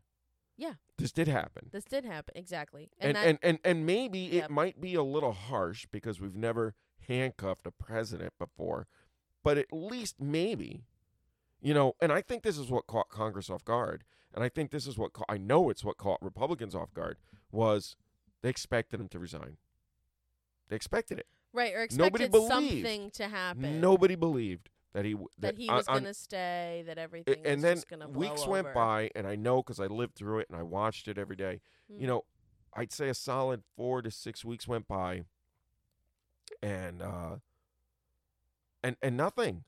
Yeah. 0.56 0.74
this 0.98 1.10
did 1.12 1.26
happen. 1.28 1.68
This 1.72 1.84
did 1.84 2.04
happen 2.04 2.34
exactly. 2.36 2.90
And, 2.98 3.08
and 3.08 3.16
that, 3.16 3.26
and, 3.28 3.38
and 3.42 3.58
and 3.64 3.86
maybe 3.86 4.20
Yep. 4.20 4.44
it 4.44 4.50
might 4.50 4.80
be 4.80 4.94
a 4.94 5.02
little 5.02 5.32
harsh 5.32 5.86
because 5.90 6.20
we've 6.20 6.36
never 6.36 6.74
handcuffed 7.08 7.66
a 7.66 7.72
president 7.72 8.32
before, 8.38 8.86
but 9.42 9.58
at 9.58 9.66
least 9.72 10.20
maybe, 10.20 10.84
you 11.60 11.74
know. 11.74 11.94
And 12.00 12.12
I 12.12 12.22
think 12.22 12.44
this 12.44 12.56
is 12.58 12.70
what 12.70 12.86
caught 12.86 13.08
Congress 13.08 13.50
off 13.50 13.64
guard, 13.64 14.04
and 14.34 14.42
I 14.44 14.48
think 14.48 14.70
this 14.70 14.86
is 14.86 14.96
what 14.98 15.12
ca- 15.12 15.24
I 15.28 15.38
know 15.38 15.70
it's 15.70 15.84
what 15.84 15.96
caught 15.96 16.22
Republicans 16.22 16.74
off 16.74 16.92
guard 16.94 17.16
was 17.50 17.96
they 18.42 18.48
expected 18.48 19.00
him 19.00 19.08
to 19.08 19.18
resign. 19.18 19.56
They 20.68 20.76
expected 20.76 21.18
it. 21.18 21.26
right 21.52 21.74
or 21.74 21.82
expected 21.82 22.30
believed. 22.30 22.50
something 22.52 23.10
to 23.12 23.28
happen. 23.28 23.80
Nobody 23.80 24.14
believed 24.14 24.70
that 24.94 25.04
he 25.04 25.12
w- 25.12 25.28
that 25.38 25.56
he 25.58 25.68
was 25.70 25.86
going 25.86 26.04
to 26.04 26.14
stay, 26.14 26.82
that 26.86 26.98
everything 26.98 27.34
a- 27.34 27.46
and 27.46 27.56
was 27.56 27.62
then 27.62 27.76
just 27.76 27.88
going 27.88 28.00
to 28.00 28.08
weeks 28.08 28.46
went 28.46 28.66
over. 28.66 28.74
by, 28.74 29.10
and 29.14 29.26
I 29.26 29.36
know 29.36 29.62
because 29.62 29.80
I 29.80 29.86
lived 29.86 30.14
through 30.14 30.38
it 30.40 30.48
and 30.50 30.58
I 30.58 30.62
watched 30.62 31.08
it 31.08 31.18
every 31.18 31.36
day. 31.36 31.60
Mm. 31.90 32.00
You 32.00 32.06
know, 32.06 32.24
I'd 32.74 32.92
say 32.92 33.08
a 33.08 33.14
solid 33.14 33.62
four 33.76 34.00
to 34.02 34.10
six 34.10 34.44
weeks 34.44 34.66
went 34.66 34.88
by, 34.88 35.24
and 36.62 37.02
uh, 37.02 37.36
and 38.82 38.96
and 39.02 39.16
nothing. 39.16 39.64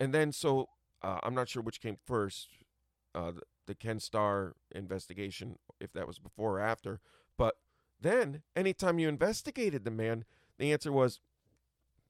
And 0.00 0.14
then 0.14 0.32
so 0.32 0.68
uh, 1.02 1.18
I'm 1.22 1.34
not 1.34 1.48
sure 1.48 1.62
which 1.62 1.80
came 1.80 1.96
first, 2.06 2.48
uh, 3.18 3.32
the, 3.32 3.42
the 3.66 3.74
Ken 3.74 3.98
Starr 3.98 4.54
investigation, 4.72 5.58
if 5.80 5.92
that 5.92 6.06
was 6.06 6.18
before 6.18 6.58
or 6.58 6.60
after. 6.60 7.00
But 7.36 7.56
then, 8.00 8.42
anytime 8.54 8.98
you 8.98 9.08
investigated 9.08 9.84
the 9.84 9.90
man, 9.90 10.24
the 10.58 10.72
answer 10.72 10.92
was, 10.92 11.20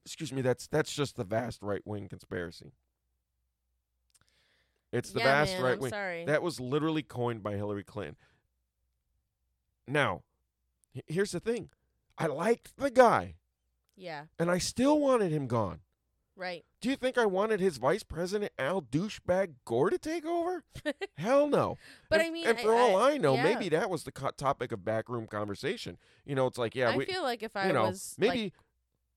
"Excuse 0.04 0.32
me, 0.32 0.42
that's 0.42 0.66
that's 0.66 0.92
just 0.92 1.16
the 1.16 1.24
vast 1.24 1.62
right 1.62 1.82
wing 1.86 2.08
conspiracy." 2.08 2.72
It's 4.92 5.10
the 5.10 5.20
yeah, 5.20 5.24
vast 5.24 5.54
man, 5.54 5.62
right 5.62 5.80
wing. 5.80 5.90
sorry. 5.90 6.24
That 6.26 6.42
was 6.42 6.60
literally 6.60 7.02
coined 7.02 7.42
by 7.42 7.56
Hillary 7.56 7.84
Clinton. 7.84 8.16
Now, 9.86 10.22
here's 11.06 11.32
the 11.32 11.40
thing. 11.40 11.70
I 12.18 12.26
liked 12.26 12.76
the 12.76 12.90
guy, 12.90 13.36
yeah, 13.96 14.24
and 14.38 14.50
I 14.50 14.58
still 14.58 14.98
wanted 15.00 15.32
him 15.32 15.46
gone. 15.46 15.80
Right. 16.38 16.64
Do 16.80 16.88
you 16.88 16.96
think 16.96 17.18
I 17.18 17.26
wanted 17.26 17.60
his 17.60 17.76
vice 17.76 18.02
president, 18.02 18.52
Al 18.58 18.80
douchebag 18.80 19.54
Gore, 19.66 19.90
to 19.90 19.98
take 19.98 20.24
over? 20.24 20.62
Hell 21.16 21.48
no. 21.48 21.76
But 22.08 22.20
and, 22.20 22.28
I 22.28 22.30
mean, 22.30 22.46
and 22.46 22.56
I- 22.58 22.62
for 22.62 22.72
all 22.72 22.96
I- 22.96 23.12
I, 23.12 23.16
know, 23.18 23.34
yeah. 23.34 23.42
maybe 23.42 23.68
that 23.70 23.90
was 23.90 24.04
the 24.04 24.12
co- 24.12 24.30
topic 24.30 24.72
of 24.72 24.84
backroom 24.84 25.26
conversation. 25.26 25.98
You 26.24 26.34
know, 26.36 26.46
it's 26.46 26.56
like, 26.58 26.74
yeah, 26.74 26.90
I 26.90 26.96
we, 26.96 27.04
feel 27.04 27.22
like 27.22 27.42
if 27.42 27.54
I 27.56 27.66
you 27.66 27.72
know, 27.74 27.88
was 27.88 28.14
maybe 28.18 28.52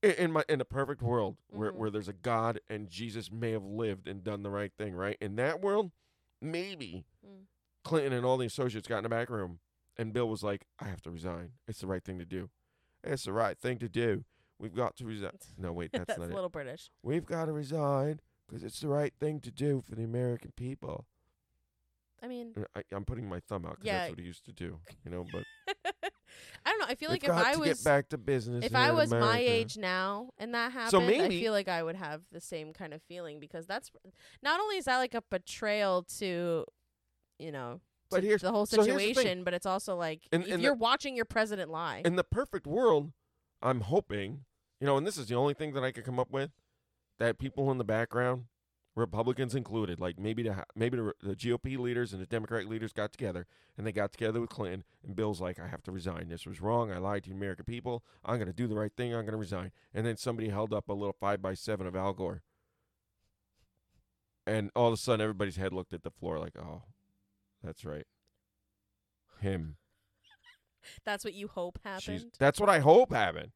i 0.04 0.08
in 0.08 0.32
my 0.32 0.42
in 0.48 0.60
a 0.60 0.64
perfect 0.64 1.00
world 1.00 1.36
where 1.48 1.70
Mhm. 1.72 1.76
where 1.76 1.90
there's 1.90 2.08
a 2.08 2.12
God 2.12 2.60
and 2.68 2.90
Jesus 2.90 3.30
may 3.30 3.52
have 3.52 3.64
lived 3.64 4.08
and 4.08 4.24
done 4.24 4.42
the 4.42 4.50
right 4.50 4.72
thing, 4.76 4.94
right? 4.94 5.16
In 5.20 5.36
that 5.36 5.60
world, 5.60 5.92
maybe 6.40 7.04
Mm. 7.24 7.44
Clinton 7.84 8.12
and 8.12 8.26
all 8.26 8.36
the 8.36 8.46
associates 8.46 8.88
got 8.88 8.98
in 8.98 9.02
the 9.04 9.08
back 9.08 9.30
room, 9.30 9.60
and 9.96 10.12
Bill 10.12 10.28
was 10.28 10.42
like, 10.42 10.66
"I 10.80 10.86
have 10.86 11.02
to 11.02 11.10
resign. 11.10 11.52
It's 11.68 11.80
the 11.80 11.86
right 11.86 12.02
thing 12.02 12.18
to 12.18 12.24
do. 12.24 12.50
It's 13.04 13.24
the 13.24 13.32
right 13.32 13.56
thing 13.58 13.78
to 13.78 13.88
do. 13.88 14.24
We've 14.62 14.74
got 14.74 14.96
to 14.96 15.04
resign." 15.04 15.32
No, 15.58 15.72
wait, 15.72 15.90
that's, 15.92 16.06
that's 16.06 16.18
not 16.18 16.28
a 16.28 16.30
it. 16.30 16.34
little 16.34 16.48
British. 16.48 16.88
We've 17.02 17.26
got 17.26 17.46
to 17.46 17.52
resign 17.52 18.20
because 18.48 18.62
it's 18.64 18.80
the 18.80 18.88
right 18.88 19.12
thing 19.20 19.40
to 19.40 19.50
do 19.50 19.82
for 19.86 19.94
the 19.96 20.04
American 20.04 20.52
people. 20.56 21.06
I 22.22 22.28
mean, 22.28 22.52
uh, 22.56 22.62
I, 22.76 22.82
I'm 22.94 23.04
putting 23.04 23.28
my 23.28 23.40
thumb 23.40 23.66
out 23.66 23.72
because 23.80 23.86
Yeah. 23.86 23.98
that's 23.98 24.10
what 24.10 24.20
he 24.20 24.24
used 24.24 24.44
to 24.46 24.52
do, 24.52 24.78
you 25.04 25.10
know. 25.10 25.26
But 25.32 25.42
I 26.64 26.70
don't 26.70 26.78
know. 26.78 26.86
I 26.88 26.94
feel 26.94 27.10
like 27.10 27.24
if 27.24 27.30
I 27.30 27.56
was 27.56 27.68
get 27.68 27.84
back 27.84 28.08
to 28.10 28.18
business. 28.18 28.64
if 28.64 28.74
I 28.76 28.92
was 28.92 29.10
my 29.10 29.38
age 29.38 29.76
now 29.76 30.30
and 30.38 30.54
that 30.54 30.70
happened, 30.72 30.90
So 30.92 31.00
I 31.24 31.28
feel 31.28 31.52
like 31.52 31.66
I 31.68 31.82
would 31.82 31.96
have 31.96 32.22
the 32.30 32.40
same 32.40 32.72
kind 32.72 32.94
of 32.94 33.02
feeling 33.02 33.40
because 33.40 33.66
that's 33.66 33.90
not 34.42 34.60
only 34.60 34.76
is 34.76 34.84
that 34.84 34.98
like 34.98 35.14
a 35.14 35.22
betrayal 35.30 36.04
to, 36.18 36.64
you 37.40 37.50
know, 37.50 37.80
But 38.08 38.20
to 38.20 38.26
here's- 38.26 38.40
the 38.42 38.52
whole 38.52 38.66
so 38.66 38.76
the 38.76 38.84
situation, 38.84 39.42
but 39.42 39.52
it's 39.52 39.66
also 39.66 39.96
like 39.96 40.20
if 40.30 40.46
in 40.46 40.60
you're 40.60 40.74
watching 40.74 41.16
your 41.16 41.24
president 41.24 41.72
lie. 41.72 42.02
In 42.04 42.14
the 42.14 42.24
perfect 42.24 42.68
world, 42.68 43.10
I'm 43.60 43.80
hoping, 43.80 44.44
you 44.82 44.86
know, 44.88 44.96
and 44.96 45.06
this 45.06 45.16
is 45.16 45.26
the 45.26 45.36
only 45.36 45.54
thing 45.54 45.74
that 45.74 45.84
I 45.84 45.92
could 45.92 46.04
come 46.04 46.18
up 46.18 46.32
with, 46.32 46.50
that 47.20 47.38
people 47.38 47.70
in 47.70 47.78
the 47.78 47.84
background, 47.84 48.46
Republicans 48.96 49.54
included, 49.54 50.00
like 50.00 50.18
maybe 50.18 50.42
the 50.42 50.64
maybe 50.74 50.96
the, 50.96 51.12
the 51.22 51.36
GOP 51.36 51.78
leaders 51.78 52.12
and 52.12 52.20
the 52.20 52.26
Democratic 52.26 52.68
leaders 52.68 52.92
got 52.92 53.12
together 53.12 53.46
and 53.78 53.86
they 53.86 53.92
got 53.92 54.10
together 54.10 54.40
with 54.40 54.50
Clinton 54.50 54.82
and 55.06 55.14
Bill's 55.14 55.40
like, 55.40 55.60
I 55.60 55.68
have 55.68 55.84
to 55.84 55.92
resign. 55.92 56.28
This 56.28 56.46
was 56.46 56.60
wrong. 56.60 56.90
I 56.90 56.98
lied 56.98 57.22
to 57.22 57.30
the 57.30 57.36
American 57.36 57.64
people. 57.64 58.02
I'm 58.24 58.38
going 58.38 58.48
to 58.48 58.52
do 58.52 58.66
the 58.66 58.74
right 58.74 58.90
thing. 58.96 59.14
I'm 59.14 59.20
going 59.20 59.30
to 59.30 59.36
resign. 59.36 59.70
And 59.94 60.04
then 60.04 60.16
somebody 60.16 60.48
held 60.48 60.74
up 60.74 60.88
a 60.88 60.94
little 60.94 61.14
five 61.20 61.40
by 61.40 61.54
seven 61.54 61.86
of 61.86 61.94
Al 61.94 62.12
Gore, 62.12 62.42
and 64.48 64.72
all 64.74 64.88
of 64.88 64.94
a 64.94 64.96
sudden 64.96 65.20
everybody's 65.20 65.56
head 65.56 65.72
looked 65.72 65.92
at 65.92 66.02
the 66.02 66.10
floor 66.10 66.40
like, 66.40 66.58
oh, 66.58 66.82
that's 67.62 67.84
right, 67.84 68.06
him. 69.40 69.76
That's 71.04 71.24
what 71.24 71.34
you 71.34 71.46
hope 71.46 71.78
She's, 72.00 72.22
happened. 72.22 72.32
that's 72.40 72.58
what 72.58 72.68
I 72.68 72.80
hope 72.80 73.12
happened. 73.12 73.52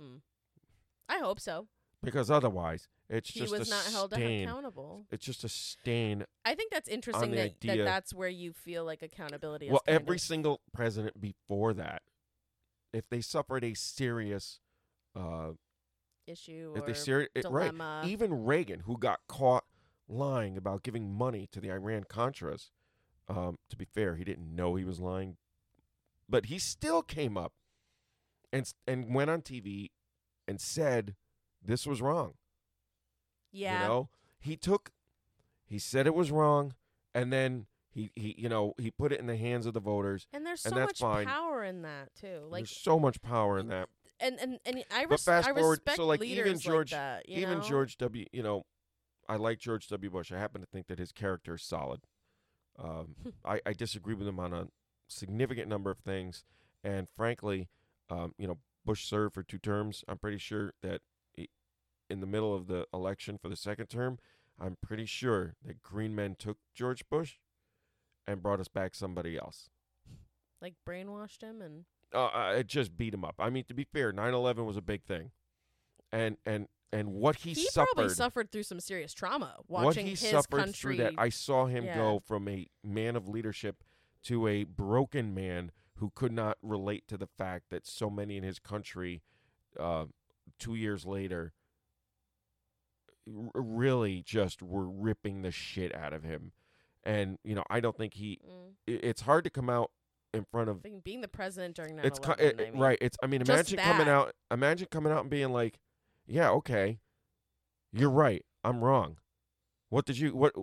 Hmm. 0.00 0.16
I 1.10 1.18
hope 1.18 1.40
so. 1.40 1.66
because 2.02 2.30
otherwise 2.30 2.88
it's 3.10 3.30
He 3.30 3.40
just 3.40 3.52
was 3.52 3.68
a 3.68 3.70
not 3.70 3.84
held 3.86 4.12
stain. 4.12 4.48
accountable. 4.48 5.04
It's 5.10 5.26
just 5.26 5.42
a 5.44 5.48
stain. 5.48 6.24
I 6.44 6.54
think 6.54 6.70
that's 6.72 6.88
interesting 6.88 7.32
that, 7.32 7.60
that 7.62 7.78
that's 7.78 8.14
where 8.14 8.28
you 8.28 8.52
feel 8.52 8.84
like 8.84 9.02
accountability. 9.02 9.66
is 9.66 9.72
well, 9.72 9.82
every 9.86 10.16
of- 10.16 10.20
single 10.22 10.60
president 10.72 11.20
before 11.20 11.74
that, 11.74 12.02
if 12.92 13.08
they 13.10 13.20
suffered 13.20 13.64
a 13.64 13.74
serious, 13.74 14.60
uh, 15.16 15.50
issue 16.26 16.74
if 16.76 16.82
or 16.84 16.86
they 16.86 16.94
serious, 16.94 17.28
right, 17.48 18.04
even 18.06 18.44
Reagan, 18.44 18.80
who 18.80 18.96
got 18.96 19.18
caught 19.26 19.64
lying 20.08 20.56
about 20.56 20.82
giving 20.84 21.12
money 21.12 21.48
to 21.50 21.60
the 21.60 21.70
Iran 21.72 22.04
Contras. 22.04 22.70
Um, 23.28 23.58
to 23.68 23.76
be 23.76 23.84
fair, 23.84 24.16
he 24.16 24.24
didn't 24.24 24.54
know 24.54 24.74
he 24.76 24.84
was 24.84 25.00
lying, 25.00 25.36
but 26.28 26.46
he 26.46 26.58
still 26.58 27.02
came 27.02 27.36
up 27.36 27.52
and 28.52 28.72
and 28.86 29.14
went 29.14 29.30
on 29.30 29.42
TV 29.42 29.90
and 30.50 30.60
said 30.60 31.14
this 31.64 31.86
was 31.86 32.02
wrong. 32.02 32.34
yeah. 33.52 33.82
You 33.82 33.88
know, 33.88 34.08
he 34.40 34.56
took, 34.56 34.90
he 35.64 35.78
said 35.78 36.06
it 36.06 36.14
was 36.14 36.30
wrong, 36.30 36.74
and 37.14 37.32
then 37.32 37.66
he, 37.92 38.10
he, 38.16 38.34
you 38.36 38.48
know, 38.48 38.74
he 38.78 38.90
put 38.90 39.12
it 39.12 39.20
in 39.20 39.26
the 39.26 39.36
hands 39.36 39.66
of 39.66 39.74
the 39.74 39.80
voters. 39.80 40.26
and 40.32 40.44
there's 40.44 40.64
and 40.64 40.74
so 40.74 40.80
that's 40.80 41.00
much 41.00 41.10
fine. 41.14 41.26
power 41.26 41.62
in 41.64 41.82
that 41.82 42.10
too. 42.20 42.40
Like 42.48 42.62
There's 42.64 42.76
so 42.76 42.98
much 42.98 43.22
power 43.22 43.58
in 43.58 43.68
that. 43.68 43.88
and 44.18 44.38
and 44.40 44.58
and 44.66 44.84
I, 44.90 45.02
But 45.04 45.10
res- 45.12 45.24
fast 45.24 45.48
I 45.48 45.52
forward- 45.54 45.70
respect 45.70 45.96
so, 45.96 46.06
like, 46.06 46.20
leaders 46.20 46.46
even 46.46 46.58
George- 46.58 46.92
like 46.92 46.98
that, 47.00 47.28
Even 47.28 47.58
know? 47.58 47.64
George 47.64 47.96
W. 47.98 48.26
You 48.32 48.42
know, 48.42 48.66
I 49.28 49.36
like 49.36 49.58
George 49.60 49.86
W. 49.88 50.10
Bush. 50.10 50.32
I 50.32 50.38
happen 50.38 50.60
to 50.60 50.66
think 50.66 50.86
that 50.88 50.98
his 50.98 51.12
character 51.12 51.54
is 51.54 51.62
solid. 51.62 52.00
Um, 52.78 53.14
I, 53.44 53.60
I 53.66 53.72
disagree 53.72 54.14
with 54.14 54.26
him 54.26 54.40
on 54.40 54.52
a 54.52 54.66
significant 55.08 55.68
number 55.68 55.90
of 55.90 55.98
things, 55.98 56.44
and 56.82 57.08
frankly, 57.16 57.68
um, 58.08 58.34
you 58.38 58.46
know, 58.48 58.58
Bush 58.90 59.04
served 59.06 59.34
for 59.34 59.44
two 59.44 59.58
terms. 59.58 60.02
I'm 60.08 60.18
pretty 60.18 60.38
sure 60.38 60.72
that 60.82 61.00
in 62.08 62.18
the 62.20 62.26
middle 62.26 62.52
of 62.52 62.66
the 62.66 62.86
election 62.92 63.38
for 63.38 63.48
the 63.48 63.54
second 63.54 63.86
term, 63.86 64.18
I'm 64.60 64.76
pretty 64.82 65.06
sure 65.06 65.54
that 65.64 65.80
Green 65.80 66.12
men 66.14 66.34
took 66.36 66.58
George 66.74 67.08
Bush 67.08 67.34
and 68.26 68.42
brought 68.42 68.58
us 68.58 68.66
back 68.66 68.96
somebody 68.96 69.38
else. 69.38 69.70
like 70.60 70.74
brainwashed 70.86 71.40
him 71.40 71.62
and 71.62 71.84
uh, 72.12 72.26
uh, 72.26 72.54
it 72.58 72.66
just 72.66 72.96
beat 72.96 73.14
him 73.14 73.24
up. 73.24 73.36
I 73.38 73.48
mean, 73.48 73.62
to 73.68 73.74
be 73.74 73.84
fair, 73.84 74.12
9/11 74.12 74.66
was 74.66 74.76
a 74.76 74.82
big 74.82 75.04
thing, 75.04 75.30
and 76.10 76.36
and 76.44 76.66
and 76.92 77.12
what 77.12 77.36
he, 77.36 77.52
he, 77.52 77.66
suffered, 77.66 77.94
probably 77.94 78.12
suffered 78.12 78.50
through 78.50 78.64
some 78.64 78.80
serious 78.80 79.14
trauma 79.14 79.54
what 79.68 79.84
watching 79.84 80.06
he 80.06 80.10
his 80.10 80.20
suffered 80.30 80.58
country. 80.58 80.96
through 80.96 81.04
that. 81.04 81.14
I 81.16 81.28
saw 81.28 81.66
him 81.66 81.84
Yeah. 81.84 81.94
go 81.94 82.18
from 82.18 82.48
a 82.48 82.66
man 82.82 83.14
of 83.14 83.28
leadership 83.28 83.84
to 84.24 84.48
a 84.48 84.64
broken 84.64 85.32
man 85.32 85.70
who 86.00 86.10
could 86.14 86.32
not 86.32 86.58
relate 86.62 87.06
to 87.08 87.16
the 87.16 87.26
fact 87.38 87.66
that 87.70 87.86
so 87.86 88.10
many 88.10 88.36
in 88.36 88.42
his 88.42 88.58
country, 88.58 89.22
uh, 89.78 90.06
two 90.58 90.74
years 90.74 91.06
later, 91.06 91.52
r- 93.28 93.50
really 93.62 94.22
just 94.22 94.62
were 94.62 94.88
ripping 94.88 95.42
the 95.42 95.50
shit 95.50 95.94
out 95.94 96.12
of 96.12 96.22
him, 96.24 96.52
and 97.04 97.38
you 97.44 97.54
know, 97.54 97.64
I 97.70 97.80
don't 97.80 97.96
think 97.96 98.14
he. 98.14 98.40
Mm. 98.46 98.72
i- 98.88 99.06
It's 99.06 99.22
hard 99.22 99.44
to 99.44 99.50
come 99.50 99.70
out 99.70 99.90
in 100.32 100.44
front 100.44 100.70
of 100.70 100.82
being 101.04 101.20
the 101.20 101.28
president 101.28 101.76
during 101.76 101.96
9/11. 101.96 102.04
it's 102.06 102.18
co- 102.18 102.32
it, 102.32 102.60
I 102.60 102.70
mean, 102.70 102.80
right. 102.80 102.98
It's 103.00 103.16
I 103.22 103.26
mean, 103.26 103.42
imagine 103.42 103.78
coming 103.78 104.08
out. 104.08 104.34
Imagine 104.50 104.88
coming 104.90 105.12
out 105.12 105.20
and 105.22 105.30
being 105.30 105.50
like, 105.52 105.78
"Yeah, 106.26 106.50
okay, 106.50 107.00
you're 107.92 108.10
right. 108.10 108.44
I'm 108.64 108.82
wrong. 108.82 109.18
What 109.88 110.04
did 110.06 110.18
you 110.18 110.34
what? 110.34 110.54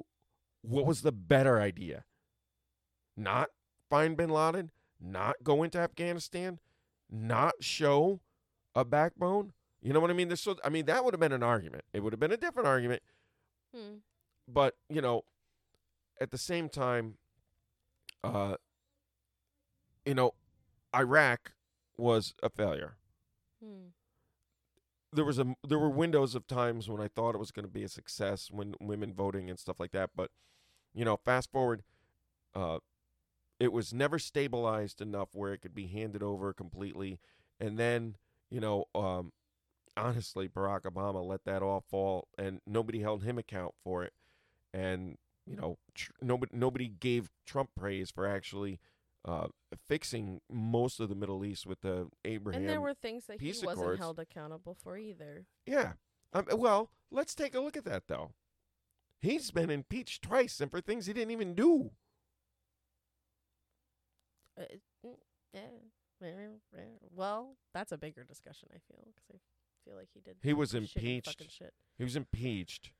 What 0.61 0.85
was 0.85 1.01
the 1.01 1.11
better 1.11 1.59
idea? 1.61 2.05
Not 3.15 3.49
find 3.89 4.15
Bin 4.17 4.29
Laden. 4.29 4.71
Not 4.99 5.37
go 5.43 5.63
into 5.63 5.77
Afghanistan. 5.77 6.59
Not 7.09 7.55
show 7.61 8.19
a 8.75 8.83
backbone. 8.83 9.53
You 9.81 9.93
know 9.93 9.99
what 9.99 10.09
I 10.09 10.13
mean? 10.13 10.35
So 10.35 10.55
I 10.63 10.69
mean 10.69 10.85
that 10.85 11.05
would 11.05 11.13
have 11.13 11.21
been 11.21 11.31
an 11.31 11.43
argument. 11.43 11.83
It 11.93 12.01
would 12.01 12.13
have 12.13 12.19
been 12.19 12.31
a 12.31 12.37
different 12.37 12.67
argument. 12.67 13.01
Hmm. 13.75 13.97
But 14.47 14.75
you 14.89 15.01
know, 15.01 15.23
at 16.19 16.31
the 16.31 16.37
same 16.37 16.69
time, 16.69 17.15
uh, 18.23 18.55
you 20.05 20.15
know, 20.15 20.33
Iraq 20.95 21.53
was 21.97 22.33
a 22.41 22.49
failure. 22.49 22.97
Hmm. 23.63 23.89
There 25.13 25.25
was 25.25 25.39
a 25.39 25.55
there 25.67 25.79
were 25.79 25.89
windows 25.89 26.35
of 26.35 26.47
times 26.47 26.89
when 26.89 27.01
I 27.01 27.07
thought 27.07 27.35
it 27.35 27.39
was 27.39 27.51
going 27.51 27.65
to 27.65 27.71
be 27.71 27.83
a 27.83 27.89
success 27.89 28.49
when 28.51 28.75
women 28.79 29.13
voting 29.13 29.49
and 29.49 29.59
stuff 29.59 29.79
like 29.79 29.91
that. 29.91 30.11
But 30.15 30.31
you 30.93 31.05
know, 31.05 31.17
fast 31.17 31.51
forward, 31.51 31.83
uh, 32.55 32.79
it 33.59 33.71
was 33.71 33.93
never 33.93 34.19
stabilized 34.19 35.01
enough 35.01 35.29
where 35.33 35.53
it 35.53 35.61
could 35.61 35.75
be 35.75 35.87
handed 35.87 36.23
over 36.23 36.53
completely. 36.53 37.19
And 37.59 37.77
then 37.77 38.15
you 38.49 38.59
know, 38.59 38.85
um, 38.95 39.33
honestly, 39.97 40.47
Barack 40.47 40.83
Obama 40.83 41.25
let 41.25 41.43
that 41.45 41.61
all 41.61 41.83
fall, 41.89 42.27
and 42.37 42.61
nobody 42.65 43.01
held 43.01 43.23
him 43.23 43.37
account 43.37 43.73
for 43.83 44.03
it. 44.03 44.13
And 44.73 45.17
you 45.45 45.55
know, 45.55 45.77
tr- 45.95 46.11
nobody 46.21 46.51
nobody 46.55 46.87
gave 46.87 47.29
Trump 47.45 47.71
praise 47.75 48.11
for 48.11 48.27
actually 48.27 48.79
uh, 49.25 49.47
fixing 49.87 50.41
most 50.49 50.99
of 50.99 51.09
the 51.09 51.15
Middle 51.15 51.43
East 51.43 51.65
with 51.65 51.81
the 51.81 52.07
Abraham. 52.23 52.61
And 52.61 52.69
there 52.69 52.81
were 52.81 52.93
things 52.93 53.25
that 53.25 53.41
he 53.41 53.49
wasn't 53.49 53.71
accords. 53.71 53.99
held 53.99 54.19
accountable 54.19 54.77
for 54.81 54.97
either. 54.97 55.45
yeah. 55.65 55.93
Um, 56.33 56.45
well, 56.55 56.91
let's 57.09 57.33
take 57.33 57.55
a 57.55 57.61
look 57.61 57.77
at 57.77 57.85
that 57.85 58.03
though. 58.07 58.31
He's 59.19 59.49
been 59.49 59.69
impeached 59.69 60.21
twice, 60.21 60.59
and 60.59 60.69
for 60.69 60.81
things 60.81 61.07
he 61.07 61.13
didn't 61.13 61.31
even 61.31 61.55
do. 61.55 61.89
Uh, 61.89 61.89
it- 61.89 61.91
mm, 61.91 61.93
yeah. 64.37 64.46
Well, 67.15 67.55
that's 67.73 67.91
a 67.91 67.97
bigger 67.97 68.23
discussion. 68.23 68.69
I 68.71 68.79
feel 68.87 69.03
because 69.15 69.41
I 69.41 69.89
feel 69.89 69.97
like 69.97 70.09
he 70.13 70.19
did. 70.19 70.37
He 70.41 70.53
was 70.53 70.73
impeached. 70.73 71.41
Shit. 71.49 71.73
He 71.97 72.03
was 72.03 72.15
impeached 72.15 72.91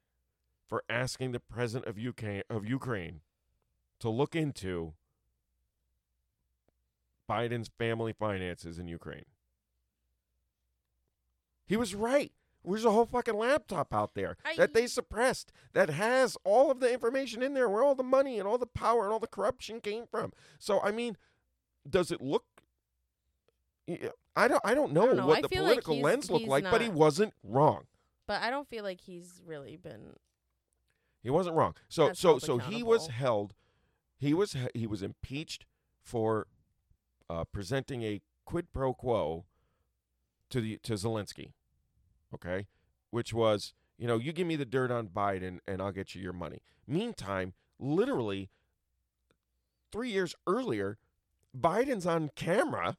for 0.67 0.83
asking 0.89 1.31
the 1.31 1.39
president 1.39 1.87
of 1.89 1.97
UK 1.97 2.43
of 2.49 2.65
Ukraine 2.65 3.21
to 3.99 4.09
look 4.09 4.35
into 4.35 4.93
Biden's 7.29 7.69
family 7.77 8.13
finances 8.13 8.77
in 8.79 8.87
Ukraine. 8.87 9.25
He 11.65 11.75
was 11.75 11.93
right. 11.95 12.31
There's 12.63 12.85
a 12.85 12.91
whole 12.91 13.05
fucking 13.05 13.37
laptop 13.37 13.93
out 13.93 14.13
there 14.13 14.37
I- 14.43 14.55
that 14.57 14.73
they 14.73 14.87
suppressed 14.87 15.51
that 15.73 15.89
has 15.89 16.37
all 16.43 16.69
of 16.69 16.79
the 16.79 16.91
information 16.91 17.41
in 17.41 17.53
there 17.53 17.69
where 17.69 17.83
all 17.83 17.95
the 17.95 18.03
money 18.03 18.39
and 18.39 18.47
all 18.47 18.57
the 18.57 18.65
power 18.65 19.03
and 19.05 19.13
all 19.13 19.19
the 19.19 19.27
corruption 19.27 19.79
came 19.79 20.05
from. 20.05 20.33
So 20.59 20.81
I 20.81 20.91
mean, 20.91 21.17
does 21.89 22.11
it 22.11 22.21
look 22.21 22.43
I 24.35 24.47
don't 24.47 24.61
I 24.65 24.73
don't 24.73 24.91
know, 24.91 25.05
don't 25.05 25.17
know. 25.17 25.27
what 25.27 25.37
I 25.39 25.41
the 25.41 25.47
feel 25.47 25.63
like 25.63 25.83
political 25.83 26.01
lens 26.01 26.29
looked 26.29 26.47
like, 26.47 26.63
but 26.65 26.81
he 26.81 26.89
wasn't 26.89 27.33
wrong. 27.43 27.85
But 28.27 28.41
I 28.41 28.49
don't 28.49 28.67
feel 28.67 28.83
like 28.83 29.01
he's 29.01 29.41
really 29.45 29.77
been. 29.77 30.13
He 31.23 31.29
wasn't 31.29 31.55
wrong. 31.55 31.75
So 31.87 32.13
so 32.13 32.37
so 32.37 32.57
he 32.57 32.83
was 32.83 33.07
held. 33.07 33.53
He 34.17 34.33
was 34.33 34.53
he- 34.53 34.79
he 34.81 34.87
was 34.87 35.01
impeached 35.01 35.65
for 36.03 36.47
uh, 37.29 37.45
presenting 37.45 38.03
a 38.03 38.21
quid 38.45 38.71
pro 38.73 38.93
quo 38.93 39.45
to 40.49 40.61
the 40.61 40.77
to 40.83 40.93
Zelensky. 40.93 41.53
Okay, 42.33 42.67
which 43.11 43.33
was 43.33 43.73
you 43.97 44.07
know 44.07 44.17
you 44.17 44.33
give 44.33 44.47
me 44.47 44.57
the 44.57 44.65
dirt 44.65 44.91
on 44.91 45.07
Biden 45.07 45.59
and 45.65 45.81
I'll 45.81 45.93
get 45.93 46.13
you 46.13 46.21
your 46.21 46.33
money. 46.33 46.61
Meantime, 46.85 47.53
literally 47.79 48.49
three 49.91 50.09
years 50.11 50.35
earlier, 50.45 50.97
Biden's 51.59 52.05
on 52.05 52.29
camera 52.35 52.97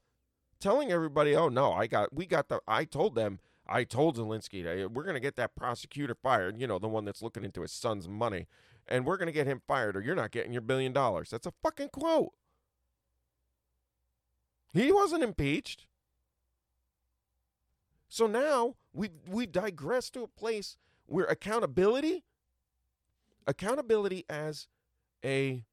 telling 0.60 0.90
everybody, 0.90 1.34
"Oh 1.34 1.48
no, 1.48 1.72
I 1.72 1.86
got 1.86 2.12
we 2.12 2.26
got 2.26 2.48
the 2.48 2.60
I 2.66 2.84
told 2.84 3.14
them." 3.14 3.40
I 3.70 3.84
told 3.84 4.16
Zelensky 4.16 4.64
that 4.64 4.92
we're 4.92 5.02
going 5.02 5.12
to 5.12 5.20
get 5.20 5.36
that 5.36 5.54
prosecutor 5.54 6.14
fired, 6.14 6.58
you 6.58 6.66
know, 6.66 6.78
the 6.78 6.88
one 6.88 7.04
that's 7.04 7.20
looking 7.20 7.44
into 7.44 7.60
his 7.60 7.70
son's 7.70 8.08
money, 8.08 8.46
and 8.86 9.04
we're 9.04 9.18
going 9.18 9.26
to 9.26 9.32
get 9.32 9.46
him 9.46 9.60
fired 9.66 9.94
or 9.94 10.00
you're 10.00 10.14
not 10.14 10.30
getting 10.30 10.54
your 10.54 10.62
billion 10.62 10.94
dollars. 10.94 11.28
That's 11.28 11.46
a 11.46 11.52
fucking 11.62 11.90
quote. 11.90 12.32
He 14.72 14.90
wasn't 14.90 15.22
impeached. 15.22 15.86
So 18.08 18.26
now 18.26 18.76
we 18.92 19.10
we 19.26 19.46
digress 19.46 20.08
to 20.10 20.22
a 20.22 20.28
place 20.28 20.76
where 21.06 21.26
accountability 21.26 22.24
accountability 23.46 24.24
as 24.28 24.66
a 25.24 25.64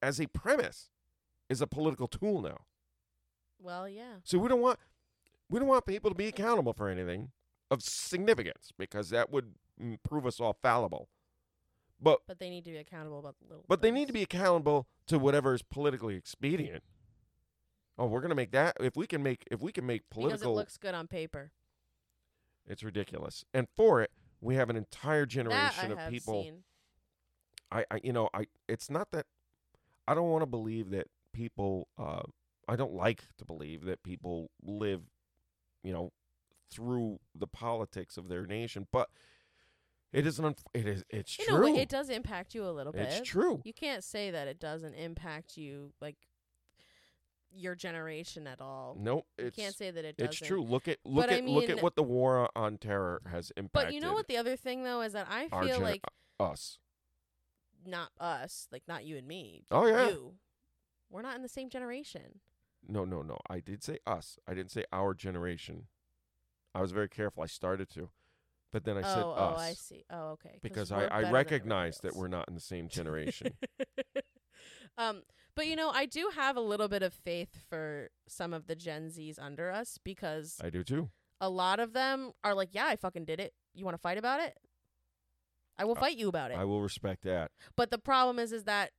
as 0.00 0.20
a 0.20 0.26
premise 0.28 0.90
is 1.50 1.60
a 1.60 1.66
political 1.66 2.08
tool 2.08 2.40
now. 2.40 2.58
Well, 3.58 3.86
yeah. 3.86 4.14
So 4.24 4.38
we 4.38 4.48
don't 4.48 4.62
want 4.62 4.78
we 5.50 5.58
don't 5.58 5.68
want 5.68 5.84
people 5.84 6.10
to 6.10 6.14
be 6.16 6.28
accountable 6.28 6.72
for 6.72 6.88
anything 6.88 7.32
of 7.70 7.82
significance 7.82 8.72
because 8.78 9.10
that 9.10 9.30
would 9.30 9.54
prove 10.02 10.24
us 10.26 10.40
all 10.40 10.56
fallible. 10.62 11.08
But 12.00 12.20
But 12.26 12.38
they 12.38 12.48
need 12.48 12.64
to 12.64 12.70
be 12.70 12.78
accountable 12.78 13.18
about 13.18 13.36
the 13.40 13.46
little. 13.48 13.64
but 13.68 13.82
they 13.82 13.90
need 13.90 14.06
to 14.06 14.12
be 14.14 14.22
accountable 14.22 14.86
to 15.08 15.18
whatever 15.18 15.52
is 15.52 15.60
politically 15.62 16.14
expedient. 16.16 16.82
Oh, 17.98 18.06
we're 18.06 18.22
gonna 18.22 18.34
make 18.34 18.52
that 18.52 18.76
if 18.80 18.96
we 18.96 19.06
can 19.06 19.22
make 19.22 19.44
if 19.50 19.60
we 19.60 19.72
can 19.72 19.84
make 19.84 20.04
because 20.08 20.22
political 20.22 20.52
it 20.52 20.56
looks 20.56 20.78
good 20.78 20.94
on 20.94 21.06
paper. 21.08 21.50
it's 22.66 22.82
ridiculous. 22.82 23.44
And 23.52 23.68
for 23.76 24.00
it, 24.00 24.10
we 24.40 24.54
have 24.54 24.70
an 24.70 24.76
entire 24.76 25.26
That 25.26 25.32
I 25.32 25.34
generation 25.34 25.92
of 25.92 25.98
have 25.98 26.10
people 26.10 26.44
seen. 26.44 26.62
I, 27.70 27.84
I 27.90 28.00
you 28.02 28.12
know 28.14 28.30
I 28.32 28.46
it's 28.68 28.88
not 28.88 29.10
that 29.10 29.26
I 30.08 30.14
don't 30.14 30.30
want 30.30 30.42
to 30.42 30.46
believe 30.46 30.90
that 30.90 31.08
people 31.32 31.88
uh 31.98 32.22
I 32.68 32.76
don't 32.76 32.94
like 32.94 33.24
to 33.38 33.44
believe 33.44 33.84
that 33.84 34.02
people 34.02 34.50
live 34.62 35.02
you 35.82 35.92
know 35.92 36.12
through 36.70 37.18
the 37.34 37.46
politics 37.46 38.16
of 38.16 38.28
their 38.28 38.46
nation 38.46 38.86
but 38.92 39.08
it 40.12 40.26
is 40.26 40.38
an 40.38 40.44
unf- 40.46 40.64
it 40.74 40.86
is 40.86 41.04
it's 41.10 41.36
In 41.38 41.46
true 41.46 41.76
it 41.76 41.88
does 41.88 42.10
impact 42.10 42.54
you 42.54 42.64
a 42.64 42.70
little 42.70 42.92
bit. 42.92 43.02
it's 43.02 43.28
true 43.28 43.60
You 43.64 43.72
can't 43.72 44.04
say 44.04 44.30
that 44.30 44.46
it 44.48 44.58
doesn't 44.60 44.94
impact 44.94 45.56
you, 45.56 45.92
like 46.00 46.16
your 47.52 47.74
generation 47.74 48.46
at 48.46 48.60
all. 48.60 48.96
nope 49.00 49.26
you 49.38 49.50
can't 49.50 49.74
say 49.74 49.90
that 49.90 50.04
it 50.04 50.16
doesn't. 50.16 50.30
it's 50.32 50.38
true 50.46 50.62
look 50.62 50.86
at 50.86 50.98
look 51.04 51.26
But 51.26 51.34
I 51.34 51.38
at 51.38 51.44
look 51.46 51.68
at 51.68 51.82
what 51.82 51.96
the 51.96 52.02
war 52.04 52.48
on 52.54 52.78
terror 52.78 53.20
has 53.30 53.50
impacted 53.56 53.72
But 53.88 53.94
you 53.94 54.00
know 54.00 54.12
what? 54.12 54.28
The 54.28 54.36
other 54.36 54.54
thing 54.56 54.84
though 54.84 55.00
is 55.02 55.12
that 55.14 55.26
I 55.28 55.48
feel 55.48 55.78
gener- 55.78 55.82
like 55.82 56.02
us 56.38 56.78
not 57.86 58.10
us, 58.20 58.68
like 58.70 58.82
not 58.86 59.04
you 59.04 59.16
and 59.16 59.26
me. 59.26 59.64
Oh, 59.70 59.86
yeah. 59.86 60.10
you. 60.10 60.34
We're 61.10 61.22
not 61.22 61.36
in 61.36 61.42
the 61.42 61.48
same 61.48 61.68
generation. 61.68 62.40
no 62.88 63.04
no 63.04 63.22
no 63.22 63.38
I 63.48 63.60
did 63.60 63.82
say 63.82 63.98
us 64.06 64.38
I 64.48 64.54
didn't 64.54 64.70
say 64.70 64.84
our 64.92 65.12
generation 65.14 65.86
I 66.74 66.80
was 66.80 66.92
very 66.92 67.08
careful 67.08 67.42
I 67.42 67.46
started 67.46 67.90
to 67.90 68.10
but 68.72 68.84
then 68.84 68.96
I 68.96 69.02
said 69.02 69.22
oh, 69.22 69.32
us 69.32 69.54
Oh, 69.56 69.60
I 69.60 69.72
see. 69.72 70.04
Oh, 70.10 70.28
okay. 70.30 70.58
because 70.62 70.92
I, 70.92 71.04
I 71.06 71.30
recognize 71.30 71.98
that 71.98 72.14
we're 72.14 72.28
not 72.28 72.48
in 72.48 72.54
the 72.54 72.60
same 72.60 72.88
generation. 72.88 73.54
um, 74.98 75.22
but 75.56 75.66
you 75.66 75.76
know, 75.76 75.90
I 75.90 76.06
do 76.06 76.30
have 76.34 76.56
a 76.56 76.60
little 76.60 76.88
bit 76.88 77.02
of 77.02 77.12
faith 77.12 77.64
for 77.68 78.10
some 78.28 78.52
of 78.52 78.66
the 78.66 78.76
Gen 78.76 79.08
Zs 79.08 79.38
under 79.40 79.70
us 79.70 79.98
because 80.04 80.56
I 80.62 80.70
do 80.70 80.84
too. 80.84 81.10
a 81.40 81.50
lot 81.50 81.80
of 81.80 81.92
them 81.92 82.32
are 82.44 82.54
like, 82.54 82.68
"Yeah, 82.72 82.86
I 82.86 82.96
fucking 82.96 83.24
did 83.24 83.40
it. 83.40 83.52
You 83.74 83.84
want 83.84 83.96
to 83.96 84.00
fight 84.00 84.18
about 84.18 84.40
it? 84.40 84.56
I 85.76 85.84
will 85.84 85.96
fight 85.96 86.16
you 86.16 86.28
about 86.28 86.52
it." 86.52 86.56
I 86.56 86.64
will 86.64 86.80
respect 86.80 87.24
that. 87.24 87.50
But 87.76 87.90
the 87.90 87.98
problem 87.98 88.38
is, 88.38 88.52
is 88.52 88.64
that 88.64 88.92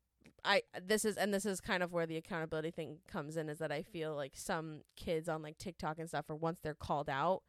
I 0.43 0.63
this 0.81 1.05
is 1.05 1.17
and 1.17 1.33
this 1.33 1.45
is 1.45 1.61
kind 1.61 1.83
of 1.83 1.93
where 1.93 2.05
the 2.05 2.17
accountability 2.17 2.71
thing 2.71 2.97
comes 3.07 3.37
in. 3.37 3.49
Is 3.49 3.59
that 3.59 3.71
I 3.71 3.83
feel 3.83 4.15
like 4.15 4.33
some 4.35 4.81
kids 4.95 5.29
on 5.29 5.41
like 5.41 5.57
TikTok 5.57 5.99
and 5.99 6.07
stuff, 6.07 6.25
or 6.29 6.35
once 6.35 6.59
they're 6.61 6.73
called 6.73 7.09
out, 7.09 7.43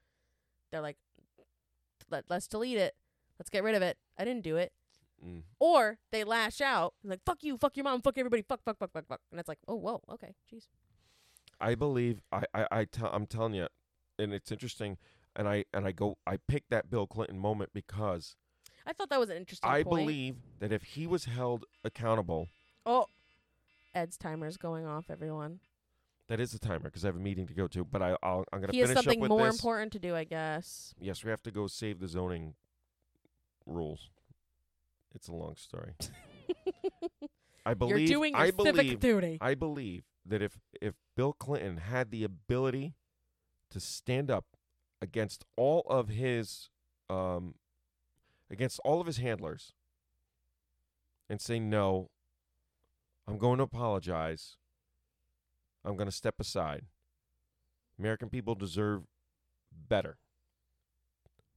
they're 0.71 0.81
like, 0.81 0.99
Let, 2.11 2.25
"Let's 2.29 2.47
delete 2.47 2.79
it. 2.79 2.95
Let's 3.39 3.51
get 3.51 3.63
rid 3.63 3.75
of 3.75 3.83
it. 3.83 3.99
I 4.19 4.25
didn't 4.25 4.45
do 4.45 4.57
it." 4.57 4.73
Mm. 5.25 5.43
Or 5.59 5.99
they 6.11 6.25
lash 6.25 6.61
out 6.61 6.95
like, 7.05 7.21
"Fuck 7.25 7.43
you, 7.43 7.57
fuck 7.57 7.77
your 7.77 7.85
mom, 7.85 8.03
fuck 8.03 8.19
everybody, 8.19 8.43
fuck, 8.43 8.63
fuck, 8.65 8.79
fuck, 8.79 8.93
fuck, 8.93 9.07
fuck," 9.07 9.21
and 9.31 9.41
it's 9.41 9.49
like, 9.49 9.61
"Oh, 9.67 9.77
whoa, 9.77 10.03
okay, 10.11 10.35
jeez." 10.53 10.67
I 11.61 11.75
believe 11.75 12.21
I 12.31 12.43
I, 12.53 12.67
I 12.71 12.85
tell, 12.85 13.09
I'm 13.13 13.27
telling 13.27 13.55
you, 13.55 13.69
and 14.19 14.33
it's 14.35 14.53
interesting. 14.53 14.99
And 15.35 15.49
I 15.49 15.65
and 15.73 15.87
I 15.87 15.93
go 15.93 16.19
I 16.27 16.37
picked 16.47 16.69
that 16.71 16.91
Bill 16.91 17.07
Clinton 17.07 17.39
moment 17.39 17.71
because 17.73 18.37
I 18.85 18.93
thought 18.93 19.09
that 19.11 19.21
was 19.21 19.31
an 19.31 19.37
interesting. 19.39 19.71
I 19.71 19.83
point. 19.83 20.03
believe 20.03 20.37
that 20.59 20.73
if 20.73 20.83
he 20.83 21.07
was 21.07 21.25
held 21.25 21.65
accountable, 21.85 22.49
Oh, 22.85 23.07
Ed's 23.95 24.17
timer's 24.17 24.57
going 24.57 24.87
off. 24.87 25.07
Everyone, 25.11 25.61
that 26.29 26.41
is 26.41 26.53
the 26.53 26.59
timer 26.59 26.85
because 26.85 27.05
I 27.05 27.09
have 27.09 27.17
a 27.17 27.21
meeting 27.21 27.47
to 27.47 27.55
go 27.55 27.67
to. 27.69 27.85
But 27.85 28.03
I 28.03 28.17
I'll, 28.23 28.45
I'm 28.53 28.61
gonna 28.61 28.73
he 28.73 28.81
has 28.81 28.89
finish 28.91 29.05
something 29.05 29.19
up 29.19 29.23
with 29.23 29.29
more 29.31 29.47
this. 29.47 29.57
important 29.57 29.93
to 29.93 29.99
do, 29.99 30.15
I 30.15 30.25
guess. 30.25 30.95
Yes, 31.01 31.25
we 31.25 31.31
have 31.31 31.43
to 31.45 31.51
go 31.51 31.67
save 31.67 32.01
the 32.01 32.09
zoning 32.09 32.55
rules. 33.67 34.09
It's 35.15 35.29
a 35.29 35.33
long 35.33 35.57
story. 35.57 35.93
I 37.67 37.75
believe 37.75 37.99
You're 37.99 38.09
doing 38.09 38.33
your 38.33 38.43
I 38.43 38.47
civic 38.47 38.75
believe 38.75 39.01
duty. 39.01 39.39
I 39.41 39.55
believe 39.55 40.05
that 40.27 40.43
if 40.43 40.59
if 40.81 40.95
Bill 41.17 41.33
Clinton 41.33 41.77
had 41.77 42.11
the 42.11 42.25
ability 42.25 42.95
to 43.71 43.81
stand 43.81 44.31
up 44.31 44.45
against 45.01 45.45
all 45.57 45.85
of 45.89 46.09
his 46.09 46.71
um 47.09 47.55
against 48.51 48.81
all 48.85 49.01
of 49.01 49.07
his 49.07 49.19
handlers 49.19 49.73
and 51.29 51.41
say 51.41 51.59
no, 51.59 52.11
I'm 53.27 53.39
going 53.39 53.59
to 53.59 53.65
apologize. 53.65 54.57
I'm 55.85 55.97
going 55.97 56.09
to 56.09 56.15
step 56.15 56.37
aside. 56.39 56.85
American 57.99 58.29
people 58.29 58.55
deserve 58.55 59.03
better. 59.89 60.19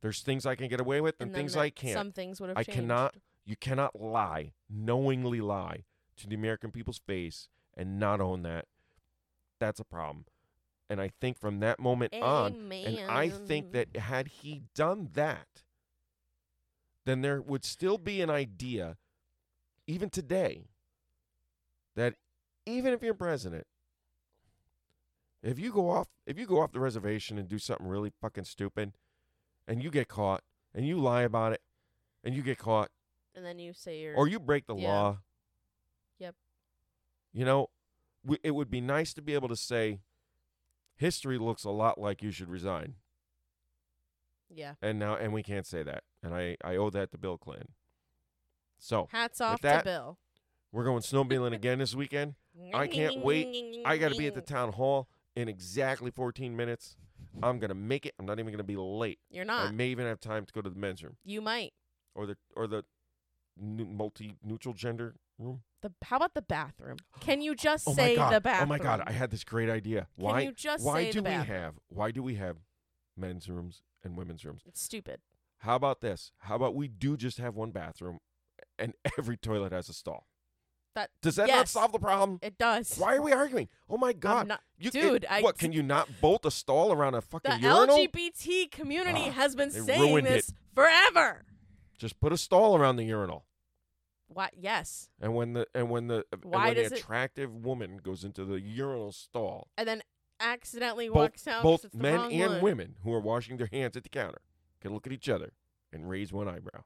There's 0.02 0.22
things 0.22 0.46
I 0.46 0.56
can 0.56 0.68
get 0.68 0.80
away 0.80 1.02
with 1.02 1.16
and, 1.20 1.32
then 1.32 1.36
things 1.36 1.56
I 1.56 1.70
can't. 1.70 1.94
Some 1.94 2.12
things 2.12 2.40
would 2.40 2.50
have 2.50 2.58
I 2.58 2.64
changed. 2.64 2.80
cannot 2.80 3.16
you 3.46 3.56
cannot 3.56 4.00
lie, 4.00 4.54
knowingly 4.70 5.42
lie 5.42 5.84
to 6.18 6.28
the 6.28 6.36
American 6.36 6.72
people's 6.72 7.00
face 7.00 7.48
and 7.76 8.00
not 8.00 8.20
own 8.20 8.44
that. 8.44 8.66
That's 9.60 9.80
a 9.80 9.84
problem. 9.84 10.26
And 10.90 11.02
I 11.02 11.12
think 11.20 11.40
from 11.40 11.60
that 11.62 11.80
moment 11.80 12.14
on, 12.14 12.72
and 12.72 13.00
I 13.10 13.30
think 13.30 13.72
that 13.72 13.96
had 13.96 14.28
he 14.28 14.64
done 14.76 15.10
that, 15.14 15.64
then 17.06 17.22
there 17.22 17.42
would 17.42 17.66
still 17.66 17.98
be 17.98 18.22
an 18.22 18.30
idea, 18.30 18.98
even 19.88 20.10
today, 20.10 20.68
that 21.96 22.16
even 22.66 22.94
if 22.94 23.02
you're 23.02 23.14
president, 23.14 23.66
if 25.44 25.60
you 25.60 25.72
go 25.72 25.90
off 25.90 26.08
if 26.26 26.40
you 26.40 26.46
go 26.48 26.60
off 26.62 26.72
the 26.72 26.80
reservation 26.80 27.38
and 27.38 27.48
do 27.48 27.60
something 27.60 27.88
really 27.88 28.12
fucking 28.22 28.46
stupid, 28.46 28.94
and 29.68 29.84
you 29.84 29.92
get 29.92 30.08
caught, 30.08 30.44
and 30.74 30.88
you 30.88 30.98
lie 30.98 31.22
about 31.22 31.54
it, 31.54 31.62
and 32.24 32.36
you 32.36 32.42
get 32.42 32.58
caught, 32.58 32.90
And 33.36 33.46
then 33.46 33.60
you 33.60 33.74
say 33.74 34.00
you're. 34.02 34.16
or 34.16 34.28
you 34.28 34.40
break 34.40 34.66
the 34.66 34.76
Yeah. 34.76 34.88
law. 34.92 35.18
Yep. 36.20 36.36
You 37.34 37.46
know, 37.46 37.70
w- 38.24 38.40
it 38.44 38.52
would 38.52 38.70
be 38.72 38.82
nice 38.82 39.14
to 39.14 39.22
be 39.22 39.34
able 39.36 39.50
to 39.50 39.56
say, 39.56 40.00
history 40.96 41.38
looks 41.38 41.64
a 41.64 41.70
lot 41.70 42.00
like 42.00 42.24
you 42.24 42.32
should 42.32 42.50
resign, 42.50 42.96
yeah. 44.50 44.76
and 44.82 44.98
now 44.98 45.16
and 45.16 45.32
we 45.34 45.44
can't 45.44 45.68
say 45.68 45.84
that, 45.84 46.04
and 46.24 46.34
I 46.34 46.58
I 46.64 46.76
owe 46.76 46.90
that 46.90 47.12
to 47.12 47.18
Bill 47.20 47.38
Clinton. 47.38 47.74
So 48.80 49.08
Hats 49.12 49.40
off 49.42 49.62
that, 49.62 49.80
to 49.80 49.84
Bill. 49.86 50.18
We're 50.76 50.84
going 50.84 51.02
snowmobiling 51.02 51.54
again 51.54 51.80
this 51.80 51.96
weekend. 51.96 52.36
I 52.74 52.88
can't 52.88 53.24
wait. 53.24 53.82
I 53.86 53.98
got 53.98 54.12
to 54.12 54.18
be 54.18 54.28
at 54.28 54.36
the 54.36 54.42
town 54.42 54.74
hall 54.74 55.08
in 55.36 55.48
exactly 55.48 56.12
14 56.12 56.56
minutes. 56.56 56.98
I'm 57.42 57.60
gonna 57.60 57.74
make 57.74 58.06
it. 58.06 58.14
I'm 58.18 58.26
not 58.26 58.40
even 58.40 58.54
gonna 58.54 58.64
be 58.64 58.78
late. 58.78 59.20
You're 59.30 59.44
not. 59.46 59.68
I 59.68 59.72
may 59.72 59.88
even 59.88 60.06
have 60.06 60.22
time 60.22 60.46
to 60.46 60.54
go 60.54 60.62
to 60.62 60.70
the 60.70 60.76
men's 60.80 61.04
room 61.04 61.18
You 61.26 61.42
might. 61.42 61.74
or 62.14 62.26
the 62.26 62.38
or 62.56 62.66
the 62.66 62.86
multi 63.58 64.36
neutral 64.42 64.74
gender 64.74 65.16
room. 65.38 65.62
The 65.82 65.92
how 66.04 66.16
about 66.16 66.34
the 66.34 66.42
bathroom? 66.42 66.98
Can 67.20 67.42
you 67.42 67.54
just 67.54 67.90
Oh 67.90 67.94
say 67.94 68.16
the 68.16 68.40
bathroom? 68.40 68.70
Oh 68.72 68.78
my 68.78 68.78
god! 68.78 69.04
I 69.06 69.12
had 69.12 69.32
this 69.32 69.44
great 69.44 69.70
idea. 69.70 70.08
Can 70.18 70.26
Why? 70.26 70.42
you 70.42 70.54
just 70.54 70.86
why 70.86 71.04
say 71.04 71.12
do 71.12 71.22
the 71.22 71.30
we 71.30 71.36
have? 71.36 71.74
Why 71.90 72.12
do 72.12 72.24
we 72.24 72.36
have 72.36 72.56
men's 73.18 73.50
rooms 73.50 73.82
and 74.02 74.16
women's 74.16 74.46
rooms? 74.46 74.62
It's 74.66 74.82
stupid. 74.82 75.20
How 75.60 75.76
about 75.76 76.00
this? 76.00 76.32
How 76.40 76.56
about 76.56 76.74
we 76.74 76.88
do 76.88 77.18
just 77.18 77.38
have 77.40 77.56
one 77.56 77.72
bathroom, 77.72 78.20
and 78.80 78.94
every 79.18 79.36
toilet 79.36 79.74
has 79.74 79.90
a 79.90 79.94
stall? 79.94 80.26
That 80.96 81.12
Does 81.22 81.36
that 81.36 81.48
not 81.48 81.56
yes, 81.58 81.72
solve 81.72 81.92
the 81.92 82.00
problem? 82.00 82.40
It 82.42 82.58
does. 82.58 82.96
Why 82.98 83.16
are 83.18 83.22
we 83.22 83.32
arguing? 83.34 83.68
Oh 83.90 83.98
my 83.98 84.14
god! 84.14 84.48
not- 84.48 84.62
You, 84.78 84.90
Dude, 84.92 85.24
it- 85.26 85.32
I- 85.32 85.42
what? 85.42 85.58
Can 85.58 85.72
you 85.74 85.84
not 85.84 86.10
bolt 86.22 86.46
a 86.46 86.52
stall 86.52 86.92
around 86.94 87.16
a 87.16 87.22
fucking 87.22 87.60
urinal? 87.60 87.86
the 87.88 88.02
urinal? 88.02 88.08
LGBT 88.08 88.72
community 88.72 89.26
Ah, 89.28 89.32
has 89.32 89.56
been 89.56 89.70
they 89.74 89.80
saying 89.82 90.02
ruined 90.02 90.26
this 90.28 90.54
forever. 90.74 91.46
Just 91.98 92.20
put 92.20 92.32
a 92.34 92.38
stall 92.38 92.76
around 92.78 92.96
the 92.96 93.04
urinal. 93.04 93.46
What? 94.28 94.54
Yes. 94.58 95.10
And 95.22 95.36
when 95.36 95.54
the 95.54 95.68
and 95.76 95.90
when 95.90 96.08
the 96.08 96.26
and 96.32 96.44
Why 96.46 96.68
when 96.68 96.76
the 96.76 96.84
does 96.84 96.92
it- 96.94 97.00
attractive 97.00 97.54
woman 97.54 97.98
goes 97.98 98.24
into 98.24 98.44
the 98.46 98.60
urinal 98.62 99.12
stall, 99.12 99.68
And 99.78 99.88
then 99.88 100.02
accidentally 100.40 101.08
both, 101.10 101.16
walks 101.16 101.48
out. 101.48 101.56
'cause 101.62 101.64
both 101.64 101.86
it's 101.86 101.96
the 101.96 102.02
men 102.02 102.16
wrong 102.16 102.32
and 102.34 102.54
one. 102.54 102.62
women 102.62 102.96
who 103.04 103.14
are 103.14 103.20
washing 103.22 103.58
their 103.58 103.70
hands 103.72 103.96
at 103.98 104.04
the 104.04 104.10
counter 104.10 104.42
can 104.80 104.94
look 104.94 105.06
at 105.06 105.12
each 105.14 105.28
other 105.30 105.52
and 105.92 106.10
raise 106.10 106.32
one 106.34 106.48
eyebrow. 106.48 106.84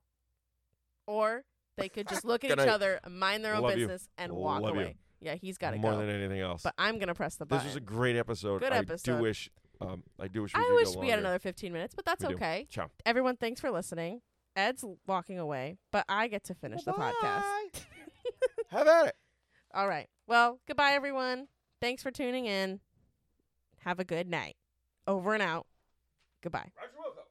Or 1.08 1.46
they 1.80 1.90
could 1.90 2.08
just 2.08 2.26
look 2.26 2.44
at 2.44 2.52
each 2.52 2.58
night. 2.58 2.68
other, 2.70 3.00
mind 3.10 3.44
their 3.44 3.56
own 3.56 3.64
Love 3.64 3.78
you. 3.78 3.88
business, 3.88 4.08
and 4.18 4.32
walk 4.34 4.62
Love 4.62 4.76
you. 4.76 4.82
away. 4.82 4.96
Yeah, 5.22 5.36
he's 5.36 5.58
got 5.58 5.72
to 5.72 5.78
go. 5.78 5.82
more 5.82 5.98
than 5.98 6.10
anything 6.10 6.40
else. 6.40 6.62
but 6.64 6.74
I'm 6.78 6.98
gonna 7.00 7.14
press 7.16 7.36
the 7.36 7.46
button. 7.46 7.66
this 7.66 7.74
was 7.74 7.78
a 7.78 7.86
great 7.86 8.16
episode. 8.16 8.62
Good 8.62 8.72
I 8.74 8.78
episode. 8.78 9.18
do 9.18 9.22
wish. 9.22 9.50
Um, 9.82 10.04
I 10.20 10.28
do 10.28 10.42
wish 10.42 10.54
we 10.54 10.60
I 10.62 10.64
could 10.66 10.76
wish 10.76 10.94
go 10.96 11.00
we 11.00 11.10
had 11.10 11.20
another 11.20 11.40
15 11.40 11.72
minutes, 11.74 11.96
but 11.96 12.04
that's 12.06 12.22
We 12.24 12.30
do. 12.30 12.36
okay. 12.36 12.68
Ciao. 12.70 12.90
Everyone, 13.06 13.38
thanks 13.38 13.62
for 13.62 13.72
listening. 13.72 14.22
Ed's 14.56 14.84
walking 15.08 15.40
away, 15.40 15.78
but 15.92 16.04
I 16.10 16.28
get 16.28 16.44
to 16.46 16.54
finish 16.56 16.84
the 16.84 16.92
podcast. 16.92 17.14
Bye. 17.22 17.68
Have 18.72 18.88
at 18.88 19.08
it. 19.08 19.16
All 19.74 19.88
right. 19.88 20.08
Well, 20.28 20.60
goodbye, 20.68 20.92
everyone. 20.92 21.48
Thanks 21.82 22.04
for 22.04 22.12
tuning 22.12 22.46
in. 22.46 22.82
Have 23.84 24.00
a 24.00 24.04
good 24.04 24.28
night. 24.30 24.58
Over 25.08 25.34
and 25.34 25.42
out. 25.44 25.66
Goodbye. 26.42 26.72
Roger. 26.78 26.92